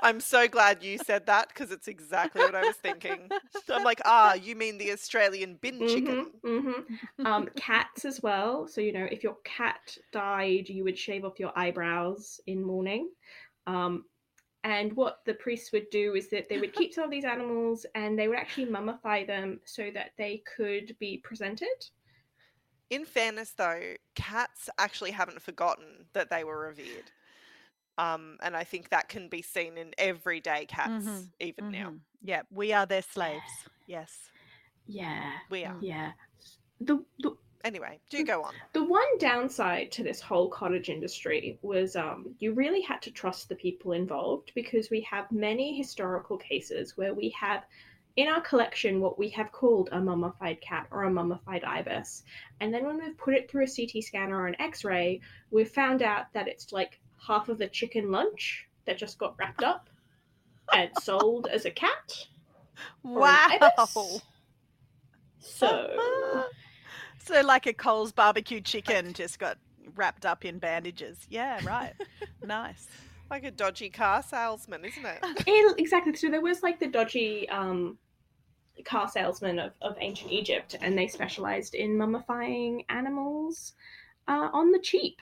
I'm 0.00 0.18
so 0.18 0.48
glad 0.48 0.82
you 0.82 0.98
said 0.98 1.26
that 1.26 1.48
because 1.48 1.70
it's 1.70 1.86
exactly 1.86 2.40
what 2.42 2.56
I 2.56 2.62
was 2.62 2.74
thinking. 2.76 3.28
I'm 3.68 3.84
like, 3.84 4.00
ah, 4.04 4.34
you 4.34 4.56
mean 4.56 4.76
the 4.76 4.90
Australian 4.92 5.54
bin 5.60 5.78
chicken? 5.86 6.32
Mhm, 6.44 6.84
mhm. 7.20 7.26
Um, 7.26 7.48
cats 7.54 8.04
as 8.04 8.20
well. 8.22 8.66
So 8.66 8.80
you 8.80 8.92
know, 8.92 9.06
if 9.08 9.22
your 9.22 9.36
cat 9.44 9.96
died, 10.12 10.68
you 10.68 10.82
would 10.82 10.98
shave 10.98 11.24
off 11.24 11.38
your 11.38 11.56
eyebrows 11.56 12.40
in 12.48 12.64
mourning. 12.64 13.08
Um, 13.68 14.04
and 14.64 14.92
what 14.94 15.24
the 15.24 15.34
priests 15.34 15.72
would 15.72 15.88
do 15.90 16.14
is 16.14 16.28
that 16.28 16.48
they 16.48 16.58
would 16.58 16.72
keep 16.72 16.92
some 16.92 17.04
of 17.04 17.10
these 17.10 17.24
animals 17.24 17.86
and 17.94 18.18
they 18.18 18.28
would 18.28 18.36
actually 18.36 18.66
mummify 18.66 19.26
them 19.26 19.60
so 19.64 19.90
that 19.92 20.12
they 20.18 20.38
could 20.56 20.96
be 20.98 21.18
presented. 21.18 21.68
In 22.90 23.04
fairness, 23.04 23.52
though, 23.52 23.94
cats 24.16 24.68
actually 24.78 25.12
haven't 25.12 25.40
forgotten 25.40 26.06
that 26.12 26.28
they 26.28 26.44
were 26.44 26.58
revered. 26.58 27.10
Um, 27.98 28.38
and 28.42 28.56
I 28.56 28.64
think 28.64 28.88
that 28.90 29.08
can 29.08 29.28
be 29.28 29.42
seen 29.42 29.78
in 29.78 29.94
everyday 29.98 30.66
cats, 30.66 31.06
Mhm, 31.06 31.32
even 31.40 31.70
now. 31.70 31.90
Mhm. 31.90 32.00
Yeah, 32.22 32.42
we 32.50 32.72
are 32.72 32.86
their 32.86 33.02
slaves. 33.02 33.68
Yes. 33.86 34.30
Yeah, 34.86 35.38
We 35.50 35.64
are. 35.64 35.78
Yeah. 35.80 36.12
The, 36.80 37.04
the 37.18 37.36
Anyway, 37.64 38.00
do 38.08 38.24
go 38.24 38.42
on. 38.42 38.54
The 38.72 38.84
one 38.84 39.18
downside 39.18 39.92
to 39.92 40.02
this 40.02 40.20
whole 40.20 40.48
cottage 40.48 40.88
industry 40.88 41.58
was 41.62 41.94
um, 41.94 42.34
you 42.38 42.54
really 42.54 42.80
had 42.80 43.02
to 43.02 43.10
trust 43.10 43.48
the 43.48 43.54
people 43.54 43.92
involved 43.92 44.52
because 44.54 44.90
we 44.90 45.02
have 45.02 45.30
many 45.30 45.76
historical 45.76 46.38
cases 46.38 46.96
where 46.96 47.12
we 47.12 47.28
have 47.30 47.64
in 48.16 48.28
our 48.28 48.40
collection 48.40 49.00
what 49.00 49.18
we 49.18 49.28
have 49.28 49.52
called 49.52 49.88
a 49.92 50.00
mummified 50.00 50.60
cat 50.60 50.86
or 50.90 51.04
a 51.04 51.10
mummified 51.10 51.64
ibis. 51.64 52.22
And 52.60 52.72
then 52.72 52.84
when 52.86 52.98
we've 52.98 53.16
put 53.16 53.34
it 53.34 53.50
through 53.50 53.64
a 53.64 53.66
CT 53.66 54.02
scanner 54.04 54.36
or 54.36 54.46
an 54.46 54.60
x 54.60 54.84
ray, 54.84 55.20
we've 55.50 55.70
found 55.70 56.02
out 56.02 56.32
that 56.32 56.48
it's 56.48 56.72
like 56.72 56.98
half 57.26 57.48
of 57.48 57.58
the 57.58 57.68
chicken 57.68 58.10
lunch 58.10 58.66
that 58.86 58.98
just 58.98 59.18
got 59.18 59.36
wrapped 59.38 59.62
up 59.62 59.90
and 60.72 60.90
sold 61.02 61.46
as 61.46 61.66
a 61.66 61.70
cat. 61.70 62.26
Wow. 63.02 63.48
So. 65.40 66.44
so 67.24 67.40
like 67.42 67.66
a 67.66 67.72
Coles 67.72 68.12
barbecue 68.12 68.60
chicken 68.60 69.12
just 69.12 69.38
got 69.38 69.58
wrapped 69.94 70.24
up 70.26 70.44
in 70.44 70.58
bandages. 70.58 71.18
Yeah, 71.28 71.60
right. 71.66 71.94
nice. 72.44 72.88
Like 73.30 73.44
a 73.44 73.50
dodgy 73.50 73.90
car 73.90 74.22
salesman, 74.22 74.84
isn't 74.84 75.04
it? 75.06 75.24
Yeah, 75.46 75.72
exactly. 75.78 76.14
So 76.16 76.30
there 76.30 76.40
was 76.40 76.62
like 76.62 76.80
the 76.80 76.88
dodgy 76.88 77.48
um, 77.48 77.98
car 78.84 79.08
salesman 79.08 79.58
of, 79.58 79.72
of 79.82 79.96
ancient 80.00 80.32
Egypt, 80.32 80.76
and 80.80 80.96
they 80.96 81.06
specialized 81.06 81.74
in 81.74 81.96
mummifying 81.96 82.84
animals 82.88 83.74
uh, 84.28 84.48
on 84.52 84.72
the 84.72 84.78
cheap. 84.80 85.20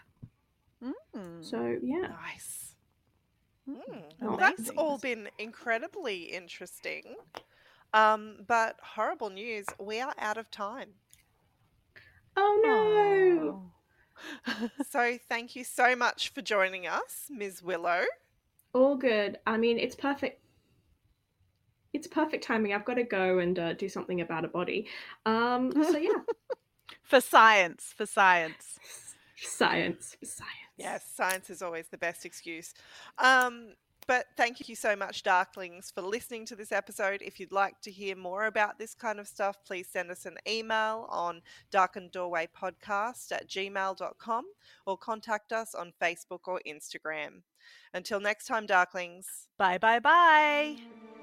Mm. 0.82 1.44
So 1.44 1.76
yeah, 1.82 2.08
Nice. 2.08 2.74
Mm, 3.68 3.76
Mm, 3.78 4.02
Well, 4.20 4.36
that's 4.36 4.70
all 4.76 4.98
been 4.98 5.28
incredibly 5.38 6.24
interesting. 6.24 7.16
Um, 7.92 8.38
but 8.46 8.76
horrible 8.82 9.30
news, 9.30 9.66
we 9.78 10.00
are 10.00 10.14
out 10.18 10.36
of 10.38 10.50
time. 10.50 10.90
Oh 12.38 12.60
no. 12.64 13.64
So 14.90 15.16
thank 15.28 15.54
you 15.56 15.64
so 15.64 15.94
much 15.94 16.30
for 16.30 16.42
joining 16.42 16.86
us, 16.86 17.26
Ms. 17.30 17.62
Willow. 17.62 18.02
all 18.74 18.96
good. 18.96 19.38
I 19.46 19.56
mean, 19.56 19.78
it's 19.78 19.94
perfect. 19.94 20.40
It's 21.92 22.06
perfect 22.06 22.44
timing. 22.44 22.72
I've 22.74 22.84
got 22.84 22.94
to 22.94 23.04
go 23.04 23.38
and 23.38 23.58
uh, 23.58 23.72
do 23.74 23.88
something 23.88 24.20
about 24.20 24.44
a 24.44 24.48
body. 24.48 24.86
Um, 25.24 25.72
so 25.72 25.96
yeah, 25.98 26.10
for 27.02 27.20
science, 27.20 27.94
for 27.96 28.06
science. 28.06 28.78
science, 29.36 30.16
science. 30.22 30.46
Yes, 30.76 31.04
science 31.14 31.50
is 31.50 31.62
always 31.62 31.88
the 31.88 31.98
best 31.98 32.24
excuse. 32.26 32.74
Um, 33.18 33.74
but 34.08 34.24
thank 34.36 34.68
you 34.68 34.74
so 34.74 34.96
much, 34.96 35.22
Darklings, 35.22 35.92
for 35.94 36.00
listening 36.00 36.46
to 36.46 36.56
this 36.56 36.72
episode. 36.72 37.20
If 37.22 37.38
you'd 37.38 37.52
like 37.52 37.80
to 37.82 37.90
hear 37.90 38.16
more 38.16 38.46
about 38.46 38.78
this 38.78 38.94
kind 38.94 39.20
of 39.20 39.28
stuff, 39.28 39.58
please 39.66 39.86
send 39.86 40.10
us 40.10 40.24
an 40.24 40.38
email 40.48 41.06
on 41.10 41.42
darkened 41.70 42.10
doorway 42.10 42.48
podcast 42.60 43.30
at 43.32 43.48
gmail.com 43.48 44.44
or 44.86 44.96
contact 44.96 45.52
us 45.52 45.74
on 45.74 45.92
Facebook 46.02 46.46
or 46.46 46.60
Instagram. 46.66 47.42
Until 47.92 48.18
next 48.18 48.46
time, 48.46 48.66
Darklings. 48.66 49.26
Bye 49.58 49.78
bye 49.78 50.00
bye. 50.00 51.17